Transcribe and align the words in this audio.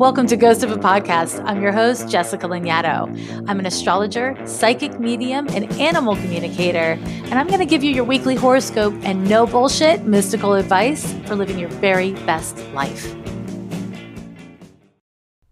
Welcome 0.00 0.28
to 0.28 0.36
Ghost 0.38 0.62
of 0.62 0.72
a 0.72 0.78
Podcast. 0.78 1.44
I'm 1.44 1.60
your 1.60 1.72
host, 1.72 2.08
Jessica 2.08 2.48
Lanyadoo. 2.48 3.44
I'm 3.46 3.58
an 3.58 3.66
astrologer, 3.66 4.34
psychic 4.46 4.98
medium, 4.98 5.46
and 5.50 5.70
animal 5.74 6.16
communicator, 6.16 6.98
and 7.04 7.34
I'm 7.34 7.48
going 7.48 7.58
to 7.58 7.66
give 7.66 7.84
you 7.84 7.92
your 7.92 8.04
weekly 8.04 8.34
horoscope 8.34 8.94
and 9.02 9.28
no 9.28 9.46
bullshit 9.46 10.04
mystical 10.04 10.54
advice 10.54 11.12
for 11.26 11.36
living 11.36 11.58
your 11.58 11.68
very 11.68 12.12
best 12.24 12.56
life. 12.72 13.14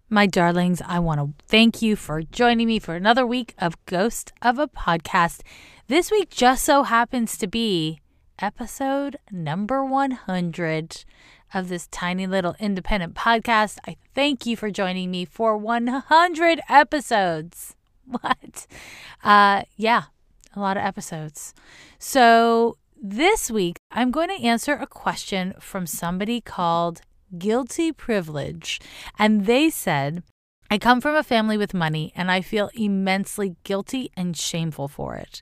My 0.08 0.24
darlings, 0.24 0.80
I 0.86 0.98
want 0.98 1.20
to 1.20 1.44
thank 1.46 1.82
you 1.82 1.94
for 1.94 2.22
joining 2.22 2.68
me 2.68 2.78
for 2.78 2.94
another 2.94 3.26
week 3.26 3.54
of 3.58 3.76
Ghost 3.84 4.32
of 4.40 4.58
a 4.58 4.66
Podcast. 4.66 5.42
This 5.88 6.10
week 6.10 6.30
just 6.30 6.64
so 6.64 6.84
happens 6.84 7.36
to 7.36 7.46
be 7.46 8.00
episode 8.38 9.18
number 9.30 9.84
100 9.84 11.04
of 11.52 11.68
this 11.68 11.86
tiny 11.88 12.26
little 12.26 12.54
independent 12.58 13.14
podcast. 13.14 13.78
I 13.86 13.96
thank 14.14 14.46
you 14.46 14.56
for 14.56 14.70
joining 14.70 15.10
me 15.10 15.24
for 15.24 15.56
100 15.56 16.60
episodes. 16.68 17.74
What? 18.10 18.66
Uh, 19.22 19.64
yeah, 19.76 20.04
a 20.56 20.60
lot 20.60 20.78
of 20.78 20.82
episodes. 20.82 21.52
So 21.98 22.78
this 22.98 23.50
week, 23.50 23.76
I'm 23.90 24.10
going 24.10 24.28
to 24.28 24.42
answer 24.42 24.72
a 24.72 24.86
question 24.86 25.52
from 25.60 25.86
somebody 25.86 26.40
called 26.40 27.02
Guilty 27.36 27.92
Privilege. 27.92 28.80
And 29.18 29.44
they 29.44 29.68
said, 29.68 30.22
I 30.70 30.78
come 30.78 31.00
from 31.00 31.14
a 31.14 31.22
family 31.22 31.56
with 31.56 31.72
money 31.72 32.12
and 32.14 32.30
I 32.30 32.40
feel 32.42 32.70
immensely 32.74 33.56
guilty 33.64 34.10
and 34.16 34.36
shameful 34.36 34.88
for 34.88 35.16
it. 35.16 35.40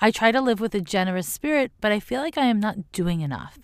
I 0.00 0.10
try 0.10 0.32
to 0.32 0.40
live 0.40 0.60
with 0.60 0.74
a 0.74 0.80
generous 0.80 1.28
spirit, 1.28 1.70
but 1.80 1.92
I 1.92 2.00
feel 2.00 2.20
like 2.20 2.36
I 2.36 2.46
am 2.46 2.58
not 2.58 2.90
doing 2.90 3.20
enough. 3.20 3.58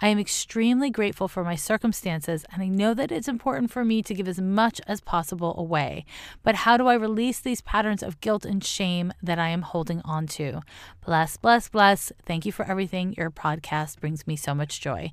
I 0.00 0.08
am 0.08 0.18
extremely 0.18 0.90
grateful 0.90 1.28
for 1.28 1.44
my 1.44 1.56
circumstances, 1.56 2.44
and 2.52 2.62
I 2.62 2.68
know 2.68 2.94
that 2.94 3.12
it's 3.12 3.28
important 3.28 3.70
for 3.70 3.84
me 3.84 4.02
to 4.02 4.14
give 4.14 4.28
as 4.28 4.40
much 4.40 4.80
as 4.86 5.00
possible 5.00 5.54
away. 5.58 6.04
But 6.42 6.54
how 6.56 6.76
do 6.76 6.86
I 6.86 6.94
release 6.94 7.40
these 7.40 7.60
patterns 7.60 8.02
of 8.02 8.20
guilt 8.20 8.44
and 8.44 8.62
shame 8.62 9.12
that 9.22 9.38
I 9.38 9.48
am 9.48 9.62
holding 9.62 10.00
on 10.04 10.26
to? 10.28 10.62
Bless, 11.04 11.36
bless, 11.36 11.68
bless. 11.68 12.12
Thank 12.24 12.46
you 12.46 12.52
for 12.52 12.64
everything. 12.64 13.14
Your 13.16 13.30
podcast 13.30 14.00
brings 14.00 14.26
me 14.26 14.36
so 14.36 14.54
much 14.54 14.80
joy. 14.80 15.10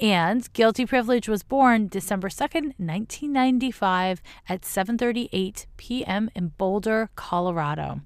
And 0.00 0.52
Guilty 0.52 0.86
Privilege 0.86 1.28
was 1.28 1.42
born 1.42 1.88
December 1.88 2.28
2nd, 2.28 2.74
1995 2.78 4.22
at 4.48 4.62
7:38 4.62 5.66
p.m. 5.76 6.30
in 6.34 6.48
Boulder, 6.58 7.10
Colorado. 7.16 8.00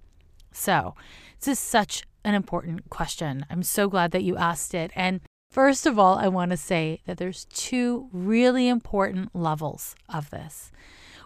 So, 0.52 0.94
this 1.38 1.48
is 1.48 1.58
such 1.58 2.04
an 2.24 2.34
important 2.34 2.90
question. 2.90 3.46
I'm 3.48 3.62
so 3.62 3.88
glad 3.88 4.10
that 4.10 4.24
you 4.24 4.36
asked 4.36 4.74
it. 4.74 4.90
And 4.96 5.20
First 5.56 5.86
of 5.86 5.98
all, 5.98 6.18
I 6.18 6.28
want 6.28 6.50
to 6.50 6.56
say 6.58 7.00
that 7.06 7.16
there's 7.16 7.46
two 7.46 8.10
really 8.12 8.68
important 8.68 9.34
levels 9.34 9.96
of 10.06 10.28
this. 10.28 10.70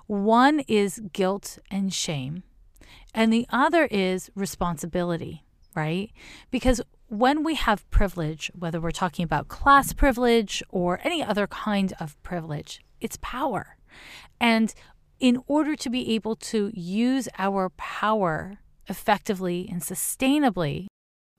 One 0.07 0.61
is 0.69 1.03
guilt 1.13 1.59
and 1.69 1.93
shame, 1.93 2.45
and 3.13 3.33
the 3.33 3.45
other 3.51 3.89
is 3.91 4.31
responsibility, 4.37 5.43
right? 5.75 6.13
Because 6.53 6.81
when 7.09 7.43
we 7.43 7.57
have 7.57 7.91
privilege, 7.91 8.53
whether 8.57 8.81
we're 8.81 8.93
talking 8.93 9.25
about 9.25 9.49
class 9.49 9.93
privilege 9.93 10.63
or 10.69 11.01
any 11.03 11.25
other 11.25 11.49
kind 11.49 11.93
of 11.99 12.17
privilege, 12.23 12.81
it's 13.01 13.19
power. 13.21 13.79
And 14.41 14.73
in 15.19 15.43
order 15.49 15.75
to 15.75 15.91
be 15.91 16.15
able 16.15 16.37
to 16.37 16.71
use 16.73 17.29
our 17.37 17.71
power 17.71 18.61
effectively 18.87 19.69
and 19.69 19.83
sustainably, 19.83 20.87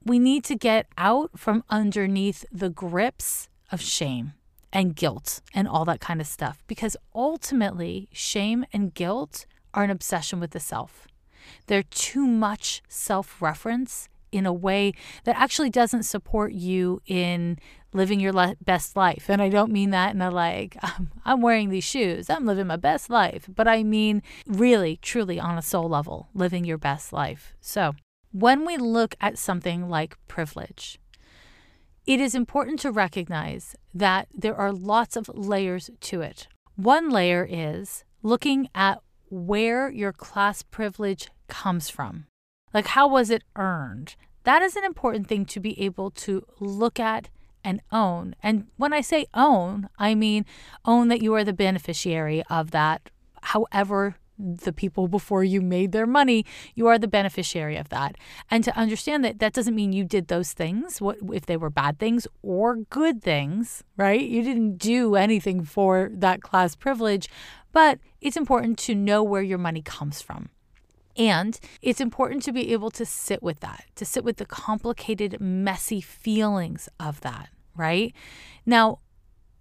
we 0.03 0.19
need 0.19 0.43
to 0.45 0.55
get 0.55 0.87
out 0.97 1.31
from 1.37 1.63
underneath 1.69 2.45
the 2.51 2.69
grips 2.69 3.49
of 3.71 3.81
shame 3.81 4.33
and 4.73 4.95
guilt 4.95 5.41
and 5.53 5.67
all 5.67 5.85
that 5.85 5.99
kind 5.99 6.21
of 6.21 6.27
stuff 6.27 6.63
because 6.67 6.95
ultimately, 7.13 8.07
shame 8.11 8.65
and 8.73 8.93
guilt 8.93 9.45
are 9.73 9.83
an 9.83 9.89
obsession 9.89 10.39
with 10.39 10.51
the 10.51 10.59
self. 10.59 11.07
They're 11.67 11.83
too 11.83 12.25
much 12.25 12.81
self 12.87 13.41
reference 13.41 14.07
in 14.31 14.45
a 14.45 14.53
way 14.53 14.93
that 15.25 15.37
actually 15.37 15.69
doesn't 15.69 16.03
support 16.03 16.53
you 16.53 17.01
in 17.05 17.59
living 17.93 18.21
your 18.21 18.31
le- 18.31 18.55
best 18.63 18.95
life. 18.95 19.29
And 19.29 19.41
I 19.41 19.49
don't 19.49 19.71
mean 19.71 19.89
that 19.89 20.15
in 20.15 20.21
a 20.21 20.31
like, 20.31 20.77
I'm, 20.81 20.91
um, 20.97 21.11
I'm 21.25 21.41
wearing 21.41 21.69
these 21.69 21.83
shoes, 21.83 22.29
I'm 22.29 22.45
living 22.45 22.67
my 22.67 22.77
best 22.77 23.09
life, 23.09 23.49
but 23.53 23.67
I 23.67 23.83
mean 23.83 24.23
really, 24.47 24.97
truly 25.01 25.39
on 25.39 25.57
a 25.57 25.61
soul 25.61 25.89
level, 25.89 26.29
living 26.33 26.63
your 26.63 26.77
best 26.77 27.11
life. 27.11 27.53
So 27.59 27.93
when 28.31 28.65
we 28.65 28.77
look 28.77 29.15
at 29.19 29.37
something 29.37 29.89
like 29.89 30.17
privilege, 30.27 30.99
it 32.05 32.19
is 32.19 32.33
important 32.33 32.79
to 32.79 32.91
recognize 32.91 33.75
that 33.93 34.27
there 34.33 34.55
are 34.55 34.71
lots 34.71 35.15
of 35.15 35.29
layers 35.33 35.89
to 35.99 36.21
it. 36.21 36.47
One 36.75 37.09
layer 37.09 37.47
is 37.49 38.03
looking 38.23 38.69
at 38.73 38.99
where 39.29 39.89
your 39.89 40.11
class 40.11 40.61
privilege 40.61 41.29
comes 41.47 41.89
from. 41.89 42.25
Like, 42.73 42.87
how 42.87 43.07
was 43.07 43.29
it 43.29 43.43
earned? 43.55 44.15
That 44.43 44.61
is 44.61 44.75
an 44.75 44.83
important 44.83 45.27
thing 45.27 45.45
to 45.45 45.59
be 45.59 45.79
able 45.81 46.09
to 46.11 46.45
look 46.59 46.99
at 46.99 47.29
and 47.63 47.81
own. 47.91 48.35
And 48.41 48.67
when 48.77 48.93
I 48.93 49.01
say 49.01 49.27
own, 49.33 49.89
I 49.99 50.15
mean 50.15 50.45
own 50.85 51.09
that 51.09 51.21
you 51.21 51.33
are 51.35 51.43
the 51.43 51.53
beneficiary 51.53 52.43
of 52.49 52.71
that, 52.71 53.09
however 53.41 54.15
the 54.41 54.73
people 54.73 55.07
before 55.07 55.43
you 55.43 55.61
made 55.61 55.91
their 55.91 56.07
money, 56.07 56.45
you 56.75 56.87
are 56.87 56.97
the 56.97 57.07
beneficiary 57.07 57.77
of 57.77 57.89
that. 57.89 58.15
And 58.49 58.63
to 58.63 58.75
understand 58.77 59.23
that 59.23 59.39
that 59.39 59.53
doesn't 59.53 59.75
mean 59.75 59.93
you 59.93 60.03
did 60.03 60.27
those 60.27 60.53
things, 60.53 60.99
what 60.99 61.17
if 61.33 61.45
they 61.45 61.57
were 61.57 61.69
bad 61.69 61.99
things 61.99 62.27
or 62.41 62.75
good 62.75 63.21
things, 63.21 63.83
right? 63.97 64.21
You 64.21 64.43
didn't 64.43 64.77
do 64.77 65.15
anything 65.15 65.63
for 65.63 66.09
that 66.13 66.41
class 66.41 66.75
privilege, 66.75 67.29
but 67.71 67.99
it's 68.19 68.37
important 68.37 68.77
to 68.79 68.95
know 68.95 69.23
where 69.23 69.41
your 69.41 69.57
money 69.57 69.81
comes 69.81 70.21
from. 70.21 70.49
And 71.17 71.59
it's 71.81 72.01
important 72.01 72.41
to 72.43 72.51
be 72.51 72.71
able 72.71 72.91
to 72.91 73.05
sit 73.05 73.43
with 73.43 73.59
that, 73.59 73.85
to 73.95 74.05
sit 74.05 74.23
with 74.23 74.37
the 74.37 74.45
complicated, 74.45 75.41
messy 75.41 76.01
feelings 76.01 76.87
of 76.99 77.21
that, 77.21 77.49
right? 77.75 78.13
Now, 78.65 78.99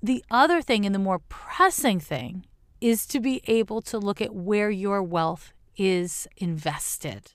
the 0.03 0.25
other 0.31 0.63
thing 0.63 0.87
and 0.87 0.95
the 0.95 1.01
more 1.01 1.19
pressing 1.29 2.01
thing 2.01 2.47
is 2.81 3.07
to 3.07 3.21
be 3.21 3.43
able 3.47 3.83
to 3.83 3.99
look 3.99 4.21
at 4.21 4.35
where 4.35 4.71
your 4.71 5.03
wealth 5.03 5.53
is 5.77 6.27
invested. 6.37 7.33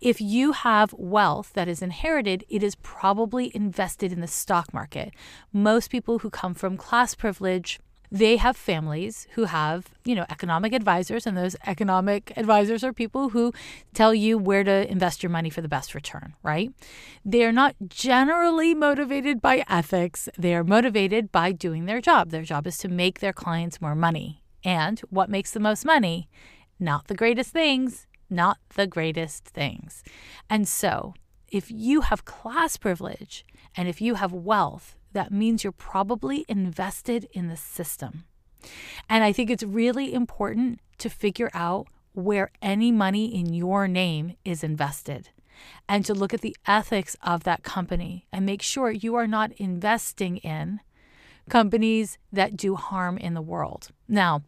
If 0.00 0.20
you 0.20 0.52
have 0.52 0.92
wealth 0.92 1.52
that 1.54 1.68
is 1.68 1.80
inherited, 1.80 2.44
it 2.48 2.62
is 2.62 2.74
probably 2.76 3.50
invested 3.54 4.12
in 4.12 4.20
the 4.20 4.26
stock 4.26 4.74
market. 4.74 5.12
Most 5.52 5.90
people 5.90 6.18
who 6.18 6.30
come 6.30 6.54
from 6.54 6.76
class 6.76 7.14
privilege, 7.14 7.80
they 8.10 8.36
have 8.36 8.56
families 8.56 9.26
who 9.32 9.44
have, 9.44 9.88
you 10.04 10.14
know, 10.14 10.26
economic 10.30 10.72
advisors, 10.72 11.26
and 11.26 11.36
those 11.36 11.56
economic 11.66 12.32
advisors 12.36 12.84
are 12.84 12.92
people 12.92 13.30
who 13.30 13.52
tell 13.94 14.14
you 14.14 14.38
where 14.38 14.62
to 14.62 14.90
invest 14.90 15.22
your 15.22 15.30
money 15.30 15.50
for 15.50 15.60
the 15.60 15.68
best 15.68 15.94
return, 15.94 16.34
right? 16.42 16.70
They 17.24 17.44
are 17.44 17.52
not 17.52 17.74
generally 17.88 18.74
motivated 18.74 19.40
by 19.40 19.64
ethics. 19.68 20.28
They 20.38 20.54
are 20.54 20.62
motivated 20.62 21.32
by 21.32 21.52
doing 21.52 21.86
their 21.86 22.00
job. 22.00 22.30
Their 22.30 22.44
job 22.44 22.66
is 22.66 22.78
to 22.78 22.88
make 22.88 23.20
their 23.20 23.32
clients 23.32 23.80
more 23.80 23.94
money. 23.94 24.42
And 24.64 25.00
what 25.10 25.30
makes 25.30 25.52
the 25.52 25.60
most 25.60 25.84
money? 25.84 26.28
Not 26.78 27.06
the 27.06 27.14
greatest 27.14 27.50
things, 27.50 28.06
not 28.28 28.58
the 28.74 28.86
greatest 28.86 29.44
things. 29.44 30.02
And 30.50 30.66
so, 30.68 31.14
if 31.48 31.70
you 31.70 32.02
have 32.02 32.24
class 32.24 32.76
privilege 32.76 33.44
and 33.76 33.88
if 33.88 34.00
you 34.00 34.16
have 34.16 34.32
wealth, 34.32 34.96
that 35.12 35.32
means 35.32 35.62
you're 35.62 35.72
probably 35.72 36.44
invested 36.48 37.28
in 37.32 37.48
the 37.48 37.56
system. 37.56 38.24
And 39.08 39.22
I 39.22 39.32
think 39.32 39.50
it's 39.50 39.62
really 39.62 40.12
important 40.12 40.80
to 40.98 41.08
figure 41.08 41.50
out 41.54 41.86
where 42.12 42.50
any 42.60 42.90
money 42.90 43.34
in 43.34 43.52
your 43.52 43.86
name 43.86 44.36
is 44.44 44.64
invested 44.64 45.30
and 45.88 46.04
to 46.04 46.14
look 46.14 46.34
at 46.34 46.40
the 46.40 46.56
ethics 46.66 47.16
of 47.22 47.44
that 47.44 47.62
company 47.62 48.26
and 48.32 48.44
make 48.44 48.62
sure 48.62 48.90
you 48.90 49.14
are 49.14 49.26
not 49.26 49.52
investing 49.52 50.38
in 50.38 50.80
companies 51.48 52.18
that 52.32 52.56
do 52.56 52.74
harm 52.74 53.18
in 53.18 53.34
the 53.34 53.42
world. 53.42 53.88
Now, 54.08 54.42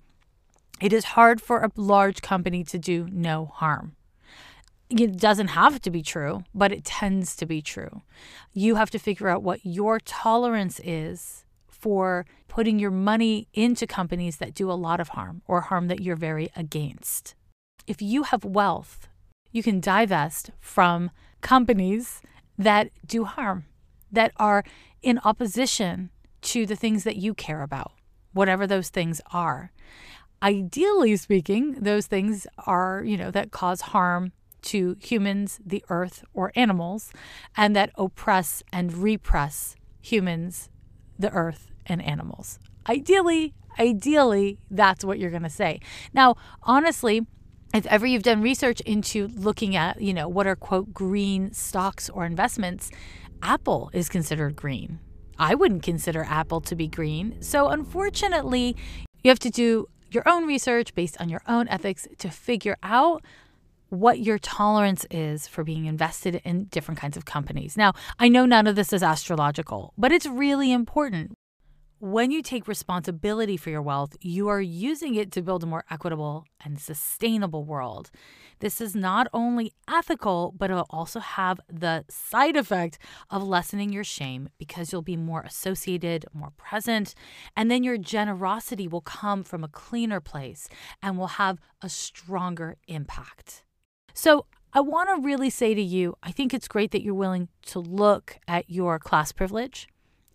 it 0.80 0.92
is 0.92 1.04
hard 1.04 1.40
for 1.40 1.60
a 1.60 1.72
large 1.76 2.22
company 2.22 2.64
to 2.64 2.78
do 2.78 3.08
no 3.10 3.46
harm. 3.46 3.96
It 4.90 5.18
doesn't 5.18 5.48
have 5.48 5.80
to 5.82 5.90
be 5.90 6.02
true, 6.02 6.44
but 6.54 6.72
it 6.72 6.84
tends 6.84 7.36
to 7.36 7.46
be 7.46 7.60
true. 7.60 8.02
You 8.52 8.76
have 8.76 8.90
to 8.90 8.98
figure 8.98 9.28
out 9.28 9.42
what 9.42 9.60
your 9.64 10.00
tolerance 10.00 10.80
is 10.82 11.44
for 11.68 12.24
putting 12.48 12.78
your 12.78 12.90
money 12.90 13.48
into 13.52 13.86
companies 13.86 14.38
that 14.38 14.54
do 14.54 14.70
a 14.70 14.72
lot 14.72 14.98
of 14.98 15.10
harm 15.10 15.42
or 15.46 15.62
harm 15.62 15.88
that 15.88 16.00
you're 16.00 16.16
very 16.16 16.50
against. 16.56 17.34
If 17.86 18.00
you 18.00 18.24
have 18.24 18.44
wealth, 18.44 19.08
you 19.52 19.62
can 19.62 19.80
divest 19.80 20.50
from 20.60 21.10
companies 21.40 22.22
that 22.56 22.90
do 23.06 23.24
harm, 23.24 23.66
that 24.10 24.32
are 24.36 24.64
in 25.02 25.20
opposition 25.24 26.10
to 26.42 26.66
the 26.66 26.76
things 26.76 27.04
that 27.04 27.16
you 27.16 27.34
care 27.34 27.62
about, 27.62 27.92
whatever 28.32 28.66
those 28.66 28.88
things 28.88 29.20
are 29.32 29.72
ideally 30.42 31.16
speaking, 31.16 31.72
those 31.72 32.06
things 32.06 32.46
are, 32.66 33.02
you 33.04 33.16
know, 33.16 33.30
that 33.30 33.50
cause 33.50 33.80
harm 33.80 34.32
to 34.62 34.96
humans, 35.00 35.60
the 35.64 35.84
earth, 35.88 36.24
or 36.34 36.52
animals, 36.54 37.12
and 37.56 37.74
that 37.76 37.90
oppress 37.96 38.62
and 38.72 38.92
repress 38.94 39.76
humans, 40.00 40.68
the 41.18 41.30
earth, 41.32 41.70
and 41.86 42.02
animals. 42.02 42.58
Ideally, 42.88 43.54
ideally, 43.78 44.58
that's 44.70 45.04
what 45.04 45.18
you're 45.18 45.30
going 45.30 45.42
to 45.42 45.50
say. 45.50 45.80
Now, 46.12 46.36
honestly, 46.62 47.26
if 47.74 47.86
ever 47.86 48.06
you've 48.06 48.22
done 48.22 48.42
research 48.42 48.80
into 48.80 49.28
looking 49.28 49.76
at, 49.76 50.00
you 50.00 50.14
know, 50.14 50.28
what 50.28 50.46
are 50.46 50.56
quote 50.56 50.92
green 50.92 51.52
stocks 51.52 52.08
or 52.08 52.24
investments, 52.24 52.90
Apple 53.42 53.90
is 53.92 54.08
considered 54.08 54.56
green. 54.56 54.98
I 55.38 55.54
wouldn't 55.54 55.82
consider 55.82 56.24
Apple 56.24 56.60
to 56.62 56.74
be 56.74 56.88
green. 56.88 57.40
So 57.40 57.68
unfortunately, 57.68 58.76
you 59.22 59.30
have 59.30 59.38
to 59.40 59.50
do 59.50 59.88
your 60.10 60.26
own 60.26 60.46
research 60.46 60.94
based 60.94 61.20
on 61.20 61.28
your 61.28 61.42
own 61.46 61.68
ethics 61.68 62.08
to 62.18 62.30
figure 62.30 62.76
out 62.82 63.22
what 63.90 64.18
your 64.18 64.38
tolerance 64.38 65.06
is 65.10 65.46
for 65.46 65.64
being 65.64 65.86
invested 65.86 66.40
in 66.44 66.64
different 66.64 67.00
kinds 67.00 67.16
of 67.16 67.24
companies. 67.24 67.76
Now, 67.76 67.92
I 68.18 68.28
know 68.28 68.44
none 68.44 68.66
of 68.66 68.76
this 68.76 68.92
is 68.92 69.02
astrological, 69.02 69.92
but 69.96 70.12
it's 70.12 70.26
really 70.26 70.72
important. 70.72 71.32
When 72.00 72.30
you 72.30 72.42
take 72.42 72.68
responsibility 72.68 73.56
for 73.56 73.70
your 73.70 73.82
wealth, 73.82 74.16
you 74.20 74.46
are 74.46 74.60
using 74.60 75.16
it 75.16 75.32
to 75.32 75.42
build 75.42 75.64
a 75.64 75.66
more 75.66 75.84
equitable 75.90 76.44
and 76.64 76.78
sustainable 76.78 77.64
world. 77.64 78.12
This 78.60 78.80
is 78.80 78.94
not 78.94 79.26
only 79.32 79.72
ethical, 79.88 80.54
but 80.56 80.70
it'll 80.70 80.86
also 80.90 81.18
have 81.18 81.58
the 81.68 82.04
side 82.08 82.56
effect 82.56 82.98
of 83.30 83.42
lessening 83.42 83.92
your 83.92 84.04
shame 84.04 84.48
because 84.58 84.92
you'll 84.92 85.02
be 85.02 85.16
more 85.16 85.40
associated, 85.40 86.24
more 86.32 86.52
present, 86.56 87.16
and 87.56 87.68
then 87.68 87.82
your 87.82 87.98
generosity 87.98 88.86
will 88.86 89.00
come 89.00 89.42
from 89.42 89.64
a 89.64 89.68
cleaner 89.68 90.20
place 90.20 90.68
and 91.02 91.18
will 91.18 91.26
have 91.26 91.58
a 91.82 91.88
stronger 91.88 92.76
impact. 92.86 93.64
So, 94.14 94.46
I 94.72 94.82
want 94.82 95.08
to 95.08 95.26
really 95.26 95.50
say 95.50 95.74
to 95.74 95.82
you, 95.82 96.14
I 96.22 96.30
think 96.30 96.54
it's 96.54 96.68
great 96.68 96.92
that 96.92 97.02
you're 97.02 97.14
willing 97.14 97.48
to 97.66 97.80
look 97.80 98.38
at 98.46 98.70
your 98.70 99.00
class 99.00 99.32
privilege 99.32 99.88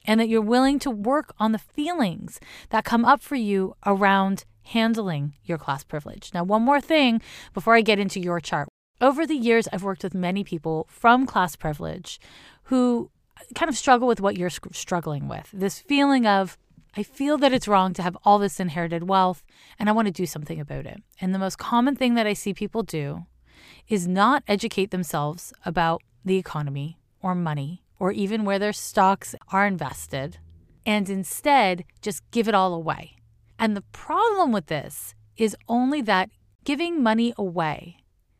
and 0.05 0.19
that 0.19 0.29
you're 0.29 0.41
willing 0.41 0.79
to 0.79 0.91
work 0.91 1.33
on 1.39 1.51
the 1.51 1.57
feelings 1.57 2.39
that 2.69 2.83
come 2.83 3.05
up 3.05 3.21
for 3.21 3.35
you 3.35 3.75
around 3.85 4.45
handling 4.67 5.33
your 5.43 5.57
class 5.57 5.83
privilege. 5.83 6.31
Now, 6.33 6.43
one 6.43 6.61
more 6.61 6.81
thing 6.81 7.21
before 7.53 7.75
I 7.75 7.81
get 7.81 7.99
into 7.99 8.19
your 8.19 8.39
chart. 8.39 8.67
Over 9.01 9.25
the 9.25 9.35
years, 9.35 9.67
I've 9.71 9.83
worked 9.83 10.03
with 10.03 10.13
many 10.13 10.43
people 10.43 10.87
from 10.89 11.25
class 11.25 11.55
privilege 11.55 12.19
who 12.63 13.09
kind 13.55 13.69
of 13.69 13.77
struggle 13.77 14.07
with 14.07 14.21
what 14.21 14.37
you're 14.37 14.49
struggling 14.49 15.27
with 15.27 15.49
this 15.51 15.79
feeling 15.79 16.25
of, 16.25 16.57
I 16.95 17.03
feel 17.03 17.37
that 17.39 17.51
it's 17.51 17.67
wrong 17.67 17.93
to 17.93 18.03
have 18.03 18.17
all 18.23 18.39
this 18.39 18.59
inherited 18.59 19.09
wealth 19.09 19.43
and 19.79 19.89
I 19.89 19.91
want 19.91 20.05
to 20.05 20.11
do 20.11 20.25
something 20.25 20.59
about 20.59 20.85
it. 20.85 21.01
And 21.19 21.33
the 21.33 21.39
most 21.39 21.57
common 21.57 21.95
thing 21.95 22.13
that 22.15 22.27
I 22.27 22.33
see 22.33 22.53
people 22.53 22.83
do 22.83 23.25
is 23.89 24.07
not 24.07 24.43
educate 24.47 24.91
themselves 24.91 25.53
about 25.65 26.01
the 26.23 26.37
economy 26.37 26.99
or 27.21 27.35
money 27.35 27.82
or 28.03 28.11
even 28.11 28.43
where 28.43 28.59
their 28.59 28.73
stocks 28.73 29.33
are 29.53 29.65
invested, 29.65 30.37
and 30.85 31.09
instead 31.09 31.85
just 32.01 32.21
give 32.31 32.49
it 32.49 32.53
all 32.53 32.73
away. 32.73 33.15
And 33.57 33.77
the 33.77 33.85
problem 33.93 34.51
with 34.51 34.65
this 34.65 35.15
is 35.37 35.55
only 35.69 36.01
that 36.01 36.29
giving 36.65 37.01
money 37.01 37.33
away 37.37 37.95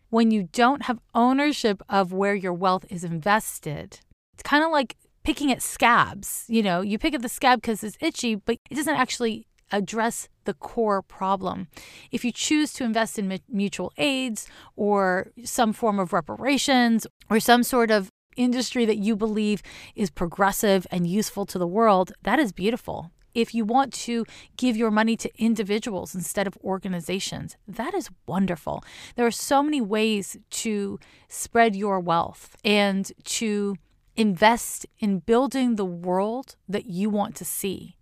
when 0.10 0.32
you 0.32 0.50
don't 0.52 0.82
have 0.84 1.00
ownership 1.16 1.82
of 1.88 2.12
where 2.12 2.36
your 2.36 2.52
wealth 2.52 2.86
is 2.90 3.06
invested, 3.06 4.02
it's 4.34 4.44
kind 4.44 4.66
of 4.66 4.70
like 4.70 4.98
picking 5.24 5.50
at 5.50 5.62
scabs. 5.62 6.44
You 6.50 6.62
know, 6.62 6.82
you 6.82 7.00
pick 7.00 7.14
at 7.14 7.22
the 7.22 7.30
scab 7.30 7.62
because 7.62 7.86
it's 7.86 7.98
itchy, 8.02 8.36
but 8.36 8.58
it 8.70 8.76
doesn't 8.76 8.98
actually 8.98 9.48
address 9.72 10.28
the 10.44 10.54
core 10.54 11.02
problem. 11.02 11.70
If 12.12 12.26
you 12.26 12.34
choose 12.34 12.74
to 12.74 12.84
invest 12.84 13.18
in 13.18 13.40
mutual 13.48 13.94
aids 13.98 14.46
or 14.76 15.32
some 15.46 15.72
form 15.72 16.00
of 16.00 16.12
reparations 16.12 17.08
or 17.30 17.40
some 17.40 17.64
sort 17.64 17.92
of 17.92 18.10
industry 18.36 18.86
that 18.86 18.98
you 18.98 19.16
believe 19.16 19.62
is 19.96 20.10
progressive 20.10 20.86
and 20.92 21.08
useful 21.08 21.46
to 21.48 21.60
the 21.60 21.68
world, 21.68 22.14
that 22.24 22.40
is 22.40 22.52
beautiful. 22.52 23.12
If 23.34 23.56
you 23.56 23.66
want 23.66 23.92
to 23.94 24.26
give 24.58 24.78
your 24.78 24.92
money 24.92 25.16
to 25.18 25.32
individuals 25.42 26.14
instead 26.14 26.46
of 26.46 26.58
organizations, 26.64 27.58
that 27.68 27.94
is 27.94 28.10
wonderful. 28.28 28.84
There 29.16 29.26
are 29.26 29.32
so 29.32 29.64
many 29.64 29.82
ways 29.82 30.38
to 30.52 31.00
spread 31.28 31.76
your 31.76 32.00
wealth 32.00 32.56
and 32.64 33.12
to 33.24 33.76
invest 34.16 34.86
in 35.00 35.20
building 35.20 35.76
the 35.76 35.86
world 35.86 36.56
that 36.70 36.86
you 36.86 37.10
want 37.10 37.36
to 37.38 37.46
see. 37.46 37.96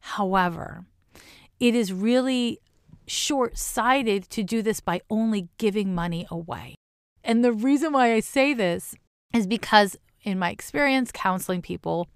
However, 0.00 0.84
it 1.58 1.74
is 1.74 1.92
really 1.92 2.60
short 3.06 3.56
sighted 3.56 4.28
to 4.30 4.42
do 4.42 4.62
this 4.62 4.80
by 4.80 5.00
only 5.08 5.48
giving 5.58 5.94
money 5.94 6.26
away. 6.30 6.74
And 7.24 7.44
the 7.44 7.52
reason 7.52 7.92
why 7.92 8.12
I 8.12 8.20
say 8.20 8.52
this 8.52 8.94
is 9.36 9.46
because, 9.46 9.96
in 10.22 10.38
my 10.38 10.50
experience, 10.50 11.10
counseling 11.12 11.62
people, 11.62 12.08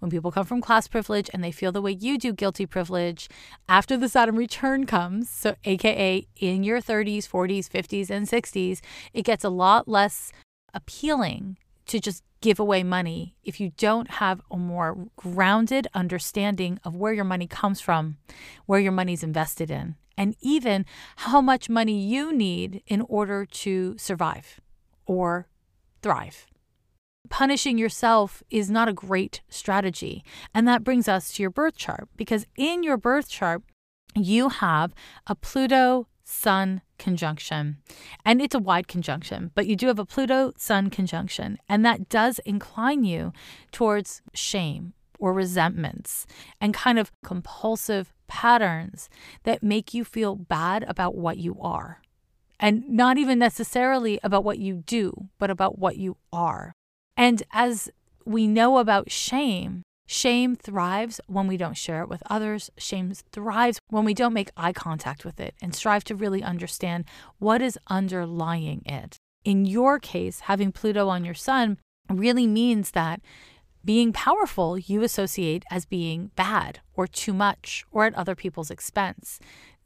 when 0.00 0.10
people 0.10 0.30
come 0.30 0.44
from 0.44 0.60
class 0.60 0.86
privilege 0.86 1.30
and 1.32 1.42
they 1.42 1.50
feel 1.50 1.72
the 1.72 1.80
way 1.80 1.92
you 1.92 2.18
do 2.18 2.32
guilty 2.32 2.66
privilege, 2.66 3.28
after 3.68 3.96
the 3.96 4.08
Saturn 4.08 4.36
return 4.36 4.84
comes, 4.84 5.30
so 5.30 5.54
AKA 5.64 6.26
in 6.36 6.62
your 6.62 6.80
30s, 6.80 7.28
40s, 7.28 7.68
50s, 7.68 8.10
and 8.10 8.28
60s, 8.28 8.80
it 9.14 9.22
gets 9.22 9.44
a 9.44 9.48
lot 9.48 9.88
less 9.88 10.30
appealing 10.74 11.56
to 11.86 12.00
just 12.00 12.22
give 12.40 12.60
away 12.60 12.82
money 12.82 13.34
if 13.44 13.58
you 13.58 13.72
don't 13.78 14.10
have 14.10 14.42
a 14.50 14.56
more 14.56 15.06
grounded 15.16 15.86
understanding 15.94 16.78
of 16.84 16.94
where 16.94 17.14
your 17.14 17.24
money 17.24 17.46
comes 17.46 17.80
from, 17.80 18.18
where 18.66 18.80
your 18.80 18.92
money's 18.92 19.22
invested 19.22 19.70
in, 19.70 19.94
and 20.18 20.36
even 20.42 20.84
how 21.16 21.40
much 21.40 21.70
money 21.70 21.98
you 21.98 22.32
need 22.32 22.82
in 22.86 23.00
order 23.02 23.46
to 23.46 23.96
survive 23.96 24.60
or 25.06 25.48
thrive 26.02 26.46
punishing 27.28 27.78
yourself 27.78 28.42
is 28.50 28.70
not 28.70 28.88
a 28.88 28.92
great 28.92 29.42
strategy. 29.48 30.24
And 30.54 30.66
that 30.68 30.84
brings 30.84 31.08
us 31.08 31.32
to 31.32 31.42
your 31.42 31.50
birth 31.50 31.76
chart 31.76 32.08
because 32.16 32.46
in 32.56 32.82
your 32.82 32.96
birth 32.96 33.28
chart, 33.28 33.62
you 34.14 34.48
have 34.48 34.94
a 35.26 35.34
Pluto 35.34 36.06
Sun 36.26 36.80
conjunction. 36.98 37.78
And 38.24 38.40
it's 38.40 38.54
a 38.54 38.58
wide 38.58 38.88
conjunction, 38.88 39.50
but 39.54 39.66
you 39.66 39.76
do 39.76 39.88
have 39.88 39.98
a 39.98 40.06
Pluto 40.06 40.52
Sun 40.56 40.90
conjunction. 40.90 41.58
And 41.68 41.84
that 41.84 42.08
does 42.08 42.38
incline 42.40 43.04
you 43.04 43.32
towards 43.72 44.22
shame 44.32 44.94
or 45.18 45.32
resentments 45.32 46.26
and 46.60 46.72
kind 46.72 46.98
of 46.98 47.12
compulsive 47.22 48.12
patterns 48.26 49.08
that 49.42 49.62
make 49.62 49.92
you 49.92 50.04
feel 50.04 50.34
bad 50.34 50.84
about 50.84 51.14
what 51.14 51.36
you 51.36 51.56
are. 51.60 52.00
And 52.58 52.88
not 52.88 53.18
even 53.18 53.38
necessarily 53.38 54.18
about 54.22 54.44
what 54.44 54.58
you 54.58 54.76
do, 54.76 55.28
but 55.38 55.50
about 55.50 55.78
what 55.78 55.96
you 55.96 56.16
are. 56.32 56.73
And 57.16 57.42
as 57.52 57.90
we 58.24 58.46
know 58.46 58.78
about 58.78 59.10
shame, 59.10 59.82
shame 60.06 60.56
thrives 60.56 61.20
when 61.26 61.46
we 61.46 61.56
don't 61.56 61.76
share 61.76 62.02
it 62.02 62.08
with 62.08 62.22
others. 62.28 62.70
Shame 62.76 63.12
thrives 63.32 63.78
when 63.88 64.04
we 64.04 64.14
don't 64.14 64.32
make 64.32 64.50
eye 64.56 64.72
contact 64.72 65.24
with 65.24 65.40
it 65.40 65.54
and 65.62 65.74
strive 65.74 66.04
to 66.04 66.14
really 66.14 66.42
understand 66.42 67.04
what 67.38 67.62
is 67.62 67.78
underlying 67.88 68.82
it. 68.86 69.16
In 69.44 69.66
your 69.66 69.98
case, 69.98 70.40
having 70.40 70.72
Pluto 70.72 71.08
on 71.08 71.24
your 71.24 71.34
sun 71.34 71.78
really 72.10 72.46
means 72.46 72.92
that 72.92 73.20
being 73.84 74.12
powerful 74.12 74.78
you 74.78 75.02
associate 75.02 75.64
as 75.70 75.84
being 75.84 76.30
bad 76.36 76.80
or 76.94 77.06
too 77.06 77.34
much 77.34 77.84
or 77.90 78.06
at 78.06 78.14
other 78.14 78.34
people's 78.34 78.70
expense. 78.70 79.38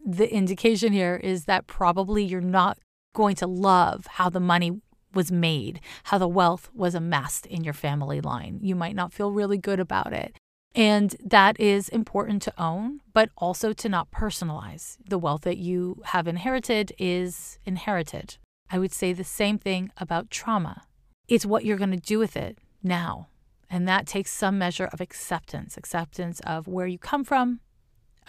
The 0.05 0.33
indication 0.33 0.93
here 0.93 1.17
is 1.17 1.47
that 1.47 1.67
probably 1.67 2.23
you're 2.23 2.41
not 2.41 2.79
going 3.15 3.35
to 3.37 3.47
love 3.49 4.07
how 4.07 4.31
the 4.31 4.41
money 4.41 4.81
was 5.15 5.33
made, 5.33 5.81
how 6.05 6.19
the 6.19 6.29
wealth 6.29 6.71
was 6.75 6.95
amassed 6.95 7.47
in 7.47 7.65
your 7.65 7.75
family 7.75 8.21
line. 8.21 8.59
You 8.63 8.75
might 8.75 8.95
not 8.95 9.13
feel 9.13 9.33
really 9.33 9.59
good 9.59 9.81
about 9.81 10.13
it. 10.13 10.37
And 10.75 11.17
that 11.25 11.59
is 11.59 11.89
important 11.89 12.43
to 12.43 12.63
own, 12.63 13.01
but 13.13 13.31
also 13.37 13.73
to 13.73 13.89
not 13.89 14.11
personalize. 14.11 14.97
The 15.09 15.19
wealth 15.19 15.43
that 15.43 15.57
you 15.57 16.03
have 16.07 16.29
inherited 16.29 16.93
is 16.99 17.59
inherited. 17.65 18.37
I 18.71 18.79
would 18.79 18.93
say 18.93 19.13
the 19.13 19.25
same 19.25 19.59
thing 19.59 19.91
about 19.97 20.31
trauma. 20.31 20.83
It's 21.27 21.47
what 21.47 21.65
you're 21.65 21.79
going 21.79 21.91
to 21.91 21.97
do 21.97 22.19
with 22.19 22.37
it 22.37 22.59
now. 22.83 23.29
And 23.71 23.89
that 23.89 24.07
takes 24.07 24.31
some 24.31 24.59
measure 24.59 24.89
of 24.93 25.01
acceptance 25.01 25.77
acceptance 25.77 26.41
of 26.41 26.69
where 26.69 26.87
you 26.87 26.99
come 26.99 27.25
from, 27.25 27.61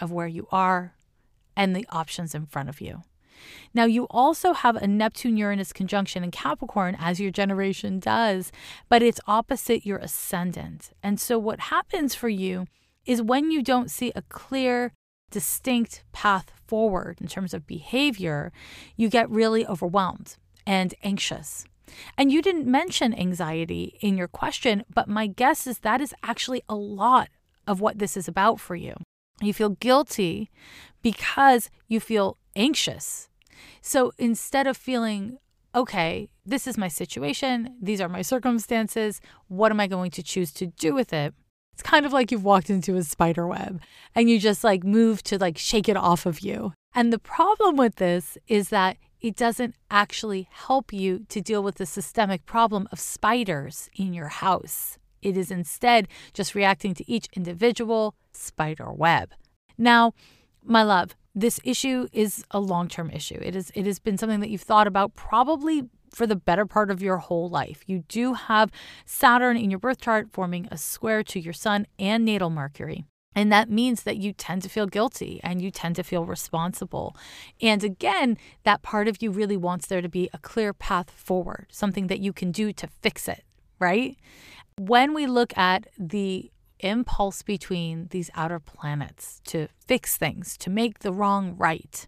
of 0.00 0.10
where 0.10 0.26
you 0.26 0.46
are, 0.50 0.94
and 1.56 1.74
the 1.74 1.86
options 1.90 2.34
in 2.34 2.46
front 2.46 2.68
of 2.68 2.80
you. 2.80 3.02
Now, 3.74 3.84
you 3.84 4.06
also 4.10 4.52
have 4.52 4.76
a 4.76 4.86
Neptune 4.86 5.36
Uranus 5.36 5.72
conjunction 5.72 6.24
in 6.24 6.30
Capricorn, 6.30 6.96
as 6.98 7.20
your 7.20 7.30
generation 7.30 7.98
does, 7.98 8.52
but 8.88 9.02
it's 9.02 9.20
opposite 9.26 9.86
your 9.86 9.98
ascendant. 9.98 10.90
And 11.02 11.20
so, 11.20 11.38
what 11.38 11.60
happens 11.60 12.14
for 12.14 12.28
you 12.28 12.66
is 13.06 13.22
when 13.22 13.50
you 13.50 13.62
don't 13.62 13.90
see 13.90 14.12
a 14.14 14.22
clear, 14.22 14.92
distinct 15.30 16.04
path 16.12 16.52
forward 16.66 17.18
in 17.20 17.28
terms 17.28 17.54
of 17.54 17.66
behavior, 17.66 18.52
you 18.96 19.08
get 19.08 19.30
really 19.30 19.66
overwhelmed 19.66 20.36
and 20.66 20.94
anxious. 21.02 21.64
And 22.16 22.30
you 22.30 22.42
didn't 22.42 22.66
mention 22.66 23.12
anxiety 23.14 23.98
in 24.00 24.16
your 24.16 24.28
question, 24.28 24.84
but 24.92 25.08
my 25.08 25.26
guess 25.26 25.66
is 25.66 25.80
that 25.80 26.00
is 26.00 26.14
actually 26.22 26.62
a 26.68 26.74
lot 26.74 27.28
of 27.66 27.80
what 27.80 27.98
this 27.98 28.16
is 28.16 28.28
about 28.28 28.60
for 28.60 28.76
you. 28.76 28.94
You 29.40 29.54
feel 29.54 29.70
guilty 29.70 30.50
because 31.02 31.70
you 31.88 31.98
feel 31.98 32.36
anxious 32.54 33.29
so 33.80 34.12
instead 34.18 34.66
of 34.66 34.76
feeling, 34.76 35.38
okay, 35.74 36.28
this 36.44 36.66
is 36.66 36.76
my 36.76 36.88
situation, 36.88 37.76
these 37.80 38.00
are 38.00 38.08
my 38.08 38.22
circumstances, 38.22 39.20
what 39.48 39.72
am 39.72 39.80
I 39.80 39.86
going 39.86 40.10
to 40.12 40.22
choose 40.22 40.52
to 40.54 40.66
do 40.66 40.94
with 40.94 41.12
it? 41.12 41.34
It's 41.72 41.82
kind 41.82 42.04
of 42.04 42.12
like 42.12 42.30
you've 42.30 42.44
walked 42.44 42.68
into 42.68 42.96
a 42.96 43.02
spider 43.02 43.46
web 43.46 43.80
and 44.14 44.28
you 44.28 44.38
just 44.38 44.64
like 44.64 44.84
move 44.84 45.22
to 45.24 45.38
like 45.38 45.56
shake 45.56 45.88
it 45.88 45.96
off 45.96 46.26
of 46.26 46.40
you. 46.40 46.72
And 46.94 47.12
the 47.12 47.18
problem 47.18 47.76
with 47.76 47.96
this 47.96 48.36
is 48.48 48.68
that 48.70 48.96
it 49.20 49.36
doesn't 49.36 49.74
actually 49.90 50.48
help 50.50 50.92
you 50.92 51.24
to 51.28 51.40
deal 51.40 51.62
with 51.62 51.76
the 51.76 51.86
systemic 51.86 52.46
problem 52.46 52.88
of 52.90 52.98
spiders 52.98 53.88
in 53.94 54.12
your 54.12 54.28
house. 54.28 54.98
It 55.22 55.36
is 55.36 55.50
instead 55.50 56.08
just 56.32 56.54
reacting 56.54 56.94
to 56.94 57.10
each 57.10 57.28
individual 57.34 58.14
spider 58.32 58.92
web. 58.92 59.32
Now, 59.76 60.14
my 60.62 60.82
love, 60.82 61.16
this 61.34 61.60
issue 61.64 62.08
is 62.12 62.44
a 62.50 62.60
long-term 62.60 63.10
issue. 63.10 63.38
It 63.40 63.54
is 63.54 63.70
it 63.74 63.86
has 63.86 63.98
been 63.98 64.18
something 64.18 64.40
that 64.40 64.50
you've 64.50 64.62
thought 64.62 64.86
about 64.86 65.14
probably 65.14 65.84
for 66.12 66.26
the 66.26 66.36
better 66.36 66.66
part 66.66 66.90
of 66.90 67.02
your 67.02 67.18
whole 67.18 67.48
life. 67.48 67.82
You 67.86 68.04
do 68.08 68.34
have 68.34 68.70
Saturn 69.06 69.56
in 69.56 69.70
your 69.70 69.78
birth 69.78 70.00
chart 70.00 70.28
forming 70.32 70.66
a 70.70 70.76
square 70.76 71.22
to 71.24 71.40
your 71.40 71.52
sun 71.52 71.86
and 71.98 72.24
natal 72.24 72.50
Mercury. 72.50 73.04
And 73.34 73.52
that 73.52 73.70
means 73.70 74.02
that 74.02 74.16
you 74.16 74.32
tend 74.32 74.62
to 74.62 74.68
feel 74.68 74.86
guilty 74.86 75.40
and 75.44 75.62
you 75.62 75.70
tend 75.70 75.96
to 75.96 76.02
feel 76.02 76.24
responsible. 76.24 77.16
And 77.60 77.84
again, 77.84 78.36
that 78.64 78.82
part 78.82 79.06
of 79.06 79.22
you 79.22 79.30
really 79.30 79.56
wants 79.56 79.86
there 79.86 80.02
to 80.02 80.08
be 80.08 80.28
a 80.32 80.38
clear 80.38 80.72
path 80.72 81.10
forward, 81.10 81.66
something 81.70 82.08
that 82.08 82.18
you 82.18 82.32
can 82.32 82.50
do 82.50 82.72
to 82.72 82.88
fix 82.88 83.28
it, 83.28 83.44
right? 83.78 84.16
When 84.78 85.14
we 85.14 85.28
look 85.28 85.56
at 85.56 85.86
the 85.96 86.50
impulse 86.82 87.42
between 87.42 88.08
these 88.10 88.30
outer 88.34 88.58
planets 88.58 89.40
to 89.46 89.68
fix 89.86 90.16
things, 90.16 90.56
to 90.58 90.70
make 90.70 91.00
the 91.00 91.12
wrong 91.12 91.54
right, 91.56 92.06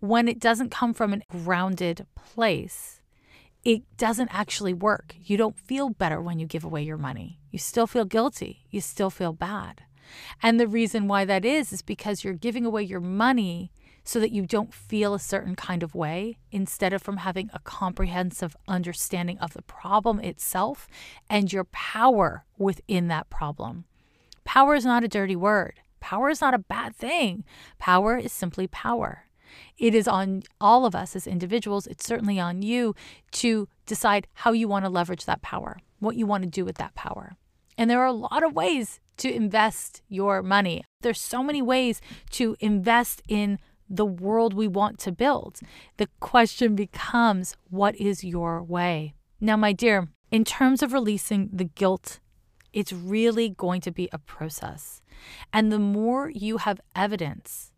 when 0.00 0.28
it 0.28 0.38
doesn't 0.40 0.70
come 0.70 0.92
from 0.92 1.12
a 1.12 1.20
grounded 1.30 2.06
place, 2.14 3.00
it 3.64 3.82
doesn't 3.96 4.28
actually 4.32 4.74
work. 4.74 5.14
You 5.20 5.36
don't 5.36 5.58
feel 5.58 5.90
better 5.90 6.20
when 6.20 6.38
you 6.38 6.46
give 6.46 6.64
away 6.64 6.82
your 6.82 6.98
money. 6.98 7.40
You 7.50 7.58
still 7.58 7.86
feel 7.86 8.04
guilty. 8.04 8.66
You 8.70 8.80
still 8.80 9.10
feel 9.10 9.32
bad. 9.32 9.82
And 10.42 10.60
the 10.60 10.68
reason 10.68 11.08
why 11.08 11.24
that 11.24 11.44
is, 11.44 11.72
is 11.72 11.82
because 11.82 12.22
you're 12.22 12.34
giving 12.34 12.64
away 12.64 12.82
your 12.84 13.00
money 13.00 13.72
so 14.06 14.20
that 14.20 14.30
you 14.30 14.46
don't 14.46 14.72
feel 14.72 15.14
a 15.14 15.18
certain 15.18 15.56
kind 15.56 15.82
of 15.82 15.94
way 15.94 16.38
instead 16.52 16.92
of 16.92 17.02
from 17.02 17.18
having 17.18 17.50
a 17.52 17.58
comprehensive 17.58 18.56
understanding 18.68 19.36
of 19.38 19.52
the 19.52 19.62
problem 19.62 20.20
itself 20.20 20.86
and 21.28 21.52
your 21.52 21.64
power 21.64 22.44
within 22.56 23.08
that 23.08 23.28
problem. 23.28 23.84
Power 24.44 24.76
is 24.76 24.84
not 24.84 25.02
a 25.02 25.08
dirty 25.08 25.34
word. 25.34 25.80
Power 25.98 26.30
is 26.30 26.40
not 26.40 26.54
a 26.54 26.58
bad 26.58 26.94
thing. 26.94 27.44
Power 27.78 28.16
is 28.16 28.32
simply 28.32 28.68
power. 28.68 29.24
It 29.76 29.92
is 29.92 30.06
on 30.06 30.44
all 30.60 30.86
of 30.86 30.94
us 30.94 31.16
as 31.16 31.26
individuals, 31.26 31.88
it's 31.88 32.06
certainly 32.06 32.38
on 32.38 32.62
you 32.62 32.94
to 33.32 33.68
decide 33.86 34.28
how 34.34 34.52
you 34.52 34.68
want 34.68 34.84
to 34.84 34.88
leverage 34.88 35.24
that 35.24 35.42
power, 35.42 35.78
what 35.98 36.14
you 36.14 36.26
want 36.26 36.44
to 36.44 36.48
do 36.48 36.64
with 36.64 36.76
that 36.76 36.94
power. 36.94 37.36
And 37.76 37.90
there 37.90 38.00
are 38.00 38.06
a 38.06 38.12
lot 38.12 38.44
of 38.44 38.54
ways 38.54 39.00
to 39.16 39.32
invest 39.32 40.02
your 40.08 40.42
money. 40.42 40.84
There's 41.00 41.20
so 41.20 41.42
many 41.42 41.60
ways 41.60 42.00
to 42.30 42.56
invest 42.60 43.22
in 43.28 43.58
the 43.88 44.06
world 44.06 44.54
we 44.54 44.68
want 44.68 44.98
to 45.00 45.12
build. 45.12 45.60
The 45.96 46.08
question 46.20 46.74
becomes 46.74 47.56
what 47.70 47.96
is 47.96 48.24
your 48.24 48.62
way? 48.62 49.14
Now, 49.40 49.56
my 49.56 49.72
dear, 49.72 50.08
in 50.30 50.44
terms 50.44 50.82
of 50.82 50.92
releasing 50.92 51.50
the 51.52 51.64
guilt, 51.64 52.20
it's 52.72 52.92
really 52.92 53.48
going 53.48 53.80
to 53.82 53.90
be 53.90 54.08
a 54.12 54.18
process. 54.18 55.02
And 55.52 55.72
the 55.72 55.78
more 55.78 56.30
you 56.30 56.58
have 56.58 56.80
evidence 56.94 57.72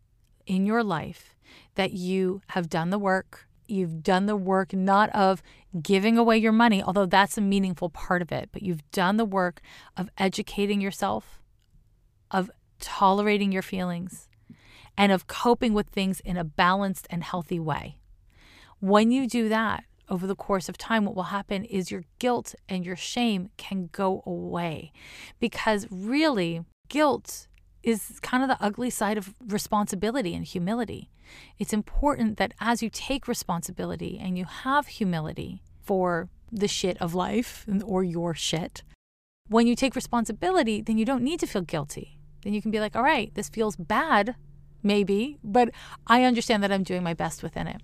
in 0.45 0.65
your 0.65 0.83
life 0.83 1.35
that 1.75 1.93
you 1.93 2.41
have 2.49 2.69
done 2.69 2.89
the 2.89 2.99
work. 2.99 3.47
You've 3.67 4.01
done 4.01 4.25
the 4.25 4.35
work 4.35 4.73
not 4.73 5.09
of 5.11 5.43
giving 5.81 6.17
away 6.17 6.37
your 6.37 6.51
money, 6.51 6.81
although 6.81 7.05
that's 7.05 7.37
a 7.37 7.41
meaningful 7.41 7.89
part 7.89 8.21
of 8.21 8.31
it, 8.31 8.49
but 8.51 8.63
you've 8.63 8.89
done 8.91 9.17
the 9.17 9.25
work 9.25 9.61
of 9.95 10.09
educating 10.17 10.81
yourself, 10.81 11.39
of 12.31 12.49
tolerating 12.79 13.51
your 13.51 13.61
feelings, 13.61 14.27
and 14.97 15.11
of 15.11 15.27
coping 15.27 15.73
with 15.73 15.87
things 15.87 16.19
in 16.21 16.37
a 16.37 16.43
balanced 16.43 17.07
and 17.09 17.23
healthy 17.23 17.59
way. 17.59 17.99
When 18.79 19.11
you 19.11 19.27
do 19.27 19.49
that, 19.49 19.83
over 20.09 20.25
the 20.25 20.35
course 20.35 20.69
of 20.69 20.77
time, 20.77 21.05
what 21.05 21.15
will 21.15 21.23
happen 21.23 21.63
is 21.65 21.91
your 21.91 22.03
guilt 22.17 22.55
and 22.67 22.85
your 22.85 22.95
shame 22.95 23.49
can 23.57 23.89
go 23.91 24.23
away. 24.25 24.91
Because 25.39 25.87
really, 25.91 26.63
guilt 26.87 27.47
is 27.83 28.19
kind 28.21 28.43
of 28.43 28.49
the 28.49 28.63
ugly 28.63 28.89
side 28.89 29.17
of 29.17 29.35
responsibility 29.47 30.33
and 30.33 30.45
humility. 30.45 31.09
It's 31.57 31.73
important 31.73 32.37
that 32.37 32.53
as 32.59 32.81
you 32.81 32.89
take 32.89 33.27
responsibility 33.27 34.19
and 34.19 34.37
you 34.37 34.45
have 34.45 34.87
humility 34.87 35.61
for 35.81 36.29
the 36.51 36.67
shit 36.67 36.97
of 36.99 37.13
life 37.13 37.65
or 37.85 38.03
your 38.03 38.33
shit, 38.33 38.83
when 39.47 39.67
you 39.67 39.75
take 39.75 39.95
responsibility, 39.95 40.81
then 40.81 40.97
you 40.97 41.05
don't 41.05 41.23
need 41.23 41.39
to 41.39 41.47
feel 41.47 41.61
guilty. 41.61 42.19
Then 42.43 42.53
you 42.53 42.61
can 42.61 42.71
be 42.71 42.79
like, 42.79 42.95
all 42.95 43.03
right, 43.03 43.33
this 43.35 43.49
feels 43.49 43.75
bad, 43.75 44.35
maybe, 44.83 45.37
but 45.43 45.69
I 46.07 46.23
understand 46.23 46.63
that 46.63 46.71
I'm 46.71 46.83
doing 46.83 47.03
my 47.03 47.13
best 47.13 47.43
within 47.43 47.67
it. 47.67 47.81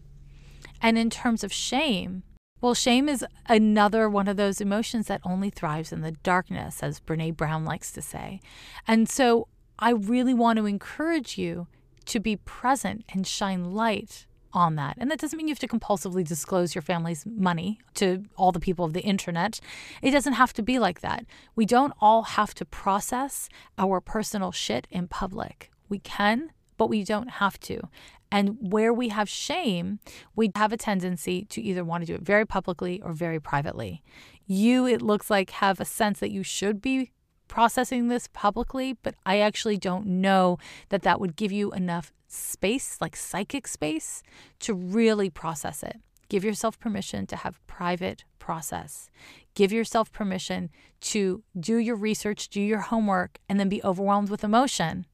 And 0.82 0.98
in 0.98 1.10
terms 1.10 1.44
of 1.44 1.52
shame, 1.52 2.24
well, 2.62 2.74
shame 2.74 3.10
is 3.10 3.26
another 3.48 4.10
one 4.10 4.28
of 4.28 4.38
those 4.38 4.62
emotions 4.62 5.08
that 5.08 5.22
only 5.24 5.50
thrives 5.50 5.92
in 5.92 6.02
the 6.02 6.12
darkness, 6.12 6.82
as 6.82 7.00
Brene 7.00 7.36
Brown 7.36 7.66
likes 7.66 7.92
to 7.92 8.02
say. 8.02 8.40
And 8.88 9.10
so 9.10 9.48
I 9.78 9.92
really 9.92 10.34
want 10.34 10.58
to 10.58 10.66
encourage 10.66 11.38
you 11.38 11.68
to 12.06 12.20
be 12.20 12.38
present 12.38 13.04
and 13.10 13.28
shine 13.28 13.74
light 13.74 14.26
on 14.54 14.76
that. 14.76 14.96
And 14.98 15.12
that 15.12 15.20
doesn't 15.20 15.36
mean 15.36 15.48
you 15.48 15.52
have 15.52 15.60
to 15.60 15.68
compulsively 15.68 16.26
disclose 16.26 16.74
your 16.74 16.82
family's 16.82 17.26
money 17.26 17.80
to 17.96 18.24
all 18.38 18.54
the 18.54 18.60
people 18.60 18.86
of 18.86 18.94
the 18.94 19.02
internet. 19.02 19.60
It 20.02 20.12
doesn't 20.12 20.34
have 20.34 20.54
to 20.54 20.64
be 20.64 20.80
like 20.80 21.02
that. 21.02 21.26
We 21.56 21.66
don't 21.66 21.94
all 22.00 22.24
have 22.24 22.54
to 22.56 22.66
process 22.66 23.50
our 23.78 24.00
personal 24.00 24.54
shit 24.54 24.88
in 24.90 25.08
public. 25.08 25.72
We 25.90 26.00
can, 26.00 26.52
but 26.78 26.90
we 26.90 27.04
don't 27.04 27.30
have 27.30 27.60
to. 27.62 27.90
And 28.32 28.58
where 28.60 28.94
we 28.94 29.10
have 29.10 29.30
shame, 29.30 30.00
we 30.36 30.52
have 30.56 30.74
a 30.74 30.78
tendency 30.78 31.46
to 31.46 31.62
either 31.62 31.84
want 31.84 32.02
to 32.02 32.08
do 32.08 32.16
it 32.16 32.22
very 32.22 32.46
publicly 32.46 33.02
or 33.02 33.14
very 33.14 33.40
privately. 33.40 34.04
You, 34.46 34.86
it 34.86 35.02
looks 35.02 35.30
like, 35.30 35.52
have 35.52 35.80
a 35.80 35.86
sense 35.86 36.20
that 36.20 36.32
you 36.32 36.44
should 36.44 36.82
be 36.82 37.12
processing 37.48 38.08
this 38.08 38.28
publicly, 38.34 38.98
but 39.04 39.16
I 39.26 39.40
actually 39.40 39.78
don't 39.78 40.06
know 40.08 40.58
that 40.90 41.04
that 41.04 41.20
would 41.20 41.36
give 41.36 41.52
you 41.52 41.72
enough 41.72 42.12
space, 42.28 42.98
like 43.00 43.16
psychic 43.16 43.68
space, 43.68 44.24
to 44.60 44.74
really 44.74 45.30
process 45.30 45.84
it. 45.84 45.98
Give 46.28 46.44
yourself 46.44 46.80
permission 46.80 47.28
to 47.28 47.36
have 47.36 47.66
private 47.68 48.26
process. 48.40 49.10
Give 49.54 49.72
yourself 49.72 50.12
permission 50.12 50.70
to 51.02 51.44
do 51.58 51.78
your 51.78 51.96
research, 51.96 52.50
do 52.50 52.62
your 52.62 52.82
homework, 52.82 53.38
and 53.48 53.60
then 53.60 53.70
be 53.70 53.84
overwhelmed 53.84 54.30
with 54.30 54.44
emotion, 54.44 55.06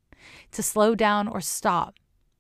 to 0.52 0.64
slow 0.64 0.96
down 0.96 1.28
or 1.28 1.42
stop, 1.42 1.96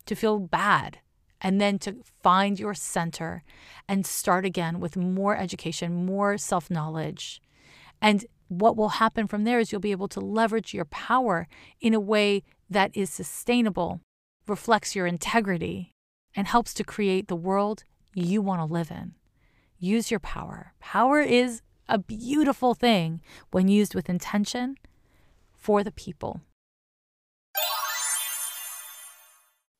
to 0.05 0.15
feel 0.15 0.39
bad, 0.39 0.99
and 1.41 1.59
then 1.59 1.79
to 1.79 1.97
find 2.21 2.59
your 2.59 2.73
center 2.73 3.43
and 3.87 4.05
start 4.05 4.45
again 4.45 4.79
with 4.79 4.95
more 4.95 5.35
education, 5.35 6.05
more 6.05 6.37
self 6.37 6.69
knowledge. 6.69 7.41
And 8.01 8.25
what 8.47 8.75
will 8.75 8.89
happen 8.89 9.27
from 9.27 9.43
there 9.43 9.59
is 9.59 9.71
you'll 9.71 9.81
be 9.81 9.91
able 9.91 10.09
to 10.09 10.19
leverage 10.19 10.73
your 10.73 10.85
power 10.85 11.47
in 11.79 11.93
a 11.93 11.99
way 11.99 12.43
that 12.69 12.91
is 12.95 13.09
sustainable, 13.09 14.01
reflects 14.47 14.95
your 14.95 15.07
integrity, 15.07 15.93
and 16.35 16.47
helps 16.47 16.73
to 16.75 16.83
create 16.83 17.27
the 17.27 17.35
world 17.35 17.83
you 18.13 18.41
want 18.41 18.59
to 18.59 18.65
live 18.65 18.91
in. 18.91 19.13
Use 19.79 20.11
your 20.11 20.19
power. 20.19 20.73
Power 20.79 21.21
is 21.21 21.61
a 21.87 21.97
beautiful 21.97 22.73
thing 22.73 23.21
when 23.51 23.67
used 23.67 23.95
with 23.95 24.09
intention 24.09 24.75
for 25.53 25.83
the 25.83 25.91
people. 25.91 26.41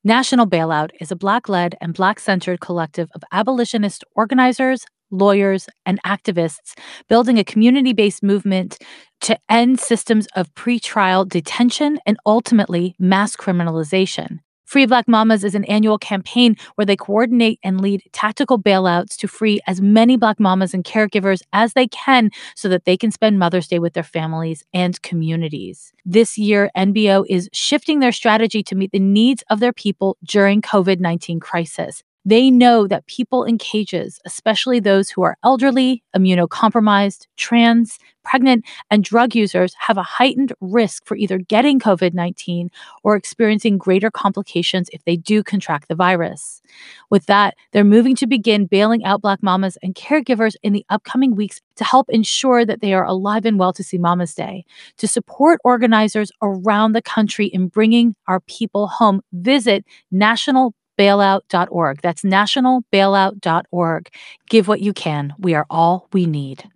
National 0.03 0.47
Bailout 0.47 0.89
is 0.99 1.11
a 1.11 1.15
Black 1.15 1.47
led 1.47 1.75
and 1.79 1.93
Black 1.93 2.19
centered 2.19 2.59
collective 2.59 3.07
of 3.13 3.21
abolitionist 3.31 4.03
organizers, 4.15 4.83
lawyers, 5.11 5.67
and 5.85 6.01
activists 6.01 6.73
building 7.07 7.37
a 7.37 7.43
community 7.43 7.93
based 7.93 8.23
movement 8.23 8.79
to 9.21 9.37
end 9.47 9.79
systems 9.79 10.27
of 10.35 10.51
pretrial 10.55 11.29
detention 11.29 11.99
and 12.07 12.17
ultimately 12.25 12.95
mass 12.97 13.35
criminalization. 13.35 14.39
Free 14.71 14.85
Black 14.85 15.05
Mamas 15.05 15.43
is 15.43 15.53
an 15.53 15.65
annual 15.65 15.97
campaign 15.97 16.55
where 16.75 16.85
they 16.85 16.95
coordinate 16.95 17.59
and 17.61 17.81
lead 17.81 18.03
tactical 18.13 18.57
bailouts 18.57 19.17
to 19.17 19.27
free 19.27 19.59
as 19.67 19.81
many 19.81 20.15
Black 20.15 20.39
mamas 20.39 20.73
and 20.73 20.85
caregivers 20.85 21.41
as 21.51 21.73
they 21.73 21.89
can 21.89 22.29
so 22.55 22.69
that 22.69 22.85
they 22.85 22.95
can 22.95 23.11
spend 23.11 23.37
Mother's 23.37 23.67
Day 23.67 23.79
with 23.79 23.91
their 23.91 24.01
families 24.01 24.63
and 24.73 25.01
communities. 25.01 25.91
This 26.05 26.37
year, 26.37 26.71
NBO 26.73 27.25
is 27.27 27.49
shifting 27.51 27.99
their 27.99 28.13
strategy 28.13 28.63
to 28.63 28.75
meet 28.75 28.93
the 28.93 28.99
needs 28.99 29.43
of 29.49 29.59
their 29.59 29.73
people 29.73 30.15
during 30.23 30.61
COVID 30.61 31.01
19 31.01 31.41
crisis. 31.41 32.01
They 32.23 32.51
know 32.51 32.87
that 32.87 33.07
people 33.07 33.43
in 33.43 33.57
cages, 33.57 34.19
especially 34.25 34.79
those 34.79 35.09
who 35.09 35.23
are 35.23 35.37
elderly, 35.43 36.03
immunocompromised, 36.15 37.25
trans, 37.35 37.97
pregnant, 38.23 38.63
and 38.91 39.03
drug 39.03 39.33
users, 39.33 39.73
have 39.79 39.97
a 39.97 40.03
heightened 40.03 40.53
risk 40.61 41.05
for 41.05 41.17
either 41.17 41.39
getting 41.39 41.79
COVID 41.79 42.13
19 42.13 42.69
or 43.03 43.15
experiencing 43.15 43.79
greater 43.79 44.11
complications 44.11 44.89
if 44.93 45.03
they 45.05 45.17
do 45.17 45.41
contract 45.43 45.87
the 45.87 45.95
virus. 45.95 46.61
With 47.09 47.25
that, 47.25 47.55
they're 47.71 47.83
moving 47.83 48.15
to 48.17 48.27
begin 48.27 48.67
bailing 48.67 49.03
out 49.03 49.21
Black 49.21 49.41
mamas 49.41 49.77
and 49.81 49.95
caregivers 49.95 50.55
in 50.61 50.73
the 50.73 50.85
upcoming 50.89 51.35
weeks 51.35 51.59
to 51.77 51.83
help 51.83 52.07
ensure 52.09 52.65
that 52.65 52.81
they 52.81 52.93
are 52.93 53.05
alive 53.05 53.45
and 53.45 53.57
well 53.57 53.73
to 53.73 53.83
see 53.83 53.97
Mama's 53.97 54.35
Day. 54.35 54.63
To 54.97 55.07
support 55.07 55.59
organizers 55.63 56.31
around 56.41 56.91
the 56.91 57.01
country 57.01 57.47
in 57.47 57.67
bringing 57.67 58.15
our 58.27 58.41
people 58.41 58.87
home, 58.87 59.21
visit 59.31 59.83
National 60.11 60.75
nationalbailout.org. 61.01 62.01
That's 62.01 62.23
nationalbailout.org. 62.23 64.09
Give 64.49 64.67
what 64.67 64.81
you 64.81 64.93
can. 64.93 65.33
We 65.37 65.53
are 65.53 65.65
all 65.69 66.07
we 66.13 66.25
need. 66.25 66.69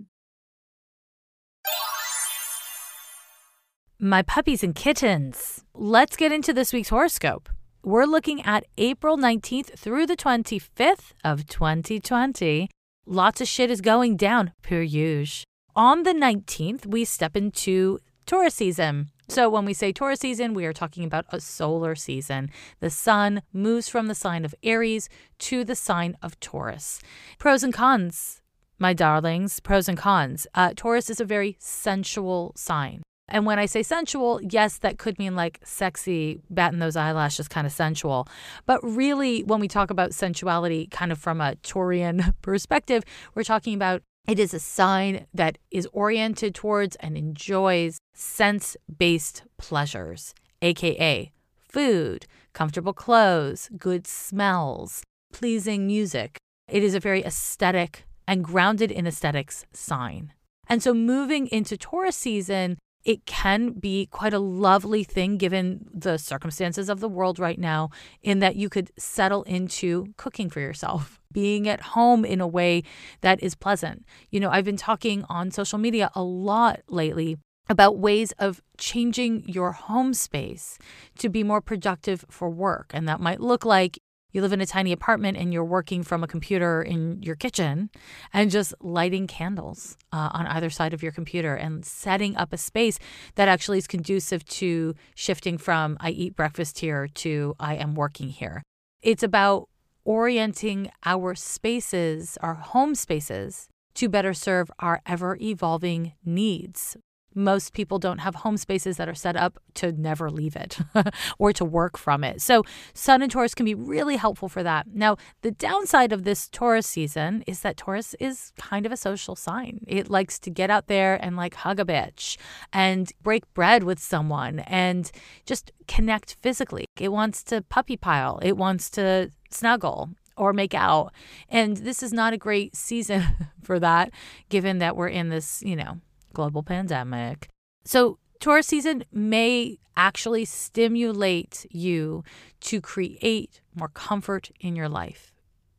My 4.00 4.22
puppies 4.22 4.64
and 4.64 4.76
kittens. 4.76 5.64
Let's 5.74 6.16
get 6.16 6.32
into 6.32 6.54
this 6.54 6.74
week's 6.74 6.90
horoscope. 6.90 7.50
We're 7.84 8.06
looking 8.06 8.42
at 8.42 8.66
April 8.78 9.18
19th 9.18 9.78
through 9.78 10.08
the 10.08 10.18
25th 10.18 11.14
of 11.24 11.48
2020. 11.48 12.70
Lots 13.06 13.42
of 13.42 13.48
shit 13.48 13.70
is 13.70 13.82
going 13.82 14.18
down, 14.18 14.54
per 14.64 14.82
usual. 14.82 15.46
On 15.76 16.04
the 16.04 16.14
19th, 16.14 16.86
we 16.86 17.06
step 17.06 17.36
into 17.36 18.00
Taurus 18.26 18.56
season. 18.56 19.12
So, 19.28 19.50
when 19.50 19.66
we 19.66 19.74
say 19.74 19.92
Taurus 19.92 20.20
season, 20.20 20.54
we 20.54 20.66
are 20.66 20.74
talking 20.74 21.04
about 21.04 21.26
a 21.30 21.40
solar 21.40 21.96
season. 21.96 22.52
The 22.80 22.90
sun 22.90 23.42
moves 23.52 23.90
from 23.90 24.08
the 24.08 24.16
sign 24.16 24.46
of 24.46 24.54
Aries 24.62 25.10
to 25.40 25.64
the 25.64 25.76
sign 25.76 26.16
of 26.22 26.40
Taurus. 26.40 27.02
Pros 27.40 27.64
and 27.64 27.74
cons, 27.74 28.42
my 28.78 28.94
darlings, 28.94 29.60
pros 29.60 29.90
and 29.90 29.98
cons. 29.98 30.46
Uh, 30.54 30.74
Taurus 30.76 31.10
is 31.10 31.20
a 31.20 31.26
very 31.26 31.58
sensual 31.60 32.54
sign. 32.56 33.02
And 33.28 33.46
when 33.46 33.58
I 33.58 33.66
say 33.66 33.82
sensual, 33.82 34.40
yes, 34.44 34.78
that 34.80 35.00
could 35.00 35.18
mean 35.18 35.36
like 35.36 35.60
sexy, 35.64 36.42
batting 36.50 36.80
those 36.80 36.96
eyelashes, 36.96 37.48
kind 37.48 37.66
of 37.66 37.74
sensual. 37.74 38.28
But 38.68 38.84
really, 38.84 39.42
when 39.44 39.60
we 39.60 39.68
talk 39.68 39.90
about 39.90 40.14
sensuality, 40.14 40.88
kind 40.92 41.12
of 41.12 41.18
from 41.18 41.42
a 41.42 41.56
Taurian 41.64 42.36
perspective, 42.44 43.04
we're 43.34 43.44
talking 43.44 43.74
about 43.74 44.04
it 44.28 44.40
is 44.40 44.54
a 44.54 44.60
sign 44.60 45.28
that 45.34 45.58
is 45.70 45.88
oriented 45.94 46.56
towards 46.56 46.96
and 46.98 47.18
enjoys 47.18 48.00
sense 48.14 48.76
based 48.98 49.44
pleasures, 49.58 50.34
aka 50.62 51.32
food, 51.70 52.26
comfortable 52.54 52.94
clothes, 52.94 53.70
good 53.78 54.08
smells, 54.08 55.04
pleasing 55.32 55.86
music. 55.86 56.38
It 56.68 56.84
is 56.84 56.96
a 56.96 57.00
very 57.00 57.24
aesthetic 57.24 58.06
and 58.28 58.44
grounded 58.44 58.92
in 58.92 59.06
aesthetics 59.06 59.66
sign. 59.74 60.34
And 60.68 60.82
so 60.82 60.94
moving 60.94 61.48
into 61.48 61.78
Taurus 61.78 62.16
season, 62.16 62.78
it 63.06 63.26
can 63.26 63.70
be 63.70 64.08
quite 64.08 64.34
a 64.34 64.40
lovely 64.40 65.04
thing 65.04 65.38
given 65.38 65.88
the 65.94 66.18
circumstances 66.18 66.90
of 66.90 67.00
the 67.00 67.08
world 67.08 67.38
right 67.40 67.60
now, 67.60 67.92
in 68.22 68.40
that 68.40 68.56
you 68.56 68.68
could 68.68 68.92
settle 68.98 69.44
into 69.44 70.08
cooking 70.18 70.50
for 70.50 70.60
yourself, 70.60 71.22
being 71.32 71.68
at 71.70 71.82
home 71.82 72.26
in 72.26 72.42
a 72.42 72.48
way 72.48 72.82
that 73.22 73.42
is 73.44 73.56
pleasant. 73.56 74.06
You 74.32 74.40
know, 74.40 74.50
I've 74.50 74.66
been 74.66 74.78
talking 74.78 75.24
on 75.30 75.52
social 75.52 75.78
media 75.78 76.10
a 76.16 76.24
lot 76.24 76.82
lately 76.90 77.38
about 77.70 77.98
ways 77.98 78.32
of 78.34 78.62
changing 78.78 79.44
your 79.48 79.72
home 79.72 80.14
space 80.14 80.78
to 81.18 81.30
be 81.30 81.44
more 81.44 81.62
productive 81.62 82.24
for 82.30 82.50
work. 82.50 82.92
And 82.94 83.08
that 83.08 83.20
might 83.20 83.42
look 83.42 83.66
like 83.66 84.00
you 84.36 84.42
live 84.42 84.52
in 84.52 84.60
a 84.60 84.66
tiny 84.66 84.92
apartment 84.92 85.38
and 85.38 85.54
you're 85.54 85.64
working 85.64 86.04
from 86.04 86.22
a 86.22 86.28
computer 86.28 86.82
in 86.82 87.24
your 87.24 87.38
kitchen 87.38 87.90
and 88.34 88.52
just 88.52 88.74
lighting 88.82 89.28
candles 89.28 89.98
uh, 90.12 90.30
on 90.34 90.46
either 90.48 90.70
side 90.70 90.94
of 90.94 91.02
your 91.02 91.14
computer 91.14 91.56
and 91.56 91.86
setting 91.86 92.36
up 92.36 92.52
a 92.52 92.58
space 92.58 93.00
that 93.36 93.48
actually 93.48 93.78
is 93.78 93.88
conducive 93.88 94.44
to 94.46 94.94
shifting 95.16 95.58
from 95.58 95.96
I 96.02 96.10
eat 96.10 96.36
breakfast 96.36 96.80
here 96.80 97.08
to 97.08 97.56
I 97.62 97.76
am 97.76 97.96
working 97.96 98.28
here. 98.28 98.62
It's 99.02 99.24
about 99.24 99.70
orienting 100.04 100.92
our 101.06 101.34
spaces, 101.34 102.38
our 102.42 102.56
home 102.56 102.94
spaces, 102.94 103.70
to 103.94 104.10
better 104.10 104.34
serve 104.34 104.70
our 104.80 105.02
ever 105.06 105.38
evolving 105.40 106.12
needs 106.26 106.98
most 107.36 107.74
people 107.74 108.00
don't 108.00 108.20
have 108.20 108.36
home 108.36 108.58
spaces 108.58 108.98
that 108.98 109.10
are 109.10 109.16
set 109.16 109.36
up 109.36 109.60
to 109.76 109.92
never 109.92 110.32
leave 110.32 110.56
it 110.56 110.80
or 111.38 111.54
to 111.54 111.66
work 111.66 111.98
from 111.98 112.24
it. 112.24 112.42
So, 112.42 112.64
Sun 112.94 113.22
and 113.22 113.32
Taurus 113.32 113.54
can 113.54 113.66
be 113.66 113.76
really 113.76 114.16
helpful 114.16 114.50
for 114.50 114.64
that. 114.64 114.88
Now, 114.94 115.18
the 115.42 115.52
downside 115.52 116.12
of 116.12 116.24
this 116.24 116.48
Taurus 116.50 116.88
season 116.88 117.44
is 117.46 117.60
that 117.62 117.78
Taurus 117.78 118.16
is 118.20 118.52
kind 118.58 118.86
of 118.86 118.92
a 118.92 118.98
social 118.98 119.36
sign. 119.36 119.82
It 119.88 120.10
likes 120.10 120.40
to 120.40 120.50
get 120.50 120.70
out 120.70 120.88
there 120.88 121.16
and 121.24 121.36
like 121.36 121.56
hug 121.56 121.80
a 121.80 121.86
bitch 121.86 122.38
and 122.72 123.12
break 123.22 123.52
bread 123.54 123.84
with 123.84 124.00
someone 124.00 124.60
and 124.60 125.12
just 125.46 125.72
connect 125.88 126.38
physically. 126.42 126.86
It 126.98 127.12
wants 127.12 127.44
to 127.46 127.62
puppy 127.62 127.98
pile, 127.98 128.40
it 128.42 128.58
wants 128.58 128.90
to 128.92 129.32
snuggle 129.52 130.10
or 130.38 130.54
make 130.54 130.74
out. 130.74 131.14
And 131.50 131.78
this 131.78 132.04
is 132.04 132.14
not 132.14 132.34
a 132.34 132.38
great 132.38 132.76
season 132.76 133.24
for 133.64 133.80
that, 133.80 134.12
given 134.50 134.80
that 134.80 134.96
we're 134.96 135.08
in 135.08 135.30
this, 135.30 135.62
you 135.64 135.76
know, 135.76 136.00
global 136.36 136.62
pandemic. 136.62 137.50
So, 137.86 138.20
Taurus 138.40 138.68
season 138.68 139.06
may 139.12 139.80
actually 139.98 140.46
stimulate 140.46 141.66
you 141.72 142.24
to 142.60 142.82
create 142.82 143.62
more 143.74 143.88
comfort 143.88 144.52
in 144.60 144.76
your 144.76 144.90
life. 144.90 145.34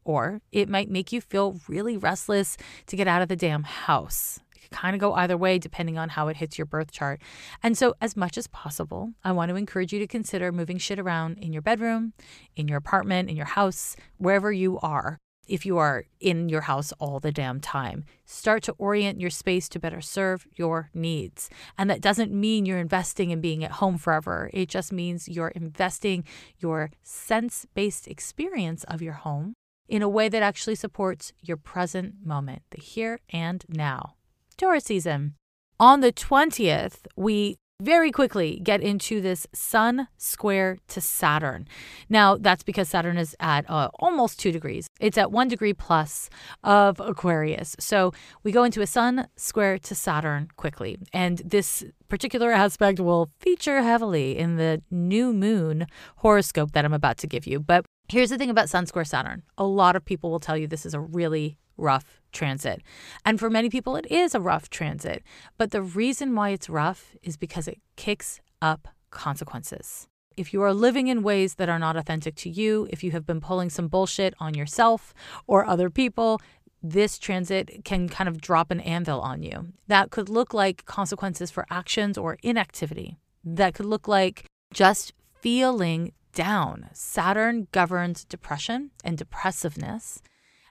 Or 0.04 0.40
it 0.50 0.68
might 0.68 0.90
make 0.90 1.12
you 1.12 1.20
feel 1.20 1.60
really 1.68 1.96
restless 1.96 2.56
to 2.86 2.96
get 2.96 3.06
out 3.06 3.22
of 3.22 3.28
the 3.28 3.36
damn 3.36 3.64
house. 3.64 4.40
It 4.54 4.70
can 4.70 4.78
kind 4.78 4.96
of 4.96 5.00
go 5.00 5.12
either 5.14 5.36
way 5.36 5.58
depending 5.58 5.98
on 5.98 6.08
how 6.08 6.28
it 6.28 6.38
hits 6.38 6.56
your 6.58 6.66
birth 6.66 6.90
chart. 6.90 7.20
And 7.62 7.76
so, 7.76 7.94
as 8.00 8.16
much 8.16 8.38
as 8.38 8.46
possible, 8.46 9.12
I 9.22 9.32
want 9.32 9.50
to 9.50 9.56
encourage 9.56 9.92
you 9.92 9.98
to 9.98 10.06
consider 10.06 10.50
moving 10.50 10.78
shit 10.78 10.98
around 10.98 11.38
in 11.38 11.52
your 11.52 11.62
bedroom, 11.62 12.14
in 12.56 12.66
your 12.66 12.78
apartment, 12.78 13.28
in 13.28 13.36
your 13.36 13.46
house, 13.46 13.94
wherever 14.16 14.50
you 14.50 14.78
are 14.78 15.18
if 15.46 15.66
you 15.66 15.78
are 15.78 16.04
in 16.20 16.48
your 16.48 16.62
house 16.62 16.92
all 16.98 17.20
the 17.20 17.32
damn 17.32 17.60
time. 17.60 18.04
Start 18.24 18.62
to 18.64 18.74
orient 18.78 19.20
your 19.20 19.30
space 19.30 19.68
to 19.70 19.78
better 19.78 20.00
serve 20.00 20.46
your 20.54 20.90
needs. 20.94 21.50
And 21.78 21.88
that 21.90 22.00
doesn't 22.00 22.32
mean 22.32 22.66
you're 22.66 22.78
investing 22.78 23.30
in 23.30 23.40
being 23.40 23.64
at 23.64 23.72
home 23.72 23.98
forever. 23.98 24.50
It 24.52 24.68
just 24.68 24.92
means 24.92 25.28
you're 25.28 25.48
investing 25.48 26.24
your 26.58 26.90
sense 27.02 27.66
based 27.74 28.08
experience 28.08 28.84
of 28.84 29.02
your 29.02 29.14
home 29.14 29.54
in 29.88 30.02
a 30.02 30.08
way 30.08 30.28
that 30.28 30.42
actually 30.42 30.74
supports 30.74 31.32
your 31.42 31.56
present 31.56 32.14
moment, 32.24 32.62
the 32.70 32.80
here 32.80 33.20
and 33.30 33.64
now. 33.68 34.14
Taurus 34.56 34.84
season. 34.84 35.34
On 35.78 36.00
the 36.00 36.12
20th, 36.12 37.06
we 37.16 37.58
very 37.80 38.10
quickly 38.10 38.60
get 38.62 38.80
into 38.80 39.20
this 39.20 39.46
Sun 39.52 40.08
square 40.16 40.78
to 40.88 41.00
Saturn. 41.00 41.68
Now, 42.08 42.36
that's 42.36 42.62
because 42.62 42.88
Saturn 42.88 43.18
is 43.18 43.36
at 43.38 43.68
uh, 43.68 43.90
almost 43.98 44.40
two 44.40 44.50
degrees. 44.50 44.88
It's 44.98 45.18
at 45.18 45.30
one 45.30 45.48
degree 45.48 45.74
plus 45.74 46.30
of 46.64 47.00
Aquarius. 47.00 47.76
So 47.78 48.12
we 48.42 48.52
go 48.52 48.64
into 48.64 48.80
a 48.80 48.86
Sun 48.86 49.28
square 49.36 49.78
to 49.78 49.94
Saturn 49.94 50.48
quickly. 50.56 50.96
And 51.12 51.38
this 51.44 51.84
particular 52.08 52.50
aspect 52.52 52.98
will 53.00 53.30
feature 53.40 53.82
heavily 53.82 54.38
in 54.38 54.56
the 54.56 54.82
new 54.90 55.32
moon 55.32 55.86
horoscope 56.18 56.72
that 56.72 56.84
I'm 56.84 56.94
about 56.94 57.18
to 57.18 57.26
give 57.26 57.46
you. 57.46 57.60
But 57.60 57.84
here's 58.08 58.30
the 58.30 58.38
thing 58.38 58.50
about 58.50 58.70
Sun 58.70 58.86
square 58.86 59.04
Saturn 59.04 59.42
a 59.58 59.64
lot 59.64 59.96
of 59.96 60.04
people 60.04 60.30
will 60.30 60.40
tell 60.40 60.56
you 60.56 60.66
this 60.66 60.86
is 60.86 60.94
a 60.94 61.00
really 61.00 61.58
rough 61.76 62.20
transit. 62.32 62.82
And 63.24 63.38
for 63.38 63.50
many 63.50 63.70
people, 63.70 63.96
it 63.96 64.06
is 64.10 64.34
a 64.34 64.40
rough 64.40 64.68
transit. 64.70 65.22
But 65.58 65.70
the 65.70 65.82
reason 65.82 66.34
why 66.34 66.50
it's 66.50 66.68
rough 66.68 67.16
is 67.22 67.36
because 67.36 67.68
it 67.68 67.80
kicks 67.96 68.40
up 68.60 68.88
consequences. 69.10 70.08
If 70.36 70.52
you 70.52 70.62
are 70.62 70.74
living 70.74 71.08
in 71.08 71.22
ways 71.22 71.54
that 71.54 71.70
are 71.70 71.78
not 71.78 71.96
authentic 71.96 72.34
to 72.36 72.50
you, 72.50 72.86
if 72.90 73.02
you 73.02 73.10
have 73.12 73.24
been 73.24 73.40
pulling 73.40 73.70
some 73.70 73.88
bullshit 73.88 74.34
on 74.38 74.52
yourself 74.52 75.14
or 75.46 75.64
other 75.64 75.88
people, 75.88 76.40
this 76.82 77.18
transit 77.18 77.84
can 77.84 78.08
kind 78.08 78.28
of 78.28 78.40
drop 78.40 78.70
an 78.70 78.80
anvil 78.80 79.20
on 79.20 79.42
you. 79.42 79.72
That 79.88 80.10
could 80.10 80.28
look 80.28 80.52
like 80.52 80.84
consequences 80.84 81.50
for 81.50 81.64
actions 81.70 82.18
or 82.18 82.36
inactivity. 82.42 83.16
That 83.44 83.74
could 83.74 83.86
look 83.86 84.06
like 84.06 84.44
just 84.74 85.14
feeling 85.40 86.12
down. 86.34 86.90
Saturn 86.92 87.66
governs 87.72 88.24
depression 88.24 88.90
and 89.02 89.16
depressiveness 89.16 90.20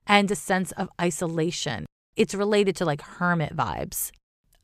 and 0.07 0.29
a 0.31 0.35
sense 0.35 0.71
of 0.73 0.89
isolation. 0.99 1.85
It's 2.15 2.33
related 2.33 2.75
to 2.77 2.85
like 2.85 3.01
hermit 3.01 3.55
vibes. 3.55 4.11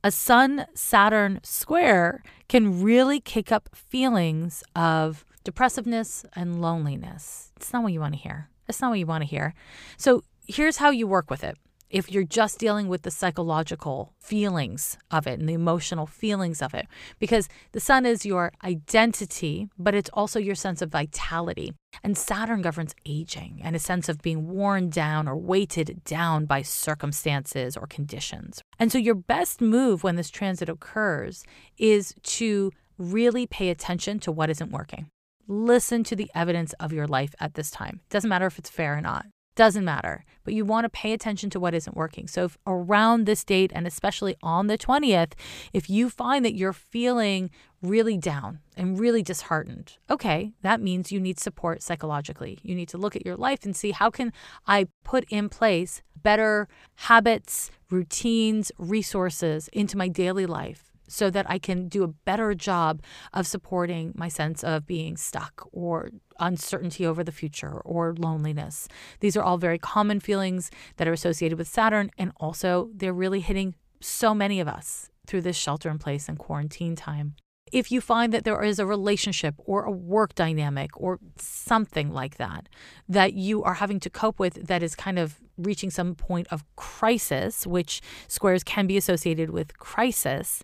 A 0.03 0.11
Sun 0.11 0.65
Saturn 0.73 1.39
square 1.43 2.23
can 2.47 2.81
really 2.81 3.19
kick 3.19 3.51
up 3.51 3.69
feelings 3.75 4.63
of 4.75 5.25
depressiveness 5.43 6.25
and 6.35 6.61
loneliness. 6.61 7.51
It's 7.57 7.71
not 7.71 7.83
what 7.83 7.93
you 7.93 7.99
want 7.99 8.15
to 8.15 8.19
hear. 8.19 8.49
It's 8.67 8.81
not 8.81 8.89
what 8.89 8.99
you 8.99 9.05
want 9.05 9.23
to 9.23 9.29
hear. 9.29 9.53
So 9.97 10.23
here's 10.47 10.77
how 10.77 10.89
you 10.89 11.07
work 11.07 11.29
with 11.29 11.43
it 11.43 11.57
if 11.91 12.11
you're 12.11 12.23
just 12.23 12.57
dealing 12.57 12.87
with 12.87 13.03
the 13.03 13.11
psychological 13.11 14.13
feelings 14.19 14.97
of 15.11 15.27
it 15.27 15.39
and 15.39 15.47
the 15.47 15.53
emotional 15.53 16.07
feelings 16.07 16.61
of 16.61 16.73
it, 16.73 16.87
because 17.19 17.49
the 17.73 17.79
sun 17.79 18.05
is 18.05 18.25
your 18.25 18.51
identity, 18.63 19.67
but 19.77 19.93
it's 19.93 20.09
also 20.13 20.39
your 20.39 20.55
sense 20.55 20.81
of 20.81 20.89
vitality. 20.89 21.73
And 22.03 22.17
Saturn 22.17 22.61
governs 22.61 22.95
aging 23.05 23.59
and 23.63 23.75
a 23.75 23.79
sense 23.79 24.07
of 24.07 24.21
being 24.21 24.47
worn 24.47 24.89
down 24.89 25.27
or 25.27 25.35
weighted 25.35 26.03
down 26.05 26.45
by 26.45 26.61
circumstances 26.61 27.75
or 27.75 27.85
conditions. 27.87 28.61
And 28.79 28.91
so, 28.91 28.97
your 28.97 29.15
best 29.15 29.59
move 29.59 30.03
when 30.03 30.15
this 30.15 30.29
transit 30.29 30.69
occurs 30.69 31.43
is 31.77 32.15
to 32.23 32.71
really 32.97 33.45
pay 33.45 33.69
attention 33.69 34.19
to 34.19 34.31
what 34.31 34.49
isn't 34.49 34.71
working. 34.71 35.09
Listen 35.47 36.03
to 36.05 36.15
the 36.15 36.31
evidence 36.33 36.71
of 36.73 36.93
your 36.93 37.07
life 37.07 37.35
at 37.39 37.55
this 37.55 37.69
time. 37.69 37.99
Doesn't 38.09 38.29
matter 38.29 38.45
if 38.45 38.57
it's 38.57 38.69
fair 38.69 38.97
or 38.97 39.01
not. 39.01 39.25
Doesn't 39.61 39.85
matter, 39.85 40.25
but 40.43 40.55
you 40.55 40.65
want 40.65 40.85
to 40.85 40.89
pay 40.89 41.13
attention 41.13 41.51
to 41.51 41.59
what 41.59 41.75
isn't 41.75 41.95
working. 41.95 42.27
So, 42.27 42.45
if 42.45 42.57
around 42.65 43.27
this 43.27 43.43
date 43.43 43.71
and 43.75 43.85
especially 43.85 44.35
on 44.41 44.65
the 44.65 44.75
20th, 44.75 45.33
if 45.71 45.87
you 45.87 46.09
find 46.09 46.43
that 46.45 46.55
you're 46.55 46.73
feeling 46.73 47.51
really 47.79 48.17
down 48.17 48.57
and 48.75 48.99
really 48.99 49.21
disheartened, 49.21 49.97
okay, 50.09 50.53
that 50.63 50.81
means 50.81 51.11
you 51.11 51.19
need 51.19 51.39
support 51.39 51.83
psychologically. 51.83 52.57
You 52.63 52.73
need 52.73 52.89
to 52.89 52.97
look 52.97 53.15
at 53.15 53.23
your 53.23 53.37
life 53.37 53.63
and 53.63 53.75
see 53.75 53.91
how 53.91 54.09
can 54.09 54.33
I 54.65 54.87
put 55.03 55.25
in 55.29 55.47
place 55.47 56.01
better 56.15 56.67
habits, 56.95 57.69
routines, 57.91 58.71
resources 58.79 59.67
into 59.71 59.95
my 59.95 60.07
daily 60.07 60.47
life 60.47 60.90
so 61.11 61.29
that 61.29 61.49
I 61.49 61.59
can 61.59 61.87
do 61.87 62.03
a 62.03 62.07
better 62.07 62.53
job 62.53 63.01
of 63.33 63.45
supporting 63.45 64.13
my 64.15 64.29
sense 64.29 64.63
of 64.63 64.87
being 64.87 65.17
stuck 65.17 65.67
or 65.71 66.09
uncertainty 66.39 67.05
over 67.05 67.23
the 67.23 67.31
future 67.31 67.81
or 67.81 68.15
loneliness. 68.15 68.87
These 69.19 69.35
are 69.37 69.43
all 69.43 69.57
very 69.57 69.77
common 69.77 70.19
feelings 70.19 70.71
that 70.97 71.07
are 71.07 71.13
associated 71.13 71.57
with 71.57 71.67
Saturn, 71.67 72.11
and 72.17 72.31
also 72.37 72.89
they're 72.95 73.13
really 73.13 73.41
hitting 73.41 73.75
so 73.99 74.33
many 74.33 74.59
of 74.59 74.67
us 74.67 75.09
through 75.27 75.41
this 75.41 75.55
shelter 75.55 75.89
in 75.89 75.99
place 75.99 76.27
and 76.27 76.39
quarantine 76.39 76.95
time. 76.95 77.35
If 77.71 77.91
you 77.91 78.01
find 78.01 78.33
that 78.33 78.43
there 78.43 78.61
is 78.63 78.79
a 78.79 78.85
relationship 78.85 79.55
or 79.59 79.83
a 79.83 79.91
work 79.91 80.35
dynamic 80.35 80.89
or 80.99 81.19
something 81.37 82.11
like 82.11 82.35
that 82.35 82.67
that 83.07 83.33
you 83.33 83.63
are 83.63 83.75
having 83.75 83.99
to 84.01 84.09
cope 84.09 84.39
with 84.39 84.67
that 84.67 84.83
is 84.83 84.93
kind 84.93 85.17
of 85.17 85.39
reaching 85.57 85.89
some 85.89 86.15
point 86.15 86.47
of 86.51 86.65
crisis, 86.75 87.65
which 87.65 88.01
squares 88.27 88.63
can 88.63 88.87
be 88.87 88.97
associated 88.97 89.51
with 89.51 89.77
crisis, 89.77 90.63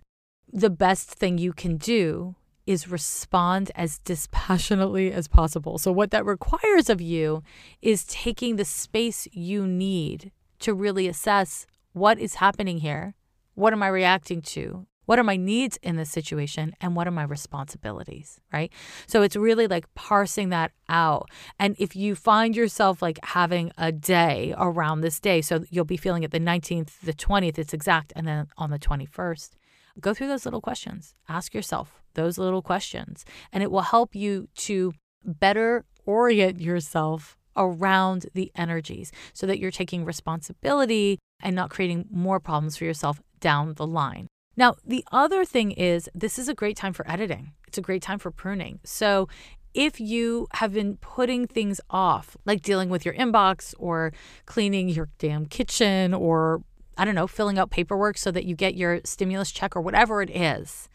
the 0.52 0.70
best 0.70 1.10
thing 1.10 1.38
you 1.38 1.52
can 1.52 1.76
do 1.76 2.34
is 2.68 2.86
respond 2.86 3.72
as 3.74 3.98
dispassionately 4.00 5.10
as 5.10 5.26
possible. 5.26 5.78
So, 5.78 5.90
what 5.90 6.10
that 6.10 6.26
requires 6.26 6.90
of 6.90 7.00
you 7.00 7.42
is 7.80 8.04
taking 8.04 8.56
the 8.56 8.64
space 8.64 9.26
you 9.32 9.66
need 9.66 10.32
to 10.60 10.74
really 10.74 11.08
assess 11.08 11.66
what 11.92 12.18
is 12.18 12.36
happening 12.36 12.78
here, 12.78 13.14
what 13.54 13.72
am 13.72 13.82
I 13.82 13.88
reacting 13.88 14.42
to, 14.42 14.86
what 15.06 15.18
are 15.18 15.24
my 15.24 15.36
needs 15.36 15.78
in 15.82 15.96
this 15.96 16.10
situation, 16.10 16.74
and 16.82 16.94
what 16.94 17.08
are 17.08 17.12
my 17.12 17.22
responsibilities, 17.22 18.38
right? 18.52 18.70
So, 19.06 19.22
it's 19.22 19.34
really 19.36 19.66
like 19.66 19.92
parsing 19.94 20.50
that 20.50 20.72
out. 20.90 21.30
And 21.58 21.74
if 21.78 21.96
you 21.96 22.14
find 22.14 22.54
yourself 22.54 23.00
like 23.00 23.18
having 23.24 23.72
a 23.78 23.92
day 23.92 24.54
around 24.58 25.00
this 25.00 25.20
day, 25.20 25.40
so 25.40 25.64
you'll 25.70 25.86
be 25.86 25.96
feeling 25.96 26.22
it 26.22 26.32
the 26.32 26.40
19th, 26.40 27.00
the 27.02 27.14
20th, 27.14 27.58
it's 27.58 27.72
exact, 27.72 28.12
and 28.14 28.28
then 28.28 28.48
on 28.58 28.68
the 28.68 28.78
21st 28.78 29.52
go 30.00 30.14
through 30.14 30.28
those 30.28 30.44
little 30.44 30.60
questions. 30.60 31.14
Ask 31.28 31.54
yourself 31.54 32.02
those 32.14 32.38
little 32.38 32.62
questions, 32.62 33.24
and 33.52 33.62
it 33.62 33.70
will 33.70 33.82
help 33.82 34.14
you 34.14 34.48
to 34.56 34.92
better 35.24 35.84
orient 36.06 36.60
yourself 36.60 37.36
around 37.56 38.26
the 38.34 38.50
energies 38.54 39.12
so 39.32 39.46
that 39.46 39.58
you're 39.58 39.70
taking 39.70 40.04
responsibility 40.04 41.18
and 41.42 41.54
not 41.54 41.70
creating 41.70 42.06
more 42.10 42.40
problems 42.40 42.76
for 42.76 42.84
yourself 42.84 43.20
down 43.40 43.74
the 43.74 43.86
line. 43.86 44.26
Now, 44.56 44.74
the 44.84 45.04
other 45.12 45.44
thing 45.44 45.72
is 45.72 46.08
this 46.14 46.38
is 46.38 46.48
a 46.48 46.54
great 46.54 46.76
time 46.76 46.92
for 46.92 47.08
editing. 47.10 47.52
It's 47.66 47.78
a 47.78 47.82
great 47.82 48.02
time 48.02 48.18
for 48.18 48.30
pruning. 48.30 48.80
So, 48.84 49.28
if 49.74 50.00
you 50.00 50.48
have 50.54 50.72
been 50.72 50.96
putting 50.96 51.46
things 51.46 51.80
off, 51.90 52.36
like 52.44 52.62
dealing 52.62 52.88
with 52.88 53.04
your 53.04 53.14
inbox 53.14 53.74
or 53.78 54.12
cleaning 54.46 54.88
your 54.88 55.08
damn 55.18 55.46
kitchen 55.46 56.14
or 56.14 56.62
I 56.98 57.04
don't 57.04 57.14
know, 57.14 57.28
filling 57.28 57.58
out 57.58 57.70
paperwork 57.70 58.18
so 58.18 58.30
that 58.32 58.44
you 58.44 58.56
get 58.56 58.74
your 58.74 59.00
stimulus 59.04 59.52
check 59.52 59.76
or 59.76 59.80
whatever 59.80 60.20
it 60.20 60.30
is. 60.30 60.88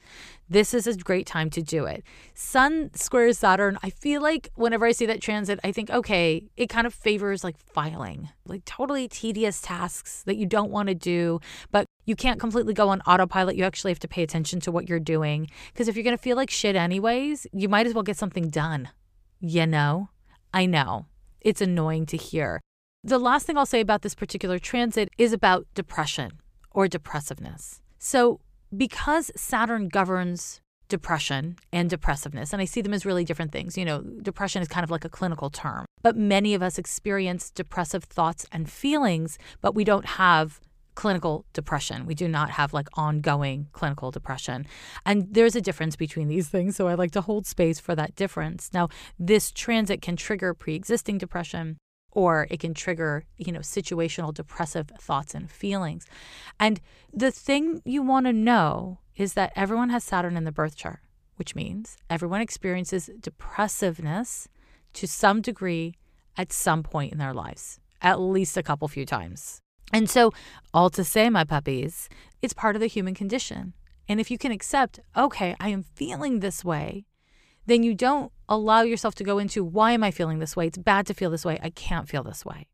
This 0.50 0.74
is 0.74 0.86
a 0.86 0.98
great 0.98 1.26
time 1.26 1.50
to 1.52 1.62
do 1.62 1.86
it. 1.86 2.04
Sun 2.34 2.92
squares 2.94 3.40
Saturn. 3.40 3.80
I 3.82 3.90
feel 3.90 4.22
like 4.22 4.50
whenever 4.56 4.86
I 4.86 4.92
see 4.92 5.06
that 5.06 5.22
transit, 5.22 5.60
I 5.64 5.72
think, 5.72 5.90
okay, 5.90 6.44
it 6.58 6.68
kind 6.68 6.86
of 6.86 6.94
favors 6.94 7.44
like 7.44 7.58
filing, 7.58 8.30
like 8.46 8.66
totally 8.66 9.08
tedious 9.08 9.62
tasks 9.62 10.22
that 10.24 10.36
you 10.36 10.46
don't 10.46 10.70
want 10.70 10.90
to 10.90 10.96
do, 10.96 11.40
but 11.72 11.86
you 12.06 12.16
can't 12.16 12.40
completely 12.40 12.74
go 12.74 12.90
on 12.90 13.02
autopilot. 13.02 13.56
You 13.56 13.64
actually 13.64 13.92
have 13.92 14.00
to 14.00 14.08
pay 14.08 14.22
attention 14.22 14.60
to 14.62 14.72
what 14.72 14.90
you're 14.90 15.00
doing. 15.00 15.48
Because 15.72 15.88
if 15.88 15.96
you're 15.96 16.04
going 16.04 16.18
to 16.18 16.22
feel 16.22 16.36
like 16.36 16.50
shit 16.50 16.76
anyways, 16.76 17.48
you 17.54 17.70
might 17.70 17.88
as 17.88 17.94
well 17.94 18.04
get 18.04 18.18
something 18.18 18.50
done. 18.50 18.90
You 19.40 19.66
know? 19.66 20.10
I 20.54 20.66
know. 20.66 21.06
It's 21.40 21.62
annoying 21.62 22.06
to 22.08 22.18
hear. 22.18 22.60
The 23.06 23.20
last 23.20 23.46
thing 23.46 23.58
I'll 23.58 23.66
say 23.66 23.82
about 23.82 24.02
this 24.02 24.16
particular 24.16 24.60
transit 24.60 25.10
is 25.18 25.34
about 25.34 25.68
depression 25.74 26.40
or 26.72 26.88
depressiveness. 26.88 27.82
So, 28.00 28.40
because 28.76 29.30
Saturn 29.36 29.90
governs 29.90 30.62
depression 30.88 31.58
and 31.74 31.90
depressiveness, 31.90 32.54
and 32.54 32.62
I 32.62 32.66
see 32.66 32.80
them 32.80 32.94
as 32.94 33.06
really 33.06 33.26
different 33.26 33.52
things. 33.52 33.78
You 33.78 33.84
know, 33.84 34.02
depression 34.22 34.62
is 34.62 34.70
kind 34.70 34.86
of 34.86 34.92
like 34.92 35.04
a 35.04 35.10
clinical 35.10 35.50
term, 35.50 35.86
but 36.02 36.16
many 36.16 36.54
of 36.54 36.64
us 36.64 36.78
experience 36.78 37.52
depressive 37.52 38.06
thoughts 38.06 38.46
and 38.54 38.70
feelings, 38.70 39.38
but 39.60 39.76
we 39.76 39.84
don't 39.84 40.06
have 40.06 40.62
clinical 40.96 41.46
depression. 41.52 42.06
We 42.06 42.16
do 42.16 42.28
not 42.30 42.52
have 42.52 42.74
like 42.74 42.88
ongoing 42.94 43.68
clinical 43.74 44.12
depression. 44.12 44.66
And 45.06 45.28
there's 45.30 45.56
a 45.56 45.62
difference 45.62 45.96
between 45.96 46.28
these 46.30 46.48
things. 46.48 46.76
So 46.76 46.88
I 46.88 46.94
like 46.94 47.12
to 47.12 47.22
hold 47.22 47.48
space 47.48 47.80
for 47.80 47.96
that 47.96 48.16
difference. 48.16 48.70
Now, 48.74 48.90
this 49.20 49.52
transit 49.52 50.02
can 50.02 50.16
trigger 50.16 50.54
pre 50.54 50.76
existing 50.76 51.18
depression 51.18 51.78
or 52.14 52.48
it 52.50 52.60
can 52.60 52.74
trigger, 52.74 53.26
you 53.38 53.52
know, 53.52 53.60
situational 53.60 54.34
depressive 54.34 54.92
thoughts 55.00 55.34
and 55.34 55.50
feelings. 55.50 56.06
And 56.60 56.80
the 57.12 57.32
thing 57.32 57.82
you 57.86 58.04
want 58.04 58.28
to 58.28 58.34
know 58.34 59.00
is 59.16 59.34
that 59.34 59.52
everyone 59.56 59.90
has 59.90 60.04
Saturn 60.04 60.38
in 60.38 60.44
the 60.44 60.52
birth 60.52 60.76
chart, 60.76 61.00
which 61.36 61.56
means 61.56 61.98
everyone 62.10 62.42
experiences 62.42 63.10
depressiveness 63.20 64.48
to 64.94 65.08
some 65.08 65.42
degree 65.42 65.96
at 66.38 66.54
some 66.54 66.84
point 66.84 67.12
in 67.12 67.18
their 67.18 67.34
lives, 67.34 67.80
at 68.02 68.20
least 68.20 68.58
a 68.58 68.64
couple 68.64 68.88
few 68.88 69.06
times. 69.06 69.60
And 69.92 70.10
so, 70.10 70.32
all 70.74 70.90
to 70.92 71.04
say, 71.04 71.30
my 71.30 71.44
puppies, 71.44 72.10
it's 72.42 72.54
part 72.54 72.76
of 72.76 72.80
the 72.80 72.88
human 72.88 73.14
condition. 73.14 73.74
And 74.08 74.20
if 74.20 74.30
you 74.32 74.38
can 74.38 74.52
accept, 74.52 75.00
okay, 75.16 75.56
I 75.60 75.70
am 75.70 75.84
feeling 75.84 76.40
this 76.40 76.64
way, 76.64 77.06
then 77.66 77.84
you 77.84 77.94
don't 77.94 78.32
allow 78.50 78.82
yourself 78.82 79.16
to 79.16 79.24
go 79.24 79.40
into 79.40 79.64
why 79.64 79.92
am 79.92 80.04
I 80.04 80.12
feeling 80.12 80.40
this 80.40 80.56
way? 80.56 80.68
It's 80.68 80.78
bad 80.78 81.06
to 81.08 81.14
feel 81.14 81.30
this 81.30 81.46
way. 81.46 81.60
I 81.62 81.70
can't 81.70 82.10
feel 82.10 82.24
this 82.24 82.46
way. 82.46 82.68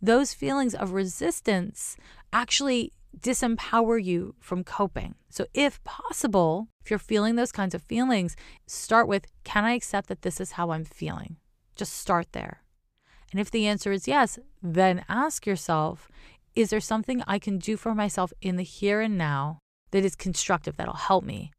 Those 0.00 0.32
feelings 0.32 0.74
of 0.74 0.92
resistance 0.92 1.96
actually 2.32 2.92
disempower 3.18 4.02
you 4.02 4.34
from 4.38 4.62
coping. 4.62 5.14
So, 5.28 5.46
if 5.54 5.82
possible, 5.84 6.68
if 6.84 6.90
you're 6.90 6.98
feeling 6.98 7.34
those 7.34 7.52
kinds 7.52 7.74
of 7.74 7.82
feelings, 7.82 8.36
start 8.66 9.08
with 9.08 9.26
Can 9.44 9.64
I 9.64 9.72
accept 9.72 10.08
that 10.08 10.22
this 10.22 10.40
is 10.40 10.52
how 10.52 10.70
I'm 10.70 10.84
feeling? 10.84 11.36
Just 11.76 11.94
start 11.94 12.32
there. 12.32 12.62
And 13.30 13.40
if 13.40 13.50
the 13.50 13.66
answer 13.66 13.92
is 13.92 14.08
yes, 14.08 14.38
then 14.62 15.04
ask 15.08 15.46
yourself 15.46 16.08
Is 16.54 16.70
there 16.70 16.80
something 16.80 17.22
I 17.26 17.38
can 17.38 17.58
do 17.58 17.76
for 17.76 17.94
myself 17.94 18.32
in 18.40 18.56
the 18.56 18.62
here 18.62 19.00
and 19.00 19.18
now 19.18 19.58
that 19.90 20.04
is 20.04 20.14
constructive, 20.14 20.76
that'll 20.76 20.94
help 20.94 21.24
me? 21.24 21.50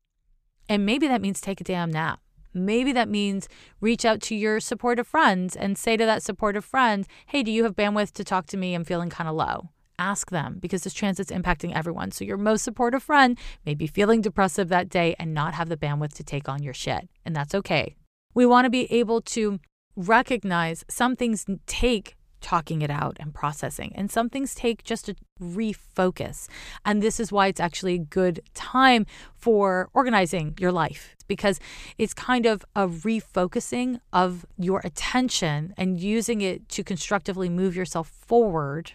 And 0.67 0.85
maybe 0.85 1.07
that 1.07 1.21
means 1.21 1.41
take 1.41 1.59
a 1.59 1.63
damn 1.63 1.91
nap. 1.91 2.21
Maybe 2.53 2.91
that 2.93 3.09
means 3.09 3.47
reach 3.79 4.05
out 4.05 4.21
to 4.21 4.35
your 4.35 4.59
supportive 4.59 5.07
friends 5.07 5.55
and 5.55 5.77
say 5.77 5.97
to 5.97 6.05
that 6.05 6.23
supportive 6.23 6.65
friend, 6.65 7.05
Hey, 7.27 7.43
do 7.43 7.51
you 7.51 7.63
have 7.63 7.75
bandwidth 7.75 8.11
to 8.13 8.23
talk 8.23 8.45
to 8.47 8.57
me? 8.57 8.73
I'm 8.73 8.83
feeling 8.83 9.09
kind 9.09 9.29
of 9.29 9.35
low. 9.35 9.69
Ask 9.97 10.31
them 10.31 10.57
because 10.59 10.83
this 10.83 10.93
transit's 10.93 11.31
impacting 11.31 11.75
everyone. 11.75 12.11
So 12.11 12.23
your 12.23 12.37
most 12.37 12.63
supportive 12.63 13.03
friend 13.03 13.37
may 13.65 13.75
be 13.75 13.85
feeling 13.85 14.21
depressive 14.21 14.69
that 14.69 14.89
day 14.89 15.15
and 15.19 15.33
not 15.33 15.53
have 15.53 15.69
the 15.69 15.77
bandwidth 15.77 16.13
to 16.13 16.23
take 16.23 16.47
on 16.47 16.63
your 16.63 16.73
shit. 16.73 17.09
And 17.25 17.35
that's 17.35 17.53
okay. 17.53 17.95
We 18.33 18.45
want 18.45 18.65
to 18.65 18.69
be 18.69 18.91
able 18.91 19.21
to 19.21 19.59
recognize 19.95 20.85
some 20.89 21.15
things 21.15 21.45
take 21.65 22.15
talking 22.41 22.81
it 22.81 22.89
out 22.89 23.17
and 23.19 23.33
processing. 23.33 23.91
And 23.95 24.11
some 24.11 24.29
things 24.29 24.55
take 24.55 24.83
just 24.83 25.09
a 25.09 25.15
refocus. 25.41 26.47
And 26.85 27.01
this 27.01 27.19
is 27.19 27.31
why 27.31 27.47
it's 27.47 27.59
actually 27.59 27.95
a 27.95 27.99
good 27.99 28.41
time 28.53 29.05
for 29.35 29.89
organizing 29.93 30.55
your 30.59 30.71
life 30.71 31.15
because 31.27 31.59
it's 31.97 32.13
kind 32.13 32.45
of 32.45 32.65
a 32.75 32.87
refocusing 32.87 33.99
of 34.11 34.45
your 34.57 34.81
attention 34.83 35.73
and 35.77 35.99
using 35.99 36.41
it 36.41 36.67
to 36.69 36.83
constructively 36.83 37.49
move 37.49 37.75
yourself 37.75 38.07
forward 38.09 38.93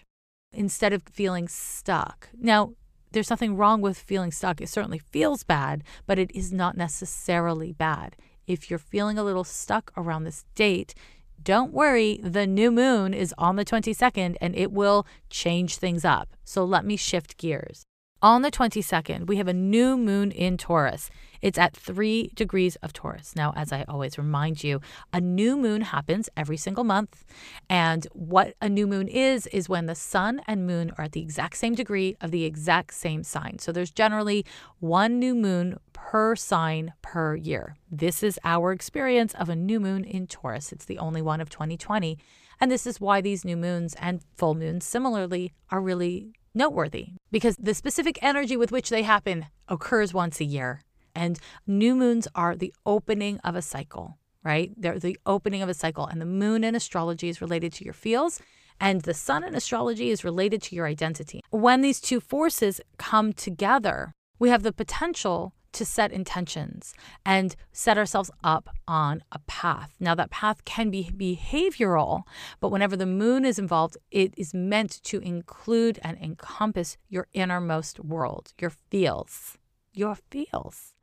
instead 0.53 0.93
of 0.93 1.03
feeling 1.03 1.47
stuck. 1.47 2.29
Now, 2.37 2.73
there's 3.11 3.29
nothing 3.29 3.55
wrong 3.55 3.81
with 3.81 3.97
feeling 3.97 4.31
stuck. 4.31 4.59
It 4.59 4.69
certainly 4.69 4.99
feels 4.99 5.43
bad, 5.43 5.83
but 6.05 6.19
it 6.19 6.31
is 6.35 6.51
not 6.51 6.75
necessarily 6.75 7.71
bad. 7.71 8.17
If 8.45 8.69
you're 8.69 8.77
feeling 8.77 9.17
a 9.17 9.23
little 9.23 9.43
stuck 9.43 9.91
around 9.97 10.25
this 10.25 10.45
date, 10.53 10.93
don't 11.43 11.73
worry, 11.73 12.19
the 12.23 12.47
new 12.47 12.71
moon 12.71 13.13
is 13.13 13.33
on 13.37 13.55
the 13.55 13.65
22nd 13.65 14.35
and 14.41 14.55
it 14.55 14.71
will 14.71 15.05
change 15.29 15.77
things 15.77 16.03
up. 16.03 16.35
So 16.43 16.63
let 16.65 16.85
me 16.85 16.95
shift 16.95 17.37
gears. 17.37 17.85
On 18.21 18.41
the 18.41 18.49
22nd, 18.49 19.27
we 19.27 19.35
have 19.35 19.49
a 19.49 19.53
new 19.53 19.97
moon 19.97 20.31
in 20.31 20.57
Taurus. 20.57 21.09
It's 21.41 21.59
at 21.59 21.75
three 21.75 22.31
degrees 22.33 22.77
of 22.77 22.93
Taurus. 22.93 23.35
Now, 23.35 23.53
as 23.57 23.73
I 23.73 23.83
always 23.89 24.17
remind 24.17 24.63
you, 24.63 24.79
a 25.11 25.19
new 25.19 25.57
moon 25.57 25.81
happens 25.81 26.29
every 26.37 26.55
single 26.55 26.85
month. 26.85 27.25
And 27.69 28.07
what 28.13 28.55
a 28.61 28.69
new 28.69 28.87
moon 28.87 29.09
is, 29.09 29.47
is 29.47 29.67
when 29.67 29.85
the 29.85 29.95
sun 29.95 30.41
and 30.47 30.65
moon 30.65 30.91
are 30.97 31.03
at 31.03 31.11
the 31.11 31.21
exact 31.21 31.57
same 31.57 31.75
degree 31.75 32.15
of 32.21 32.31
the 32.31 32.45
exact 32.45 32.93
same 32.93 33.21
sign. 33.21 33.59
So 33.59 33.73
there's 33.73 33.91
generally 33.91 34.45
one 34.79 35.19
new 35.19 35.35
moon 35.35 35.77
per 35.91 36.37
sign 36.37 36.93
per 37.01 37.35
year. 37.35 37.75
This 37.91 38.23
is 38.23 38.39
our 38.45 38.71
experience 38.71 39.33
of 39.35 39.49
a 39.49 39.55
new 39.57 39.81
moon 39.81 40.05
in 40.05 40.25
Taurus. 40.25 40.71
It's 40.71 40.85
the 40.85 40.99
only 40.99 41.21
one 41.21 41.41
of 41.41 41.49
2020. 41.49 42.17
And 42.61 42.71
this 42.71 42.87
is 42.87 43.01
why 43.01 43.19
these 43.19 43.43
new 43.43 43.57
moons 43.57 43.93
and 43.99 44.21
full 44.37 44.55
moons, 44.55 44.85
similarly, 44.85 45.51
are 45.69 45.81
really 45.81 46.31
noteworthy 46.55 47.09
because 47.35 47.57
the 47.57 47.73
specific 47.73 48.17
energy 48.21 48.55
with 48.55 48.71
which 48.71 48.89
they 48.89 49.03
happen 49.03 49.47
occurs 49.67 50.13
once 50.13 50.39
a 50.39 50.45
year. 50.45 50.79
And 51.13 51.37
new 51.67 51.93
moons 51.93 52.29
are 52.33 52.55
the 52.55 52.73
opening 52.85 53.39
of 53.39 53.57
a 53.57 53.61
cycle, 53.61 54.17
right? 54.41 54.71
They're 54.77 54.99
the 54.99 55.19
opening 55.25 55.61
of 55.61 55.67
a 55.67 55.73
cycle. 55.73 56.07
And 56.07 56.21
the 56.21 56.25
moon 56.25 56.63
in 56.63 56.75
astrology 56.75 57.27
is 57.27 57.41
related 57.41 57.73
to 57.73 57.83
your 57.83 57.93
feels, 57.93 58.39
and 58.79 59.01
the 59.01 59.13
sun 59.13 59.43
in 59.43 59.53
astrology 59.53 60.11
is 60.11 60.23
related 60.23 60.61
to 60.61 60.77
your 60.77 60.87
identity. 60.87 61.41
When 61.49 61.81
these 61.81 61.99
two 61.99 62.21
forces 62.21 62.79
come 62.97 63.33
together, 63.33 64.13
we 64.39 64.47
have 64.47 64.63
the 64.63 64.71
potential 64.71 65.53
to 65.75 65.85
set 65.85 66.11
intentions 66.11 66.93
and 67.25 67.55
set 67.71 67.97
ourselves 67.97 68.31
up 68.43 68.69
on 68.87 69.23
a 69.31 69.39
path. 69.39 69.95
Now, 69.99 70.15
that 70.15 70.31
path 70.31 70.65
can 70.65 70.89
be 70.89 71.11
behavioral, 71.15 72.23
but 72.59 72.69
whenever 72.69 72.97
the 72.97 73.05
moon 73.05 73.45
is 73.45 73.59
involved, 73.59 73.97
it 74.11 74.33
is 74.37 74.53
meant 74.53 75.03
to 75.03 75.19
include 75.19 75.99
and 76.01 76.17
encompass 76.17 76.97
your 77.09 77.27
innermost 77.33 77.99
world, 77.99 78.53
your 78.59 78.71
feels, 78.71 79.57
your 79.93 80.15
feels. 80.31 80.95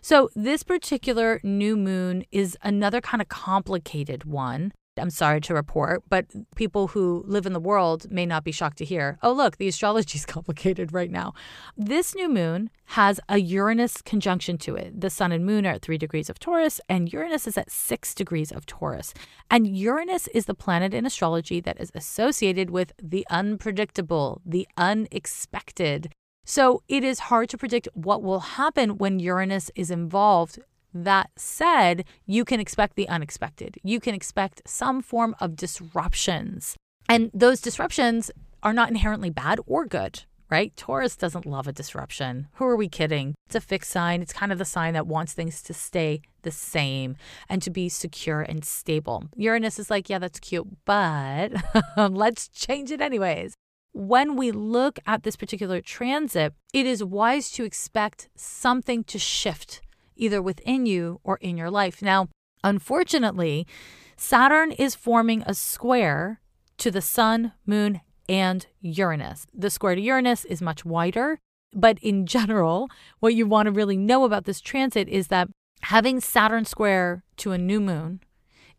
So, 0.00 0.28
this 0.34 0.62
particular 0.62 1.40
new 1.42 1.76
moon 1.76 2.24
is 2.30 2.58
another 2.62 3.00
kind 3.00 3.22
of 3.22 3.28
complicated 3.28 4.24
one 4.24 4.72
I'm 4.98 5.10
sorry 5.10 5.40
to 5.42 5.54
report, 5.54 6.04
but 6.08 6.26
people 6.54 6.88
who 6.88 7.24
live 7.26 7.46
in 7.46 7.52
the 7.52 7.60
world 7.60 8.10
may 8.10 8.26
not 8.26 8.44
be 8.44 8.52
shocked 8.52 8.78
to 8.78 8.84
hear, 8.84 9.18
oh, 9.22 9.32
look, 9.32 9.56
the 9.56 9.68
astrology 9.68 10.18
is 10.18 10.26
complicated 10.26 10.92
right 10.92 11.10
now. 11.10 11.34
This 11.76 12.14
new 12.14 12.28
moon 12.28 12.70
has 12.86 13.18
a 13.28 13.38
Uranus 13.38 14.00
conjunction 14.02 14.58
to 14.58 14.76
it. 14.76 15.00
The 15.00 15.10
sun 15.10 15.32
and 15.32 15.44
moon 15.44 15.66
are 15.66 15.74
at 15.74 15.82
three 15.82 15.98
degrees 15.98 16.30
of 16.30 16.38
Taurus, 16.38 16.80
and 16.88 17.12
Uranus 17.12 17.46
is 17.46 17.58
at 17.58 17.70
six 17.70 18.14
degrees 18.14 18.52
of 18.52 18.66
Taurus. 18.66 19.14
And 19.50 19.66
Uranus 19.66 20.28
is 20.28 20.46
the 20.46 20.54
planet 20.54 20.94
in 20.94 21.06
astrology 21.06 21.60
that 21.60 21.80
is 21.80 21.90
associated 21.94 22.70
with 22.70 22.92
the 23.02 23.26
unpredictable, 23.30 24.40
the 24.44 24.68
unexpected. 24.76 26.12
So 26.44 26.82
it 26.88 27.02
is 27.02 27.20
hard 27.20 27.48
to 27.50 27.58
predict 27.58 27.88
what 27.94 28.22
will 28.22 28.40
happen 28.40 28.98
when 28.98 29.18
Uranus 29.18 29.70
is 29.74 29.90
involved 29.90 30.58
that 30.94 31.30
said, 31.36 32.04
you 32.24 32.44
can 32.44 32.60
expect 32.60 32.94
the 32.94 33.08
unexpected. 33.08 33.78
You 33.82 34.00
can 34.00 34.14
expect 34.14 34.62
some 34.64 35.02
form 35.02 35.34
of 35.40 35.56
disruptions. 35.56 36.76
And 37.08 37.30
those 37.34 37.60
disruptions 37.60 38.30
are 38.62 38.72
not 38.72 38.88
inherently 38.88 39.28
bad 39.28 39.60
or 39.66 39.84
good, 39.84 40.22
right? 40.48 40.74
Taurus 40.76 41.16
doesn't 41.16 41.44
love 41.44 41.66
a 41.66 41.72
disruption. 41.72 42.48
Who 42.54 42.64
are 42.64 42.76
we 42.76 42.88
kidding? 42.88 43.34
It's 43.46 43.56
a 43.56 43.60
fixed 43.60 43.90
sign. 43.90 44.22
It's 44.22 44.32
kind 44.32 44.52
of 44.52 44.58
the 44.58 44.64
sign 44.64 44.94
that 44.94 45.06
wants 45.06 45.32
things 45.32 45.62
to 45.62 45.74
stay 45.74 46.22
the 46.42 46.50
same 46.50 47.16
and 47.48 47.60
to 47.62 47.70
be 47.70 47.88
secure 47.88 48.40
and 48.40 48.64
stable. 48.64 49.24
Uranus 49.36 49.78
is 49.78 49.90
like, 49.90 50.08
yeah, 50.08 50.18
that's 50.18 50.40
cute, 50.40 50.68
but 50.84 51.52
let's 51.96 52.48
change 52.48 52.90
it 52.90 53.00
anyways. 53.00 53.54
When 53.92 54.34
we 54.34 54.50
look 54.50 54.98
at 55.06 55.22
this 55.22 55.36
particular 55.36 55.80
transit, 55.80 56.52
it 56.72 56.84
is 56.86 57.04
wise 57.04 57.50
to 57.52 57.64
expect 57.64 58.28
something 58.34 59.04
to 59.04 59.18
shift 59.18 59.80
either 60.16 60.40
within 60.40 60.86
you 60.86 61.20
or 61.24 61.36
in 61.38 61.56
your 61.56 61.70
life. 61.70 62.02
Now, 62.02 62.28
unfortunately, 62.62 63.66
Saturn 64.16 64.72
is 64.72 64.94
forming 64.94 65.42
a 65.46 65.54
square 65.54 66.40
to 66.78 66.90
the 66.90 67.00
Sun, 67.00 67.52
Moon, 67.66 68.00
and 68.28 68.66
Uranus. 68.80 69.46
The 69.52 69.70
square 69.70 69.94
to 69.94 70.00
Uranus 70.00 70.44
is 70.44 70.62
much 70.62 70.84
wider, 70.84 71.38
but 71.72 71.98
in 72.00 72.26
general, 72.36 72.88
what 73.20 73.34
you 73.34 73.46
want 73.46 73.66
to 73.66 73.72
really 73.72 73.96
know 73.96 74.24
about 74.24 74.44
this 74.44 74.60
transit 74.60 75.08
is 75.08 75.28
that 75.28 75.48
having 75.82 76.20
Saturn 76.20 76.64
square 76.64 77.24
to 77.38 77.52
a 77.52 77.58
new 77.58 77.80
moon 77.80 78.20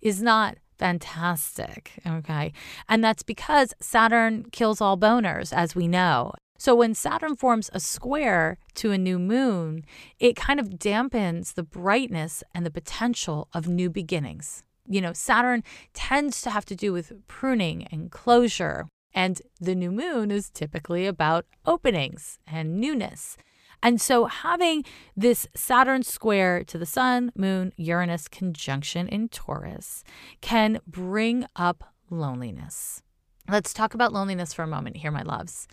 is 0.01 0.21
not 0.21 0.57
fantastic. 0.77 1.93
Okay. 2.05 2.51
And 2.89 3.03
that's 3.03 3.23
because 3.23 3.73
Saturn 3.79 4.45
kills 4.51 4.81
all 4.81 4.97
boners, 4.97 5.53
as 5.53 5.75
we 5.75 5.87
know. 5.87 6.33
So 6.57 6.75
when 6.75 6.93
Saturn 6.93 7.35
forms 7.35 7.69
a 7.73 7.79
square 7.79 8.57
to 8.75 8.91
a 8.91 8.97
new 8.97 9.19
moon, 9.19 9.85
it 10.19 10.35
kind 10.35 10.59
of 10.59 10.71
dampens 10.71 11.53
the 11.53 11.63
brightness 11.63 12.43
and 12.53 12.65
the 12.65 12.71
potential 12.71 13.49
of 13.53 13.67
new 13.67 13.89
beginnings. 13.89 14.63
You 14.87 15.01
know, 15.01 15.13
Saturn 15.13 15.63
tends 15.93 16.41
to 16.41 16.49
have 16.51 16.65
to 16.65 16.75
do 16.75 16.93
with 16.93 17.27
pruning 17.27 17.87
and 17.91 18.11
closure, 18.11 18.87
and 19.13 19.41
the 19.59 19.75
new 19.75 19.91
moon 19.91 20.31
is 20.31 20.49
typically 20.49 21.07
about 21.07 21.45
openings 21.65 22.39
and 22.47 22.79
newness. 22.79 23.37
And 23.83 23.99
so 23.99 24.25
having 24.25 24.83
this 25.15 25.47
Saturn 25.55 26.03
square 26.03 26.63
to 26.63 26.77
the 26.77 26.85
Sun, 26.85 27.31
Moon, 27.35 27.73
Uranus 27.77 28.27
conjunction 28.27 29.07
in 29.07 29.29
Taurus 29.29 30.03
can 30.41 30.79
bring 30.87 31.45
up 31.55 31.93
loneliness. 32.09 33.03
Let's 33.49 33.73
talk 33.73 33.93
about 33.93 34.13
loneliness 34.13 34.53
for 34.53 34.63
a 34.63 34.67
moment 34.67 34.97
here, 34.97 35.11
my 35.11 35.21
loves. 35.21 35.67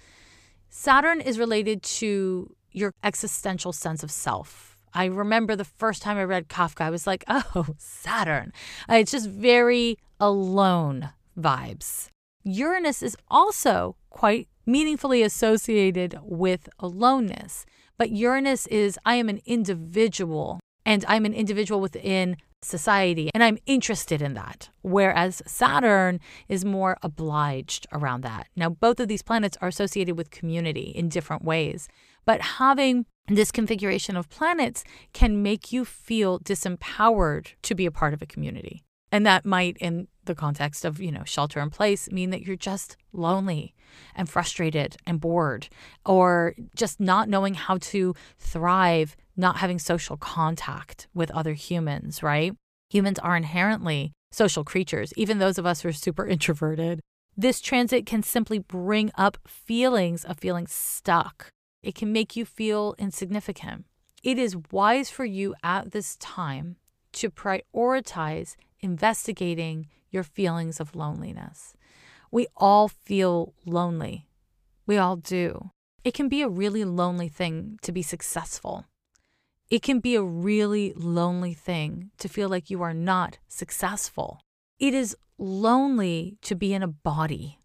Saturn 0.75 1.21
is 1.21 1.39
related 1.39 1.83
to 1.83 2.57
your 2.71 2.95
existential 3.05 3.75
sense 3.75 4.03
of 4.03 4.11
self. 4.11 4.79
I 4.95 5.05
remember 5.05 5.55
the 5.55 5.67
first 5.67 6.01
time 6.01 6.17
I 6.17 6.25
read 6.25 6.49
Kafka, 6.49 6.81
I 6.81 6.89
was 6.89 7.07
like, 7.07 7.25
oh, 7.29 7.67
Saturn. 7.77 8.55
Uh, 8.89 8.95
it's 8.95 9.13
just 9.13 9.29
very 9.29 9.99
alone 10.19 11.11
vibes. 11.39 12.09
Uranus 12.43 13.03
is 13.03 13.19
also 13.29 13.97
quite 14.09 14.49
meaningfully 14.65 15.23
associated 15.23 16.19
with 16.23 16.71
aloneness, 16.79 17.67
but 17.99 18.11
Uranus 18.11 18.67
is, 18.69 18.99
I 19.05 19.17
am 19.17 19.29
an 19.29 19.43
individual 19.45 20.59
and 20.87 21.05
I'm 21.07 21.27
an 21.27 21.35
individual 21.35 21.83
within 21.83 22.39
society. 22.63 23.31
And 23.35 23.43
I'm 23.43 23.59
interested 23.67 24.23
in 24.23 24.35
that. 24.35 24.71
Whereas 24.83 25.43
Saturn 25.47 26.21
is 26.49 26.65
more 26.65 26.97
obliged 27.03 27.87
around 27.93 28.23
that. 28.23 28.47
Now, 28.57 28.71
both 28.71 29.01
of 29.01 29.09
these 29.09 29.23
planets 29.23 29.59
are 29.61 29.69
associated 29.69 30.17
with 30.17 30.31
community 30.31 30.93
in 30.95 31.09
different 31.09 31.45
ways. 31.45 31.89
But 32.25 32.41
having 32.41 33.07
this 33.29 33.51
configuration 33.51 34.17
of 34.17 34.29
planets 34.29 34.85
can 35.13 35.43
make 35.43 35.73
you 35.73 35.85
feel 35.85 36.39
disempowered 36.41 37.49
to 37.63 37.75
be 37.75 37.87
a 37.87 37.91
part 37.91 38.15
of 38.15 38.23
a 38.23 38.27
community. 38.27 38.85
And 39.11 39.27
that 39.27 39.45
might, 39.45 39.77
in 39.79 40.09
the 40.25 40.35
context 40.35 40.85
of, 40.85 41.01
you 41.01 41.13
know, 41.13 41.25
shelter 41.25 41.61
in 41.61 41.69
place, 41.69 42.11
mean 42.11 42.31
that 42.31 42.43
you're 42.43 42.57
just 42.57 42.97
lonely 43.13 43.75
and 44.15 44.29
frustrated 44.29 44.97
and 45.07 45.21
bored, 45.21 45.69
or 46.07 46.55
just 46.75 46.99
not 46.99 47.29
knowing 47.29 47.53
how 47.55 47.77
to 47.79 48.15
thrive, 48.39 49.17
not 49.37 49.57
having 49.59 49.79
social 49.79 50.17
contact 50.17 51.09
with 51.15 51.31
other 51.31 51.55
humans, 51.55 52.23
right? 52.23 52.55
Humans 52.91 53.19
are 53.21 53.37
inherently 53.37 54.13
social 54.31 54.65
creatures, 54.65 55.13
even 55.17 55.39
those 55.39 55.59
of 55.59 55.67
us 55.67 55.81
who 55.81 55.89
are 55.89 55.93
super 55.93 56.27
introverted. 56.27 57.01
This 57.37 57.61
transit 57.61 58.05
can 58.05 58.23
simply 58.23 58.59
bring 58.59 59.11
up 59.17 59.39
feelings 59.47 60.25
of 60.25 60.39
feeling 60.39 60.67
stuck. 60.67 61.49
It 61.83 61.95
can 61.95 62.13
make 62.13 62.37
you 62.37 62.45
feel 62.45 62.95
insignificant. 62.99 63.87
It 64.23 64.39
is 64.39 64.57
wise 64.71 65.11
for 65.11 65.25
you 65.25 65.55
at 65.63 65.93
this 65.93 66.17
time 66.17 66.77
to 67.15 67.31
prioritize 67.31 68.57
investigating 68.81 69.89
your 70.11 70.23
feelings 70.23 70.79
of 70.79 70.95
loneliness. 70.95 71.75
We 72.31 72.47
all 72.57 72.89
feel 72.89 73.55
lonely. 73.65 74.27
We 74.87 74.97
all 74.97 75.17
do. 75.17 75.71
It 76.05 76.15
can 76.15 76.29
be 76.29 76.43
a 76.43 76.49
really 76.49 76.85
lonely 76.85 77.29
thing 77.29 77.79
to 77.83 77.93
be 77.93 78.03
successful. 78.03 78.87
It 79.73 79.81
can 79.81 80.01
be 80.01 80.17
a 80.17 80.23
really 80.23 80.93
lonely 80.95 81.55
thing 81.55 82.11
to 82.19 82.29
feel 82.29 82.51
like 82.51 82.69
you 82.69 82.83
are 82.83 82.93
not 82.93 83.39
successful. 83.49 84.43
It 84.79 84.93
is 84.93 85.17
lonely 85.39 86.37
to 86.43 86.55
be 86.55 86.75
in 86.75 86.83
a 86.83 86.89
body. 86.89 87.59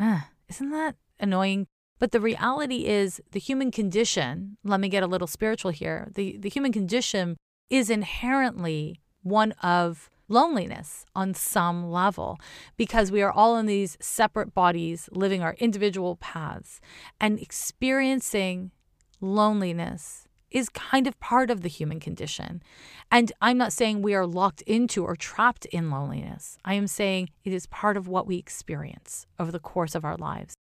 Ugh, 0.00 0.20
isn't 0.48 0.70
that 0.70 0.94
annoying? 1.18 1.66
But 1.98 2.12
the 2.12 2.20
reality 2.20 2.86
is, 2.86 3.20
the 3.32 3.40
human 3.40 3.72
condition, 3.72 4.58
let 4.62 4.78
me 4.78 4.88
get 4.88 5.02
a 5.02 5.08
little 5.08 5.26
spiritual 5.26 5.72
here, 5.72 6.12
the, 6.14 6.36
the 6.38 6.48
human 6.48 6.70
condition 6.70 7.36
is 7.68 7.90
inherently 7.90 9.00
one 9.24 9.50
of 9.60 10.08
loneliness 10.28 11.04
on 11.16 11.34
some 11.34 11.90
level 11.90 12.38
because 12.76 13.10
we 13.10 13.22
are 13.22 13.32
all 13.32 13.56
in 13.56 13.66
these 13.66 13.98
separate 14.00 14.54
bodies 14.54 15.08
living 15.10 15.42
our 15.42 15.54
individual 15.54 16.14
paths 16.14 16.80
and 17.20 17.40
experiencing 17.40 18.70
loneliness 19.20 20.28
is 20.50 20.68
kind 20.68 21.06
of 21.06 21.18
part 21.20 21.50
of 21.50 21.62
the 21.62 21.68
human 21.68 22.00
condition. 22.00 22.62
And 23.10 23.32
I'm 23.40 23.58
not 23.58 23.72
saying 23.72 24.02
we 24.02 24.14
are 24.14 24.26
locked 24.26 24.62
into 24.62 25.04
or 25.04 25.16
trapped 25.16 25.64
in 25.66 25.90
loneliness. 25.90 26.58
I 26.64 26.74
am 26.74 26.86
saying 26.86 27.30
it 27.44 27.52
is 27.52 27.66
part 27.66 27.96
of 27.96 28.08
what 28.08 28.26
we 28.26 28.36
experience 28.36 29.26
over 29.38 29.52
the 29.52 29.58
course 29.58 29.94
of 29.94 30.04
our 30.04 30.16
lives. 30.16 30.54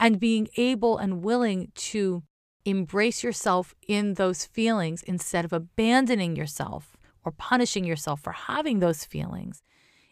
And 0.00 0.20
being 0.20 0.48
able 0.56 0.98
and 0.98 1.22
willing 1.22 1.70
to 1.74 2.22
embrace 2.64 3.22
yourself 3.22 3.74
in 3.86 4.14
those 4.14 4.46
feelings 4.46 5.02
instead 5.02 5.44
of 5.44 5.52
abandoning 5.52 6.34
yourself 6.36 6.96
or 7.24 7.32
punishing 7.32 7.84
yourself 7.84 8.20
for 8.20 8.32
having 8.32 8.78
those 8.78 9.04
feelings 9.04 9.62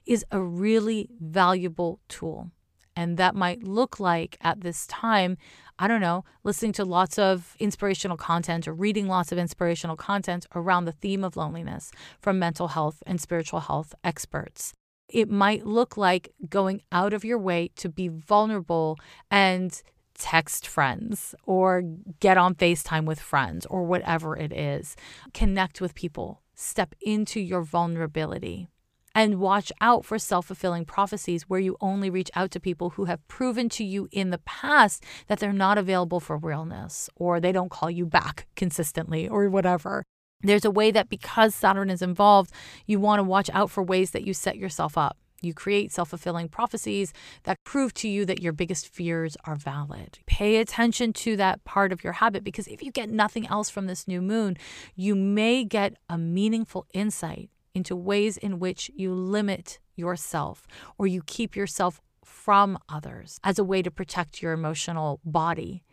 is 0.06 0.24
a 0.30 0.40
really 0.40 1.08
valuable 1.20 2.00
tool. 2.08 2.50
And 2.94 3.16
that 3.16 3.34
might 3.34 3.62
look 3.62 3.98
like 3.98 4.36
at 4.40 4.60
this 4.60 4.86
time, 4.86 5.38
I 5.78 5.88
don't 5.88 6.00
know, 6.00 6.24
listening 6.44 6.72
to 6.72 6.84
lots 6.84 7.18
of 7.18 7.56
inspirational 7.58 8.16
content 8.16 8.68
or 8.68 8.74
reading 8.74 9.08
lots 9.08 9.32
of 9.32 9.38
inspirational 9.38 9.96
content 9.96 10.46
around 10.54 10.84
the 10.84 10.92
theme 10.92 11.24
of 11.24 11.36
loneliness 11.36 11.90
from 12.20 12.38
mental 12.38 12.68
health 12.68 13.02
and 13.06 13.20
spiritual 13.20 13.60
health 13.60 13.94
experts. 14.04 14.74
It 15.08 15.28
might 15.28 15.66
look 15.66 15.96
like 15.96 16.32
going 16.48 16.82
out 16.90 17.12
of 17.12 17.24
your 17.24 17.38
way 17.38 17.70
to 17.76 17.88
be 17.88 18.08
vulnerable 18.08 18.98
and 19.30 19.82
text 20.14 20.66
friends 20.66 21.34
or 21.44 21.82
get 22.20 22.38
on 22.38 22.54
FaceTime 22.54 23.04
with 23.04 23.20
friends 23.20 23.66
or 23.66 23.84
whatever 23.84 24.36
it 24.36 24.52
is. 24.52 24.96
Connect 25.34 25.80
with 25.80 25.94
people, 25.94 26.42
step 26.54 26.94
into 27.00 27.40
your 27.40 27.62
vulnerability 27.62 28.68
and 29.14 29.40
watch 29.40 29.72
out 29.80 30.04
for 30.04 30.18
self 30.18 30.46
fulfilling 30.46 30.84
prophecies 30.84 31.48
where 31.48 31.60
you 31.60 31.76
only 31.80 32.10
reach 32.10 32.30
out 32.34 32.50
to 32.52 32.60
people 32.60 32.90
who 32.90 33.04
have 33.06 33.26
proven 33.28 33.68
to 33.70 33.84
you 33.84 34.08
in 34.12 34.30
the 34.30 34.38
past 34.38 35.04
that 35.28 35.38
they're 35.38 35.52
not 35.52 35.78
available 35.78 36.20
for 36.20 36.36
realness 36.36 37.08
or 37.16 37.40
they 37.40 37.52
don't 37.52 37.70
call 37.70 37.90
you 37.90 38.06
back 38.06 38.46
consistently 38.56 39.28
or 39.28 39.48
whatever. 39.48 40.04
There's 40.42 40.64
a 40.64 40.70
way 40.70 40.90
that 40.90 41.08
because 41.08 41.54
Saturn 41.54 41.88
is 41.88 42.02
involved, 42.02 42.52
you 42.86 42.98
want 42.98 43.20
to 43.20 43.24
watch 43.24 43.48
out 43.52 43.70
for 43.70 43.82
ways 43.82 44.10
that 44.10 44.24
you 44.24 44.34
set 44.34 44.56
yourself 44.56 44.98
up. 44.98 45.16
You 45.40 45.54
create 45.54 45.92
self 45.92 46.10
fulfilling 46.10 46.48
prophecies 46.48 47.12
that 47.42 47.62
prove 47.64 47.92
to 47.94 48.08
you 48.08 48.24
that 48.26 48.40
your 48.42 48.52
biggest 48.52 48.88
fears 48.88 49.36
are 49.44 49.56
valid. 49.56 50.20
Pay 50.26 50.56
attention 50.56 51.12
to 51.14 51.36
that 51.36 51.64
part 51.64 51.92
of 51.92 52.04
your 52.04 52.14
habit 52.14 52.44
because 52.44 52.68
if 52.68 52.82
you 52.82 52.92
get 52.92 53.10
nothing 53.10 53.46
else 53.48 53.68
from 53.68 53.86
this 53.86 54.06
new 54.06 54.22
moon, 54.22 54.56
you 54.94 55.14
may 55.14 55.64
get 55.64 55.96
a 56.08 56.16
meaningful 56.16 56.86
insight 56.94 57.50
into 57.74 57.96
ways 57.96 58.36
in 58.36 58.58
which 58.58 58.90
you 58.94 59.14
limit 59.14 59.78
yourself 59.96 60.66
or 60.98 61.06
you 61.06 61.22
keep 61.26 61.56
yourself 61.56 62.00
from 62.24 62.78
others 62.88 63.38
as 63.44 63.58
a 63.58 63.64
way 63.64 63.82
to 63.82 63.90
protect 63.90 64.42
your 64.42 64.52
emotional 64.52 65.20
body. 65.24 65.84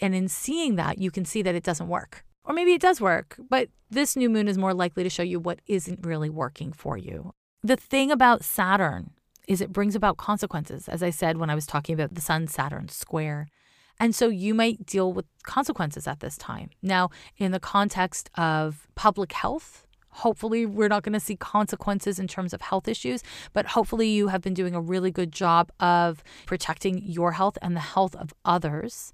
And 0.00 0.14
in 0.14 0.28
seeing 0.28 0.76
that, 0.76 0.98
you 0.98 1.10
can 1.10 1.24
see 1.24 1.42
that 1.42 1.54
it 1.54 1.64
doesn't 1.64 1.88
work. 1.88 2.24
Or 2.44 2.54
maybe 2.54 2.72
it 2.72 2.80
does 2.80 3.00
work, 3.00 3.36
but 3.50 3.68
this 3.90 4.16
new 4.16 4.30
moon 4.30 4.48
is 4.48 4.56
more 4.56 4.72
likely 4.72 5.02
to 5.02 5.10
show 5.10 5.22
you 5.22 5.38
what 5.38 5.60
isn't 5.66 6.06
really 6.06 6.30
working 6.30 6.72
for 6.72 6.96
you. 6.96 7.32
The 7.62 7.76
thing 7.76 8.10
about 8.10 8.44
Saturn 8.44 9.10
is 9.46 9.60
it 9.60 9.72
brings 9.72 9.94
about 9.94 10.16
consequences, 10.16 10.88
as 10.88 11.02
I 11.02 11.10
said 11.10 11.36
when 11.36 11.50
I 11.50 11.54
was 11.54 11.66
talking 11.66 11.94
about 11.94 12.14
the 12.14 12.20
Sun 12.20 12.48
Saturn 12.48 12.88
square. 12.88 13.48
And 13.98 14.14
so 14.14 14.28
you 14.28 14.54
might 14.54 14.86
deal 14.86 15.12
with 15.12 15.26
consequences 15.42 16.06
at 16.06 16.20
this 16.20 16.36
time. 16.36 16.70
Now, 16.82 17.10
in 17.36 17.50
the 17.50 17.60
context 17.60 18.30
of 18.36 18.86
public 18.94 19.32
health, 19.32 19.86
Hopefully, 20.18 20.66
we're 20.66 20.88
not 20.88 21.02
going 21.02 21.12
to 21.12 21.20
see 21.20 21.36
consequences 21.36 22.18
in 22.18 22.26
terms 22.26 22.52
of 22.52 22.60
health 22.60 22.88
issues, 22.88 23.22
but 23.52 23.66
hopefully, 23.66 24.08
you 24.08 24.28
have 24.28 24.42
been 24.42 24.54
doing 24.54 24.74
a 24.74 24.80
really 24.80 25.10
good 25.10 25.32
job 25.32 25.70
of 25.80 26.22
protecting 26.46 27.02
your 27.04 27.32
health 27.32 27.56
and 27.62 27.76
the 27.76 27.80
health 27.80 28.16
of 28.16 28.34
others. 28.44 29.12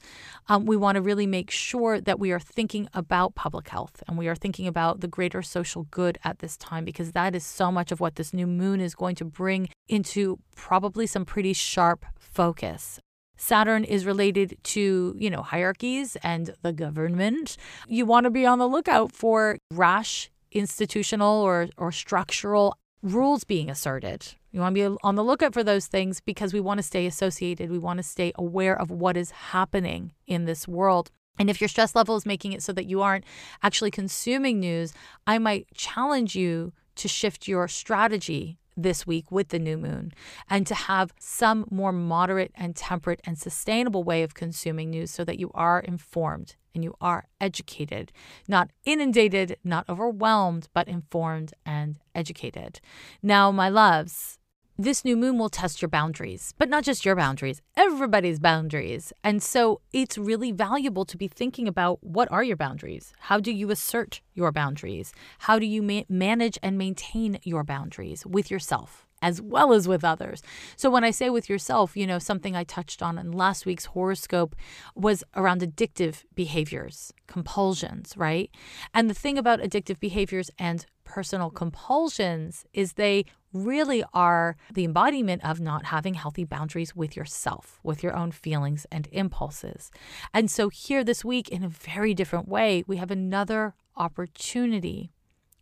Um, 0.49 0.65
we 0.65 0.77
want 0.77 0.97
to 0.97 1.03
really 1.03 1.27
make 1.27 1.51
sure 1.51 2.01
that 2.01 2.19
we 2.19 2.33
are 2.33 2.41
thinking 2.41 2.89
about 2.95 3.35
public 3.35 3.69
health 3.69 4.03
and 4.09 4.17
we 4.17 4.29
are 4.29 4.35
thinking 4.35 4.67
about 4.67 5.01
the 5.01 5.09
greater 5.09 5.43
social 5.43 5.85
good 5.91 6.19
at 6.25 6.39
this 6.39 6.57
time 6.57 6.85
because 6.85 7.13
that 7.13 7.35
is 7.35 7.45
so 7.45 7.71
much 7.71 7.93
of 7.93 8.01
what 8.01 8.17
this 8.17 8.33
new 8.33 8.47
moon 8.47 8.81
is 8.81 8.95
going 8.95 9.15
to 9.17 9.25
bring 9.25 9.69
into 9.89 10.39
probably 10.57 11.07
some 11.07 11.25
pretty 11.25 11.53
sharp 11.53 12.05
focus. 12.19 13.01
Saturn 13.37 13.85
is 13.85 14.07
related 14.07 14.57
to, 14.63 15.15
you 15.19 15.29
know, 15.29 15.43
hierarchies 15.43 16.17
and 16.23 16.55
the 16.63 16.73
government. 16.73 17.57
You 17.89 18.07
want 18.07 18.25
to 18.25 18.31
be 18.31 18.47
on 18.47 18.59
the 18.59 18.69
lookout 18.69 19.13
for 19.13 19.59
rash 19.73 20.31
institutional 20.55 21.43
or, 21.43 21.69
or 21.77 21.93
structural 21.93 22.79
rules 23.03 23.45
being 23.45 23.69
asserted. 23.69 24.35
You 24.51 24.61
want 24.61 24.75
to 24.77 24.91
be 24.91 24.97
on 25.03 25.17
the 25.17 25.25
lookout 25.25 25.53
for 25.53 25.65
those 25.65 25.87
things 25.87 26.21
because 26.21 26.55
we 26.55 26.61
want 26.61 26.79
to 26.79 26.83
stay 26.83 27.07
associated. 27.07 27.71
We 27.71 27.79
want 27.79 27.99
to 27.99 28.03
stay 28.03 28.33
aware 28.37 28.81
of 28.81 28.91
what 28.91 29.17
is 29.17 29.31
happening 29.31 30.13
in 30.27 30.45
this 30.45 30.67
world. 30.67 31.11
And 31.39 31.51
if 31.51 31.61
your 31.61 31.69
stress 31.69 31.95
level 31.95 32.17
is 32.17 32.25
making 32.25 32.53
it 32.53 32.63
so 32.63 32.73
that 32.73 32.87
you 32.87 33.03
aren't 33.03 33.25
actually 33.63 33.91
consuming 33.91 34.61
news, 34.61 34.95
I 35.27 35.39
might 35.39 35.67
challenge 35.75 36.37
you 36.37 36.73
to 36.95 37.09
shift 37.09 37.49
your 37.49 37.67
strategy 37.67 38.59
this 38.77 39.07
week 39.07 39.31
with 39.31 39.49
the 39.49 39.59
new 39.59 39.77
moon 39.77 40.13
and 40.49 40.67
to 40.67 40.75
have 40.75 41.13
some 41.19 41.67
more 41.71 41.93
moderate 41.93 42.53
and 42.55 42.75
temperate 42.75 43.21
and 43.25 43.39
sustainable 43.39 44.05
way 44.05 44.23
of 44.23 44.35
consuming 44.35 44.91
news 44.91 45.11
so 45.11 45.25
that 45.25 45.39
you 45.39 45.51
are 45.55 45.81
informed 45.81 46.57
and 46.75 46.83
you 46.83 46.95
are 47.01 47.27
educated, 47.41 48.13
not 48.49 48.71
inundated, 48.85 49.57
not 49.63 49.89
overwhelmed, 49.89 50.69
but 50.75 50.89
informed 50.89 51.55
and 51.65 51.97
educated. 52.15 52.81
Now, 53.23 53.53
my 53.53 53.69
loves, 53.69 54.39
this 54.77 55.05
new 55.05 55.17
moon 55.17 55.39
will 55.39 55.49
test 55.49 55.81
your 55.81 55.89
boundaries, 55.89 56.53
but 56.59 56.69
not 56.69 56.83
just 56.83 57.05
your 57.05 57.15
boundaries, 57.15 57.63
everybody's 57.77 58.41
boundaries. 58.41 59.13
And 59.23 59.41
so 59.43 59.81
it's 59.93 60.19
really 60.19 60.51
valuable 60.51 61.05
to 61.05 61.17
be 61.17 61.29
thinking 61.29 61.69
about 61.69 62.03
what 62.03 62.31
are 62.33 62.43
your 62.43 62.57
boundaries? 62.57 63.13
How 63.21 63.39
do 63.39 63.53
you 63.53 63.71
assert 63.71 64.21
your 64.35 64.51
boundaries? 64.51 65.13
How 65.41 65.61
do 65.61 65.67
you 65.67 65.81
ma- 65.81 66.03
manage 66.09 66.59
and 66.63 66.77
maintain 66.77 67.39
your 67.45 67.63
boundaries 67.63 68.27
with 68.27 68.51
yourself? 68.51 69.07
as 69.23 69.41
well 69.41 69.73
as 69.73 69.89
with 69.89 70.05
others. 70.05 70.43
So 70.77 70.91
when 70.91 71.03
I 71.03 71.11
say 71.11 71.31
with 71.31 71.49
yourself, 71.49 71.97
you 71.97 72.07
know, 72.07 72.19
something 72.19 72.55
I 72.55 72.63
touched 72.63 73.01
on 73.01 73.17
in 73.17 73.33
last 73.33 73.65
week's 73.65 73.87
horoscope 73.87 74.55
was 74.95 75.25
around 75.35 75.63
addictive 75.63 76.25
behaviors, 76.35 77.11
compulsions, 77.27 78.13
right? 78.19 78.51
And 78.93 79.09
the 79.09 79.15
thing 79.15 79.39
about 79.39 79.61
addictive 79.61 79.99
behaviors 79.99 80.51
and 80.59 80.85
personal 81.05 81.49
compulsions 81.49 82.67
is 82.75 82.95
they 82.95 83.25
really 83.55 84.05
are 84.13 84.57
the 84.73 84.85
embodiment 84.85 85.45
of 85.45 85.61
not 85.61 85.87
having 85.87 86.15
healthy 86.15 86.45
boundaries 86.45 86.95
with 86.95 87.17
yourself, 87.17 87.81
with 87.83 88.03
your 88.03 88.15
own 88.15 88.33
feelings 88.33 88.87
and 88.93 89.09
impulses. 89.13 89.91
And 90.35 90.51
so, 90.51 90.69
here 90.69 91.05
this 91.05 91.25
week, 91.25 91.49
in 91.49 91.65
a 91.65 91.69
very 91.69 92.13
different 92.13 92.49
way, 92.49 92.85
we 92.87 92.97
have 92.97 93.11
another 93.11 93.75
opportunity 93.97 95.13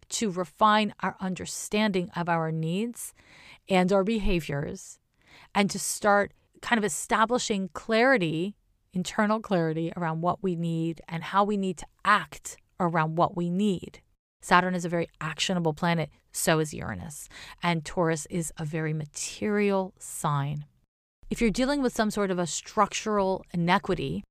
to 0.09 0.31
refine 0.31 0.95
our 1.01 1.17
understanding 1.21 2.11
of 2.17 2.29
our 2.29 2.51
needs 2.51 3.15
and 3.69 3.93
our 3.93 4.05
behaviors 4.05 4.99
and 5.55 5.71
to 5.71 5.79
start 5.79 6.33
kind 6.61 6.79
of 6.79 6.85
establishing 6.85 7.69
clarity, 7.73 8.55
internal 8.93 9.41
clarity 9.41 9.93
around 9.97 10.21
what 10.21 10.43
we 10.43 10.55
need 10.55 11.01
and 11.09 11.23
how 11.23 11.45
we 11.45 11.57
need 11.57 11.77
to 11.79 11.87
act 12.05 12.57
around 12.79 13.17
what 13.17 13.37
we 13.37 13.51
need. 13.51 14.01
Saturn 14.43 14.75
is 14.75 14.85
a 14.85 14.91
very 14.91 15.09
actionable 15.21 15.73
planet, 15.73 16.11
so 16.33 16.59
is 16.59 16.75
Uranus. 16.75 17.29
And 17.63 17.85
Taurus 17.85 18.27
is 18.29 18.53
a 18.59 18.65
very 18.65 18.93
material 18.93 19.95
sign. 19.99 20.67
If 21.31 21.41
you're 21.41 21.51
dealing 21.51 21.81
with 21.81 21.95
some 21.95 22.11
sort 22.11 22.31
of 22.31 22.39
a 22.39 22.47
structural 22.47 23.47
inequity, 23.55 24.25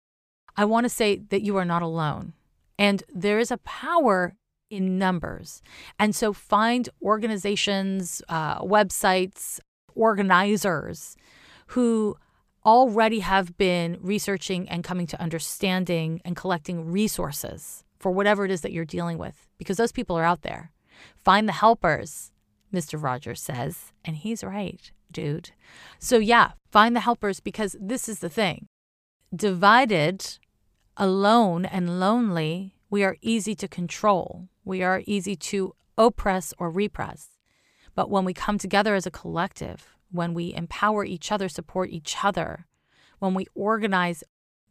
I 0.55 0.65
want 0.65 0.83
to 0.83 0.89
say 0.89 1.15
that 1.29 1.41
you 1.41 1.57
are 1.57 1.65
not 1.65 1.81
alone. 1.81 2.33
And 2.77 3.03
there 3.13 3.39
is 3.39 3.51
a 3.51 3.57
power 3.57 4.35
in 4.69 4.97
numbers. 4.97 5.61
And 5.97 6.15
so 6.15 6.33
find 6.33 6.89
organizations, 7.01 8.21
uh, 8.29 8.59
websites, 8.59 9.59
organizers 9.95 11.15
who 11.67 12.17
already 12.65 13.19
have 13.19 13.57
been 13.57 13.97
researching 14.01 14.69
and 14.69 14.83
coming 14.83 15.07
to 15.07 15.21
understanding 15.21 16.21
and 16.23 16.35
collecting 16.35 16.91
resources 16.91 17.83
for 18.01 18.11
whatever 18.11 18.43
it 18.45 18.51
is 18.51 18.61
that 18.61 18.71
you're 18.71 18.85
dealing 18.85 19.17
with, 19.17 19.47
because 19.57 19.77
those 19.77 19.91
people 19.91 20.17
are 20.17 20.23
out 20.23 20.41
there. 20.41 20.71
Find 21.23 21.47
the 21.47 21.53
helpers, 21.53 22.31
Mr. 22.73 23.01
Rogers 23.01 23.41
says, 23.41 23.93
and 24.03 24.15
he's 24.17 24.43
right, 24.43 24.91
dude. 25.11 25.51
So, 25.99 26.17
yeah, 26.17 26.51
find 26.71 26.95
the 26.95 27.01
helpers 27.01 27.39
because 27.39 27.75
this 27.79 28.09
is 28.09 28.19
the 28.19 28.29
thing. 28.29 28.67
Divided, 29.33 30.39
alone, 30.97 31.65
and 31.65 31.99
lonely, 31.99 32.75
we 32.89 33.03
are 33.03 33.17
easy 33.21 33.55
to 33.55 33.67
control. 33.67 34.49
We 34.65 34.81
are 34.83 35.03
easy 35.05 35.35
to 35.35 35.75
oppress 35.97 36.53
or 36.57 36.69
repress. 36.69 37.29
But 37.93 38.09
when 38.09 38.25
we 38.25 38.33
come 38.33 38.57
together 38.57 38.95
as 38.95 39.05
a 39.05 39.11
collective, 39.11 39.95
when 40.11 40.33
we 40.33 40.53
empower 40.53 41.05
each 41.05 41.31
other, 41.31 41.47
support 41.47 41.89
each 41.89 42.17
other, 42.23 42.67
when 43.19 43.33
we 43.33 43.45
organize, 43.53 44.23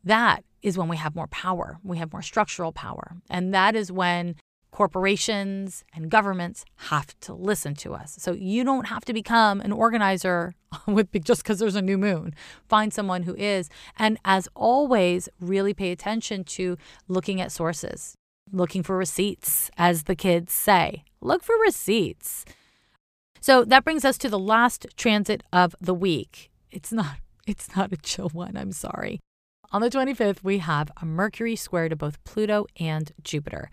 that 0.05 0.45
is 0.63 0.77
when 0.77 0.89
we 0.89 0.97
have 0.97 1.17
more 1.17 1.27
power. 1.29 1.79
We 1.83 1.99
have 1.99 2.13
more 2.13 2.23
structural 2.23 2.73
power. 2.73 3.17
And 3.29 3.55
that 3.55 3.75
is 3.75 3.91
when 3.91 4.37
corporations 4.71 5.85
and 5.95 6.11
governments 6.11 6.65
have 6.77 7.19
to 7.21 7.35
listen 7.35 7.75
to 7.75 7.93
us. 7.93 8.17
So 8.19 8.33
you 8.33 8.63
don't 8.63 8.87
have 8.87 9.05
to 9.07 9.13
become 9.13 9.61
an 9.61 9.73
organizer 9.73 10.55
with 10.87 11.11
just 11.25 11.43
because 11.43 11.59
there's 11.59 11.77
a 11.77 11.83
new 11.83 11.99
moon. 11.99 12.35
Find 12.69 12.93
someone 12.93 13.25
who 13.25 13.35
is. 13.35 13.69
And 13.99 14.19
as 14.25 14.49
always, 14.55 15.29
really 15.41 15.75
pay 15.75 15.91
attention 15.91 16.45
to 16.45 16.77
looking 17.09 17.41
at 17.41 17.53
sources 17.53 18.15
looking 18.53 18.83
for 18.83 18.97
receipts, 18.97 19.71
as 19.77 20.05
the 20.05 20.17
kids 20.17 20.53
say. 20.53 21.05
Look 21.21 21.43
for 21.43 21.57
receipts. 21.59 22.45
So 23.41 23.65
that 23.65 23.85
brings 23.85 24.05
us 24.05 24.19
to 24.19 24.29
the 24.29 24.39
last 24.39 24.87
transit 24.97 25.43
of 25.53 25.75
the 25.81 25.95
week. 25.95 26.51
It's 26.71 26.93
not 26.93 27.17
it's 27.47 27.75
not 27.75 27.93
a 27.93 27.97
chill 27.97 28.29
one, 28.29 28.57
I'm 28.57 28.73
sorry. 28.73 29.19
On 29.73 29.81
the 29.81 29.89
25th, 29.89 30.43
we 30.43 30.59
have 30.59 30.91
a 31.01 31.07
Mercury 31.07 31.55
square 31.55 31.89
to 31.89 31.95
both 31.95 32.23
Pluto 32.25 32.67
and 32.81 33.13
Jupiter. 33.23 33.71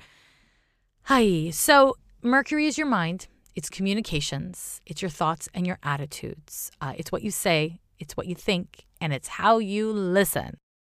Hi. 1.06 1.50
So 1.50 1.95
Mercury 2.22 2.68
is 2.68 2.78
your 2.78 2.86
mind, 2.86 3.26
it's 3.56 3.68
communications, 3.68 4.80
it's 4.86 5.02
your 5.02 5.10
thoughts 5.10 5.50
and 5.56 5.66
your 5.66 5.80
attitudes. 5.82 6.70
Uh, 6.80 6.93
it's 6.95 7.12
what 7.12 7.24
you 7.24 7.32
say, 7.32 7.80
it's 7.98 8.16
what 8.16 8.28
you 8.28 8.36
think, 8.36 8.86
and 9.02 9.12
it's 9.12 9.28
how 9.28 9.58
you 9.58 9.91
listen. 9.91 10.58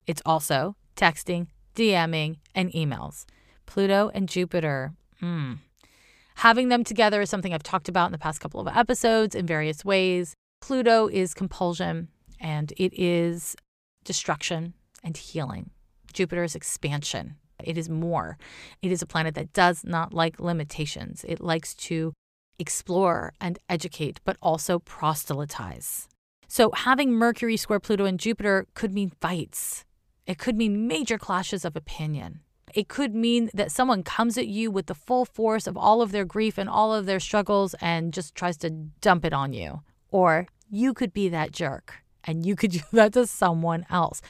It's 0.08 0.22
also 0.26 0.74
texting, 0.96 1.46
DMing, 1.76 2.38
and 2.52 2.72
emails. 2.72 3.24
Pluto 3.66 4.10
and 4.14 4.28
Jupiter. 4.28 4.94
Mm. 5.22 5.58
Having 6.36 6.70
them 6.70 6.82
together 6.82 7.20
is 7.20 7.30
something 7.30 7.54
I've 7.54 7.62
talked 7.62 7.88
about 7.88 8.06
in 8.06 8.12
the 8.12 8.18
past 8.18 8.40
couple 8.40 8.58
of 8.58 8.66
episodes 8.66 9.36
in 9.36 9.46
various 9.46 9.84
ways. 9.84 10.34
Pluto 10.60 11.06
is 11.06 11.34
compulsion 11.34 12.08
and 12.40 12.72
it 12.76 12.92
is 12.98 13.54
destruction 14.04 14.74
and 15.02 15.16
healing. 15.16 15.70
Jupiter 16.12 16.44
is 16.44 16.54
expansion. 16.54 17.36
It 17.62 17.76
is 17.76 17.88
more. 17.88 18.38
It 18.82 18.92
is 18.92 19.02
a 19.02 19.06
planet 19.06 19.34
that 19.34 19.52
does 19.52 19.84
not 19.84 20.14
like 20.14 20.40
limitations. 20.40 21.24
It 21.26 21.40
likes 21.40 21.74
to 21.74 22.12
explore 22.58 23.32
and 23.40 23.58
educate, 23.68 24.20
but 24.24 24.36
also 24.42 24.78
proselytize. 24.78 26.08
So, 26.46 26.70
having 26.72 27.12
Mercury 27.12 27.56
square 27.56 27.80
Pluto 27.80 28.04
and 28.04 28.18
Jupiter 28.18 28.66
could 28.74 28.94
mean 28.94 29.12
fights. 29.20 29.84
It 30.26 30.38
could 30.38 30.56
mean 30.56 30.86
major 30.86 31.18
clashes 31.18 31.64
of 31.64 31.76
opinion. 31.76 32.40
It 32.74 32.88
could 32.88 33.14
mean 33.14 33.50
that 33.54 33.72
someone 33.72 34.02
comes 34.02 34.36
at 34.36 34.48
you 34.48 34.70
with 34.70 34.86
the 34.86 34.94
full 34.94 35.24
force 35.24 35.66
of 35.66 35.76
all 35.76 36.02
of 36.02 36.12
their 36.12 36.24
grief 36.24 36.58
and 36.58 36.68
all 36.68 36.94
of 36.94 37.06
their 37.06 37.20
struggles 37.20 37.74
and 37.80 38.12
just 38.12 38.34
tries 38.34 38.56
to 38.58 38.70
dump 38.70 39.24
it 39.24 39.32
on 39.32 39.52
you. 39.52 39.82
Or 40.10 40.46
you 40.70 40.94
could 40.94 41.12
be 41.12 41.28
that 41.28 41.52
jerk 41.52 42.02
and 42.24 42.44
you 42.44 42.56
could 42.56 42.70
do 42.72 42.80
that 42.92 43.12
to 43.14 43.26
someone 43.26 43.86
else. 43.90 44.20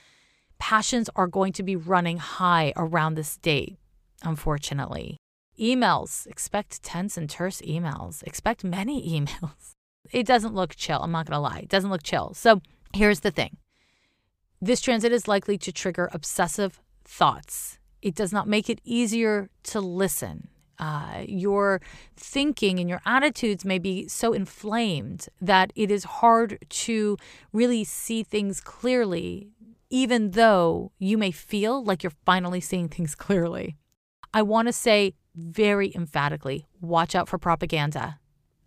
Passions 0.59 1.09
are 1.17 1.27
going 1.27 1.53
to 1.55 1.63
be 1.63 1.77
running 1.77 2.19
high 2.19 2.73
around 2.77 3.15
this 3.15 3.37
date, 3.37 3.79
unfortunately. 4.23 5.19
Emails, 5.59 6.27
expect 6.27 6.83
tense 6.83 7.17
and 7.17 7.29
terse 7.29 7.61
emails. 7.63 8.23
Expect 8.25 8.65
many 8.65 9.09
emails. 9.21 9.75
It 10.13 10.27
doesn't 10.27 10.55
look 10.55 10.77
chill. 10.77 11.01
I'm 11.03 11.13
not 11.13 11.27
to 11.27 11.39
lie. 11.39 11.61
It 11.61 11.69
doesn't 11.69 11.91
look 11.91 12.03
chill. 12.03 12.33
So 12.35 12.61
here's 12.95 13.21
the 13.21 13.31
thing 13.31 13.57
this 14.61 14.81
transit 14.81 15.13
is 15.13 15.29
likely 15.29 15.59
to 15.59 15.73
trigger 15.73 16.09
obsessive 16.13 16.81
thoughts. 17.05 17.79
It 18.03 18.15
does 18.15 18.33
not 18.33 18.49
make 18.49 18.69
it 18.69 18.81
easier 18.85 19.51
to 19.65 19.81
listen. 19.81 20.49
Uh, 20.79 21.25
your 21.27 21.81
thinking 22.17 22.79
and 22.79 22.89
your 22.89 23.01
attitudes 23.05 23.65
may 23.65 23.81
be 23.81 24.07
so 24.07 24.33
inflamed 24.33 25.29
that 25.41 25.73
it 25.75 25.91
is 25.91 26.05
hard 26.05 26.57
to 26.69 27.17
really 27.53 27.83
see 27.83 28.23
things 28.23 28.61
clearly, 28.61 29.49
even 29.91 30.33
though 30.33 30.93
you 30.99 31.17
may 31.17 31.31
feel 31.31 31.83
like 31.83 32.03
you're 32.03 32.13
finally 32.25 32.61
seeing 32.61 32.89
things 32.89 33.15
clearly. 33.27 33.77
I 34.33 34.43
want 34.43 34.69
to 34.69 34.73
say 34.73 35.15
very 35.35 35.93
emphatically 35.95 36.67
watch 36.81 37.15
out 37.15 37.29
for 37.29 37.39
propaganda. 37.39 38.19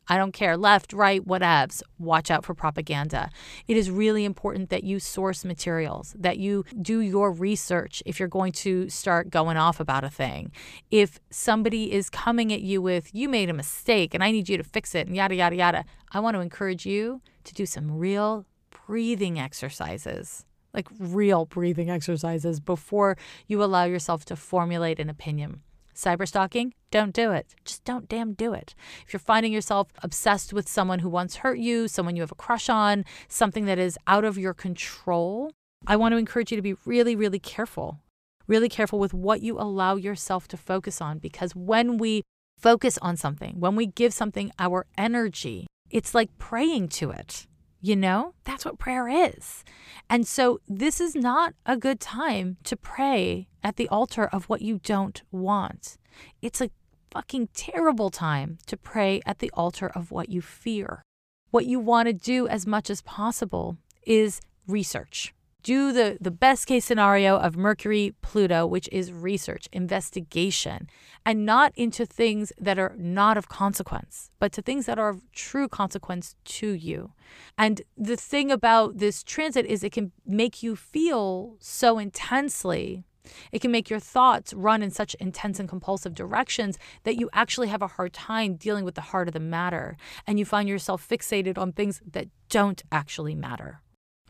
I 0.07 0.17
don't 0.17 0.33
care, 0.33 0.57
left, 0.57 0.91
right, 0.91 1.25
whatevs. 1.25 1.83
Watch 1.97 2.31
out 2.31 2.43
for 2.43 2.53
propaganda. 2.53 3.29
It 3.67 3.77
is 3.77 3.89
really 3.89 4.25
important 4.25 4.69
that 4.69 4.83
you 4.83 4.99
source 4.99 5.45
materials, 5.45 6.13
that 6.17 6.37
you 6.37 6.65
do 6.81 6.99
your 6.99 7.31
research 7.31 8.03
if 8.05 8.19
you're 8.19 8.27
going 8.27 8.51
to 8.53 8.89
start 8.89 9.29
going 9.29 9.57
off 9.57 9.79
about 9.79 10.03
a 10.03 10.09
thing. 10.09 10.51
If 10.89 11.19
somebody 11.29 11.93
is 11.93 12.09
coming 12.09 12.51
at 12.51 12.61
you 12.61 12.81
with, 12.81 13.13
you 13.13 13.29
made 13.29 13.49
a 13.49 13.53
mistake 13.53 14.13
and 14.13 14.23
I 14.23 14.31
need 14.31 14.49
you 14.49 14.57
to 14.57 14.63
fix 14.63 14.95
it, 14.95 15.07
and 15.07 15.15
yada, 15.15 15.35
yada, 15.35 15.55
yada, 15.55 15.85
I 16.11 16.19
want 16.19 16.35
to 16.35 16.41
encourage 16.41 16.85
you 16.85 17.21
to 17.45 17.53
do 17.53 17.65
some 17.65 17.97
real 17.97 18.45
breathing 18.85 19.39
exercises 19.39 20.45
like 20.73 20.87
real 20.99 21.45
breathing 21.45 21.89
exercises 21.89 22.59
before 22.59 23.17
you 23.47 23.63
allow 23.63 23.85
yourself 23.85 24.25
to 24.25 24.35
formulate 24.35 24.99
an 24.99 25.09
opinion. 25.09 25.61
Cyberstalking, 25.93 26.71
don't 26.89 27.13
do 27.13 27.31
it. 27.31 27.55
Just 27.65 27.83
don't 27.83 28.07
damn 28.07 28.33
do 28.33 28.53
it. 28.53 28.73
If 29.05 29.13
you're 29.13 29.19
finding 29.19 29.53
yourself 29.53 29.89
obsessed 30.01 30.53
with 30.53 30.67
someone 30.67 30.99
who 30.99 31.09
once 31.09 31.37
hurt 31.37 31.59
you, 31.59 31.87
someone 31.87 32.15
you 32.15 32.21
have 32.21 32.31
a 32.31 32.35
crush 32.35 32.69
on, 32.69 33.05
something 33.27 33.65
that 33.65 33.77
is 33.77 33.97
out 34.07 34.25
of 34.25 34.37
your 34.37 34.53
control, 34.53 35.51
I 35.85 35.95
want 35.95 36.13
to 36.13 36.17
encourage 36.17 36.51
you 36.51 36.57
to 36.57 36.61
be 36.61 36.75
really, 36.85 37.15
really 37.15 37.39
careful. 37.39 37.99
Really 38.47 38.69
careful 38.69 38.99
with 38.99 39.13
what 39.13 39.41
you 39.41 39.59
allow 39.59 39.95
yourself 39.95 40.47
to 40.49 40.57
focus 40.57 41.01
on 41.01 41.19
because 41.19 41.55
when 41.55 41.97
we 41.97 42.23
focus 42.57 42.97
on 43.01 43.17
something, 43.17 43.59
when 43.59 43.75
we 43.75 43.85
give 43.87 44.13
something 44.13 44.51
our 44.59 44.85
energy, 44.97 45.67
it's 45.89 46.13
like 46.13 46.37
praying 46.37 46.89
to 46.89 47.11
it. 47.11 47.47
You 47.81 47.95
know, 47.95 48.35
that's 48.43 48.63
what 48.63 48.77
prayer 48.77 49.07
is. 49.07 49.63
And 50.09 50.27
so, 50.27 50.59
this 50.67 51.01
is 51.01 51.15
not 51.15 51.55
a 51.65 51.75
good 51.75 51.99
time 51.99 52.57
to 52.65 52.75
pray 52.75 53.47
at 53.63 53.75
the 53.75 53.89
altar 53.89 54.25
of 54.25 54.45
what 54.45 54.61
you 54.61 54.79
don't 54.83 55.21
want. 55.31 55.97
It's 56.43 56.61
a 56.61 56.69
fucking 57.11 57.49
terrible 57.53 58.11
time 58.11 58.59
to 58.67 58.77
pray 58.77 59.21
at 59.25 59.39
the 59.39 59.49
altar 59.55 59.91
of 59.95 60.11
what 60.11 60.29
you 60.29 60.41
fear. 60.41 61.01
What 61.49 61.65
you 61.65 61.79
want 61.79 62.07
to 62.07 62.13
do 62.13 62.47
as 62.47 62.67
much 62.67 62.89
as 62.89 63.01
possible 63.01 63.77
is 64.03 64.41
research 64.67 65.33
do 65.63 65.91
the, 65.91 66.17
the 66.19 66.31
best 66.31 66.67
case 66.67 66.85
scenario 66.85 67.37
of 67.37 67.55
Mercury, 67.55 68.13
Pluto, 68.21 68.65
which 68.65 68.89
is 68.91 69.11
research, 69.11 69.67
investigation, 69.71 70.89
and 71.25 71.45
not 71.45 71.71
into 71.75 72.05
things 72.05 72.51
that 72.59 72.79
are 72.79 72.95
not 72.97 73.37
of 73.37 73.49
consequence, 73.49 74.31
but 74.39 74.51
to 74.53 74.61
things 74.61 74.85
that 74.85 74.99
are 74.99 75.09
of 75.09 75.31
true 75.31 75.67
consequence 75.67 76.35
to 76.45 76.71
you. 76.71 77.11
And 77.57 77.81
the 77.97 78.15
thing 78.15 78.51
about 78.51 78.97
this 78.97 79.23
transit 79.23 79.65
is 79.65 79.83
it 79.83 79.91
can 79.91 80.11
make 80.25 80.63
you 80.63 80.75
feel 80.75 81.55
so 81.59 81.99
intensely. 81.99 83.03
It 83.51 83.61
can 83.61 83.71
make 83.71 83.89
your 83.89 83.99
thoughts 83.99 84.53
run 84.53 84.81
in 84.81 84.89
such 84.89 85.13
intense 85.15 85.59
and 85.59 85.69
compulsive 85.69 86.15
directions 86.15 86.79
that 87.03 87.19
you 87.19 87.29
actually 87.33 87.67
have 87.67 87.83
a 87.83 87.87
hard 87.87 88.13
time 88.13 88.55
dealing 88.55 88.83
with 88.83 88.95
the 88.95 89.01
heart 89.01 89.27
of 89.27 89.33
the 89.33 89.39
matter. 89.39 89.95
And 90.25 90.39
you 90.39 90.45
find 90.45 90.67
yourself 90.67 91.07
fixated 91.07 91.57
on 91.57 91.71
things 91.71 92.01
that 92.11 92.29
don't 92.49 92.81
actually 92.91 93.35
matter. 93.35 93.81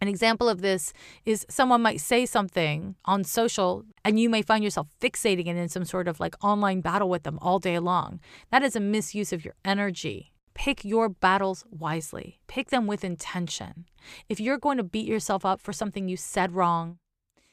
An 0.02 0.08
example 0.08 0.50
of 0.50 0.62
this 0.62 0.94
is 1.26 1.46
someone 1.48 1.84
might 1.84 2.02
say 2.02 2.26
something 2.26 2.96
on 3.06 3.24
social 3.24 3.86
and 4.04 4.20
you 4.20 4.32
may 4.32 4.42
find 4.42 4.64
yourself 4.64 4.88
fixating 5.00 5.46
it 5.46 5.56
in 5.56 5.70
some 5.70 5.86
sort 5.86 6.08
of 6.08 6.20
like 6.20 6.36
online 6.44 6.82
battle 6.82 7.08
with 7.08 7.22
them 7.22 7.38
all 7.40 7.60
day 7.60 7.78
long. 7.78 8.20
That 8.50 8.64
is 8.64 8.76
a 8.76 8.80
misuse 8.80 9.32
of 9.32 9.46
your 9.46 9.54
energy. 9.64 10.34
Pick 10.56 10.84
your 10.84 11.08
battles 11.08 11.64
wisely, 11.70 12.40
pick 12.48 12.72
them 12.72 12.88
with 12.88 13.04
intention. 13.04 13.86
If 14.28 14.40
you're 14.40 14.58
going 14.58 14.78
to 14.78 14.84
beat 14.84 15.08
yourself 15.08 15.46
up 15.46 15.62
for 15.62 15.72
something 15.72 16.10
you 16.10 16.18
said 16.18 16.54
wrong, 16.54 16.98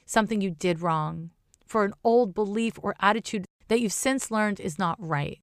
something 0.06 0.40
you 0.40 0.50
did 0.50 0.80
wrong, 0.80 1.30
for 1.66 1.84
an 1.84 1.92
old 2.02 2.34
belief 2.34 2.78
or 2.82 2.94
attitude 2.98 3.44
that 3.68 3.80
you've 3.80 3.92
since 3.92 4.30
learned 4.30 4.58
is 4.58 4.78
not 4.78 4.96
right, 4.98 5.38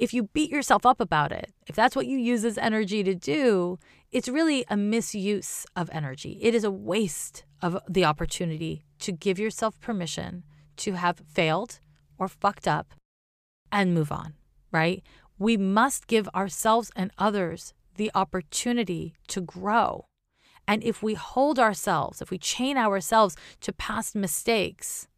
if 0.00 0.14
you 0.14 0.24
beat 0.32 0.50
yourself 0.50 0.86
up 0.86 0.98
about 0.98 1.30
it, 1.30 1.52
if 1.66 1.76
that's 1.76 1.94
what 1.94 2.06
you 2.06 2.16
use 2.16 2.42
as 2.42 2.56
energy 2.56 3.04
to 3.04 3.14
do, 3.14 3.78
it's 4.10 4.30
really 4.30 4.64
a 4.70 4.76
misuse 4.76 5.66
of 5.76 5.90
energy. 5.92 6.38
It 6.40 6.54
is 6.54 6.64
a 6.64 6.70
waste 6.70 7.44
of 7.60 7.78
the 7.86 8.06
opportunity 8.06 8.86
to 9.00 9.12
give 9.12 9.38
yourself 9.38 9.78
permission 9.78 10.42
to 10.78 10.94
have 10.94 11.20
failed 11.28 11.80
or 12.18 12.28
fucked 12.28 12.66
up 12.66 12.94
and 13.70 13.92
move 13.92 14.10
on, 14.10 14.32
right? 14.72 15.02
We 15.38 15.58
must 15.58 16.06
give 16.06 16.30
ourselves 16.34 16.90
and 16.96 17.10
others 17.18 17.74
the 17.96 18.10
opportunity 18.14 19.14
to 19.28 19.42
grow. 19.42 20.06
And 20.66 20.82
if 20.82 21.02
we 21.02 21.12
hold 21.12 21.58
ourselves, 21.58 22.22
if 22.22 22.30
we 22.30 22.38
chain 22.38 22.78
ourselves 22.78 23.36
to 23.60 23.72
past 23.72 24.16
mistakes, 24.16 25.08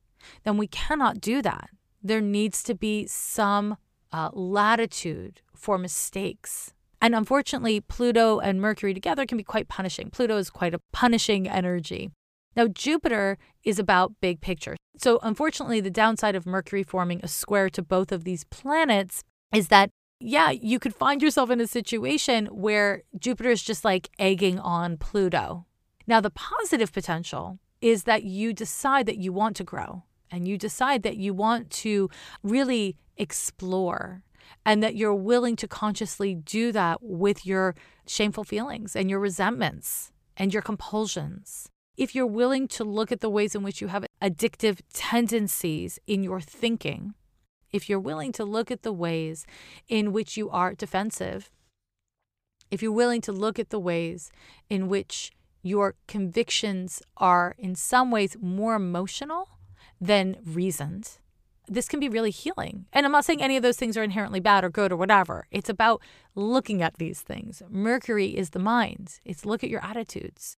then 0.43 0.57
we 0.57 0.67
cannot 0.67 1.21
do 1.21 1.41
that. 1.41 1.71
There 2.03 2.21
needs 2.21 2.65
to 2.65 2.75
be 2.75 3.07
some 3.07 3.77
uh, 4.13 4.31
latitude 4.33 5.41
for 5.55 5.79
mistakes 5.79 6.75
and 7.03 7.17
unfortunately, 7.17 7.81
Pluto 7.81 8.39
and 8.39 8.61
Mercury 8.61 8.95
together 8.95 9.27
can 9.27 9.37
be 9.37 9.43
quite 9.43 9.67
punishing. 9.67 10.09
Pluto 10.09 10.37
is 10.37 10.51
quite 10.51 10.73
a 10.73 10.81
punishing 10.93 11.49
energy. 11.49 12.13
Now, 12.55 12.69
Jupiter 12.69 13.39
is 13.65 13.81
about 13.81 14.21
big 14.21 14.41
picture. 14.41 14.77
So, 14.99 15.19
unfortunately, 15.21 15.81
the 15.81 15.91
downside 15.91 16.37
of 16.37 16.47
Mercury 16.47 16.85
forming 16.85 17.19
a 17.23 17.29
square 17.29 17.69
to 17.71 17.83
both 17.83 18.13
of 18.13 18.23
these 18.23 18.45
planets 18.45 19.25
is 19.53 19.67
that, 19.67 19.91
yeah, 20.21 20.51
you 20.51 20.79
could 20.79 20.95
find 20.95 21.21
yourself 21.21 21.51
in 21.51 21.61
a 21.61 21.67
situation 21.67 22.47
where 22.47 23.03
Jupiter 23.19 23.51
is 23.51 23.65
just 23.65 23.85
like 23.85 24.09
egging 24.21 24.61
on 24.61 24.97
Pluto. 24.97 25.67
Now, 26.07 26.21
the 26.21 26.31
positive 26.31 26.93
potential 26.93 27.59
is 27.81 28.05
that 28.05 28.23
you 28.23 28.53
decide 28.53 29.07
that 29.07 29.19
you 29.19 29.33
want 29.33 29.57
to 29.57 29.65
grow 29.65 30.05
and 30.33 30.49
you 30.49 30.57
decide 30.57 31.03
that 31.03 31.19
you 31.19 31.35
want 31.35 31.71
to 31.71 32.09
really 32.43 32.97
explore 33.17 34.23
and 34.65 34.83
that 34.83 34.97
you're 34.97 35.15
willing 35.15 35.57
to 35.57 35.69
consciously 35.69 36.35
do 36.35 36.73
that 36.73 36.99
with 37.03 37.45
your 37.47 37.75
shameful 38.07 38.43
feelings 38.43 38.97
and 38.97 39.11
your 39.11 39.21
resentments 39.21 40.11
and 40.37 40.53
your 40.53 40.63
compulsions. 40.63 41.69
If 41.97 42.15
you're 42.15 42.27
willing 42.27 42.67
to 42.69 42.85
look 42.85 43.13
at 43.13 43.21
the 43.21 43.29
ways 43.29 43.55
in 43.55 43.63
which 43.63 43.81
you 43.81 43.89
have 43.89 44.07
addictive 44.23 44.81
tendencies 44.95 45.99
in 46.07 46.23
your 46.23 46.41
thinking, 46.41 47.15
if 47.71 47.89
you're 47.89 48.01
willing 48.01 48.33
to 48.33 48.45
look 48.45 48.71
at 48.71 48.83
the 48.83 48.93
ways 48.93 49.47
in 49.89 50.13
which 50.13 50.37
you 50.37 50.49
are 50.51 50.75
defensive, 50.75 51.51
if 52.71 52.83
you're 52.83 52.93
willing 52.93 53.21
to 53.21 53.33
look 53.33 53.59
at 53.59 53.71
the 53.71 53.79
ways 53.79 54.33
in 54.71 54.89
which 54.89 55.33
your 55.63 55.95
convictions 56.09 57.03
are 57.19 57.55
in 57.59 57.75
some 57.75 58.11
ways 58.11 58.37
more 58.41 58.75
emotional 58.75 59.49
than 60.03 60.37
reasoned, 60.45 61.19
this 61.69 61.89
can 61.89 62.01
be 62.01 62.09
really 62.09 62.33
healing. 62.33 62.87
And 62.93 63.07
I'm 63.07 63.13
not 63.13 63.25
saying 63.25 63.41
any 63.41 63.57
of 63.57 63.63
those 63.63 63.77
things 63.77 63.97
are 63.97 64.03
inherently 64.03 64.41
bad 64.41 64.65
or 64.65 64.69
good 64.69 64.91
or 64.91 64.97
whatever. 64.97 65.47
It's 65.53 65.69
about 65.69 66.03
looking 66.35 66.83
at 66.83 66.99
these 66.99 67.21
things. 67.21 67.63
Mercury 67.71 68.37
is 68.37 68.51
the 68.51 68.59
mind, 68.59 69.21
it's 69.25 69.47
look 69.47 69.63
at 69.63 69.71
your 69.71 69.83
attitudes. 69.83 70.57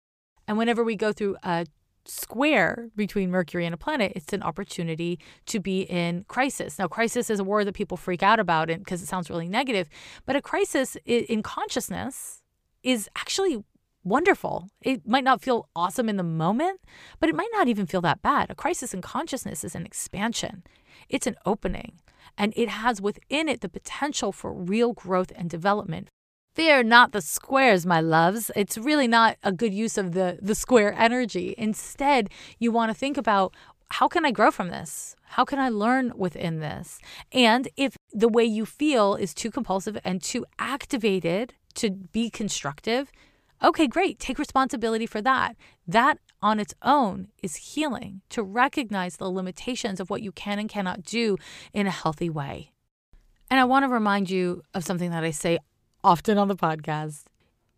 And 0.47 0.57
whenever 0.57 0.83
we 0.83 0.95
go 0.95 1.11
through 1.11 1.35
a 1.43 1.65
square 2.05 2.89
between 2.95 3.31
Mercury 3.31 3.65
and 3.65 3.73
a 3.73 3.77
planet, 3.77 4.13
it's 4.15 4.33
an 4.33 4.43
opportunity 4.43 5.19
to 5.45 5.59
be 5.59 5.81
in 5.81 6.25
crisis. 6.27 6.79
Now, 6.79 6.87
crisis 6.87 7.29
is 7.29 7.39
a 7.39 7.45
word 7.45 7.67
that 7.67 7.73
people 7.73 7.97
freak 7.97 8.23
out 8.23 8.39
about 8.39 8.67
because 8.67 9.01
it 9.01 9.07
sounds 9.07 9.29
really 9.29 9.47
negative, 9.47 9.89
but 10.25 10.35
a 10.35 10.41
crisis 10.41 10.97
in 11.05 11.43
consciousness 11.43 12.41
is 12.81 13.09
actually 13.15 13.63
wonderful. 14.03 14.69
It 14.81 15.07
might 15.07 15.23
not 15.23 15.41
feel 15.41 15.69
awesome 15.75 16.09
in 16.09 16.17
the 16.17 16.23
moment, 16.23 16.81
but 17.19 17.29
it 17.29 17.35
might 17.35 17.49
not 17.53 17.67
even 17.67 17.85
feel 17.85 18.01
that 18.01 18.21
bad. 18.21 18.49
A 18.49 18.55
crisis 18.55 18.93
in 18.93 19.01
consciousness 19.01 19.63
is 19.63 19.75
an 19.75 19.85
expansion, 19.85 20.63
it's 21.09 21.27
an 21.27 21.35
opening, 21.45 21.99
and 22.37 22.53
it 22.55 22.69
has 22.69 23.01
within 23.01 23.47
it 23.49 23.61
the 23.61 23.69
potential 23.69 24.31
for 24.31 24.53
real 24.53 24.93
growth 24.93 25.31
and 25.35 25.49
development. 25.49 26.09
Fear 26.55 26.83
not 26.83 27.13
the 27.13 27.21
squares, 27.21 27.83
my 27.83 27.99
loves. 27.99 28.51
It's 28.55 28.77
really 28.77 29.07
not 29.07 29.37
a 29.43 29.51
good 29.51 29.73
use 29.73 29.97
of 29.97 30.11
the, 30.11 30.37
the 30.39 30.53
square 30.53 30.93
energy. 30.93 31.55
Instead, 31.57 32.29
you 32.59 32.71
want 32.71 32.91
to 32.91 32.93
think 32.93 33.17
about 33.17 33.55
how 33.89 34.07
can 34.07 34.25
I 34.25 34.31
grow 34.31 34.51
from 34.51 34.69
this? 34.69 35.15
How 35.23 35.45
can 35.45 35.59
I 35.59 35.69
learn 35.69 36.13
within 36.15 36.59
this? 36.59 36.99
And 37.31 37.67
if 37.75 37.95
the 38.11 38.29
way 38.29 38.43
you 38.43 38.65
feel 38.65 39.15
is 39.15 39.33
too 39.33 39.49
compulsive 39.49 39.97
and 40.03 40.21
too 40.21 40.45
activated 40.59 41.53
to 41.75 41.89
be 41.89 42.29
constructive, 42.29 43.11
Okay, 43.63 43.87
great. 43.87 44.19
Take 44.19 44.37
responsibility 44.37 45.05
for 45.05 45.21
that. 45.21 45.55
That 45.87 46.17
on 46.41 46.59
its 46.59 46.73
own 46.81 47.29
is 47.41 47.55
healing 47.55 48.21
to 48.29 48.43
recognize 48.43 49.15
the 49.15 49.31
limitations 49.31 50.01
of 50.01 50.09
what 50.09 50.21
you 50.21 50.33
can 50.33 50.59
and 50.59 50.67
cannot 50.67 51.03
do 51.03 51.37
in 51.71 51.87
a 51.87 51.91
healthy 51.91 52.29
way. 52.29 52.73
And 53.49 53.59
I 53.59 53.63
want 53.63 53.83
to 53.83 53.89
remind 53.89 54.29
you 54.29 54.63
of 54.73 54.83
something 54.83 55.11
that 55.11 55.23
I 55.23 55.31
say 55.31 55.59
often 56.03 56.37
on 56.37 56.49
the 56.49 56.55
podcast. 56.55 57.23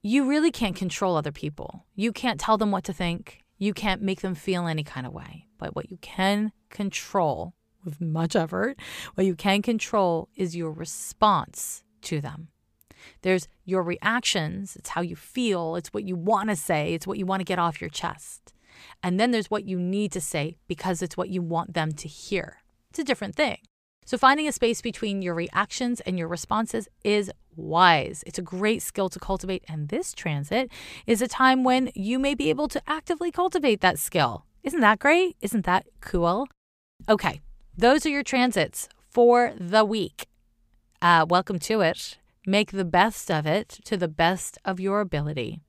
You 0.02 0.28
really 0.28 0.52
can't 0.52 0.76
control 0.76 1.16
other 1.16 1.32
people. 1.32 1.86
You 1.96 2.12
can't 2.12 2.40
tell 2.40 2.58
them 2.58 2.72
what 2.72 2.84
to 2.86 2.94
think. 2.94 3.44
You 3.58 3.74
can't 3.74 4.02
make 4.02 4.22
them 4.22 4.36
feel 4.36 4.68
any 4.68 4.84
kind 4.84 5.06
of 5.06 5.14
way. 5.14 5.48
But 5.58 5.76
what 5.76 5.92
you 5.92 5.98
can 5.98 6.52
control 6.70 7.54
with 7.84 8.02
much 8.02 8.36
effort, 8.36 8.78
what 9.14 9.28
you 9.28 9.36
can 9.36 9.62
control 9.62 10.30
is 10.36 10.56
your 10.56 10.72
response 10.72 11.84
to 12.02 12.20
them. 12.20 12.50
There's 13.22 13.48
your 13.64 13.84
reactions, 13.84 14.76
it's 14.76 14.90
how 14.90 15.02
you 15.02 15.16
feel, 15.16 15.76
it's 15.76 15.94
what 15.94 16.04
you 16.04 16.16
want 16.16 16.50
to 16.50 16.56
say, 16.56 16.94
it's 16.94 17.08
what 17.08 17.18
you 17.18 17.26
want 17.26 17.42
to 17.42 17.46
get 17.46 17.60
off 17.60 17.82
your 17.82 17.90
chest. 17.90 18.54
And 19.02 19.20
then 19.20 19.32
there's 19.32 19.50
what 19.50 19.66
you 19.66 19.80
need 19.80 20.12
to 20.14 20.22
say 20.22 20.58
because 20.68 21.02
it's 21.02 21.18
what 21.18 21.30
you 21.30 21.42
want 21.42 21.74
them 21.74 21.92
to 21.94 22.08
hear. 22.08 22.58
It's 22.90 23.00
a 23.00 23.04
different 23.04 23.36
thing. 23.36 23.58
So, 24.06 24.20
finding 24.20 24.48
a 24.48 24.52
space 24.52 24.82
between 24.82 25.24
your 25.24 25.34
reactions 25.34 26.00
and 26.02 26.20
your 26.20 26.28
responses 26.28 26.88
is 27.04 27.32
wise. 27.56 28.24
It's 28.28 28.38
a 28.38 28.44
great 28.44 28.84
skill 28.84 29.10
to 29.10 29.20
cultivate. 29.20 29.64
And 29.68 29.90
this 29.90 30.14
transit 30.14 30.72
is 31.08 31.22
a 31.22 31.28
time 31.28 31.64
when 31.64 31.90
you 31.96 32.20
may 32.20 32.36
be 32.36 32.52
able 32.52 32.68
to 32.68 32.82
actively 32.86 33.32
cultivate 33.32 33.82
that 33.82 33.98
skill. 33.98 34.46
Isn't 34.64 34.82
that 34.82 35.00
great? 35.00 35.38
Isn't 35.42 35.66
that 35.66 35.88
cool? 36.02 36.48
Okay, 37.10 37.42
those 37.76 38.06
are 38.06 38.10
your 38.10 38.24
transits 38.24 38.88
for 39.10 39.54
the 39.60 39.84
week. 39.84 40.28
Uh, 41.02 41.26
welcome 41.28 41.60
to 41.60 41.82
it. 41.82 42.18
Make 42.48 42.72
the 42.72 42.86
best 42.86 43.32
of 43.32 43.48
it 43.48 43.70
to 43.86 43.98
the 43.98 44.08
best 44.08 44.60
of 44.64 44.80
your 44.80 45.02
ability. 45.02 45.62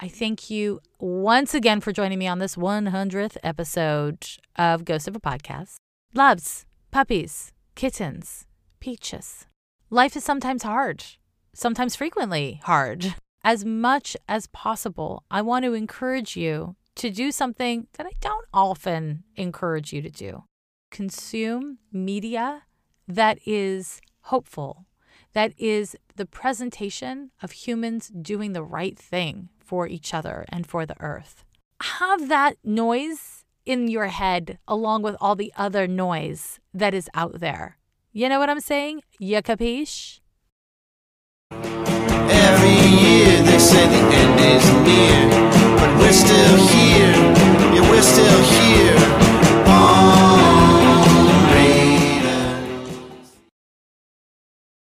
I 0.00 0.08
thank 0.08 0.50
you 0.50 0.80
once 0.98 1.54
again 1.54 1.80
for 1.80 1.92
joining 1.92 2.18
me 2.18 2.26
on 2.26 2.40
this 2.40 2.56
100th 2.56 3.36
episode 3.44 4.26
of 4.56 4.84
Ghost 4.84 5.06
of 5.06 5.14
a 5.14 5.20
Podcast. 5.20 5.76
Loves, 6.14 6.66
puppies, 6.90 7.52
kittens, 7.76 8.46
peaches. 8.80 9.46
Life 9.90 10.16
is 10.16 10.24
sometimes 10.24 10.64
hard, 10.64 11.04
sometimes 11.54 11.94
frequently 11.94 12.60
hard. 12.64 13.14
As 13.44 13.64
much 13.64 14.16
as 14.28 14.48
possible, 14.48 15.22
I 15.30 15.42
want 15.42 15.64
to 15.66 15.74
encourage 15.74 16.36
you 16.36 16.74
to 16.96 17.10
do 17.10 17.30
something 17.30 17.86
that 17.96 18.06
I 18.06 18.12
don't 18.20 18.46
often 18.52 19.22
encourage 19.36 19.92
you 19.92 20.02
to 20.02 20.10
do 20.10 20.42
consume 20.90 21.78
media 21.92 22.62
that 23.06 23.38
is 23.46 24.00
hopeful, 24.22 24.86
that 25.32 25.52
is 25.58 25.96
the 26.18 26.26
presentation 26.26 27.30
of 27.42 27.52
humans 27.52 28.08
doing 28.08 28.52
the 28.52 28.62
right 28.62 28.98
thing 28.98 29.48
for 29.58 29.86
each 29.86 30.12
other 30.12 30.44
and 30.48 30.66
for 30.66 30.84
the 30.84 31.00
earth. 31.00 31.44
Have 31.80 32.28
that 32.28 32.56
noise 32.64 33.44
in 33.64 33.88
your 33.88 34.08
head 34.08 34.58
along 34.66 35.02
with 35.02 35.16
all 35.20 35.36
the 35.36 35.52
other 35.56 35.86
noise 35.86 36.58
that 36.74 36.92
is 36.92 37.08
out 37.14 37.38
there. 37.38 37.78
You 38.12 38.28
know 38.28 38.40
what 38.40 38.50
I'm 38.50 38.60
saying? 38.60 39.02
You 39.20 39.40
capiche? 39.42 40.20
Every 41.52 42.80
year 43.04 43.42
they 43.42 43.58
say 43.58 43.86
the 43.86 44.02
end 44.20 44.40
is 44.40 44.66
near, 44.86 45.30
but 45.78 45.90
we're 45.98 46.12
still 46.12 46.56
here. 46.74 47.14
Yeah, 47.74 47.90
we're 47.90 48.02
still 48.02 48.42
here. 48.42 49.07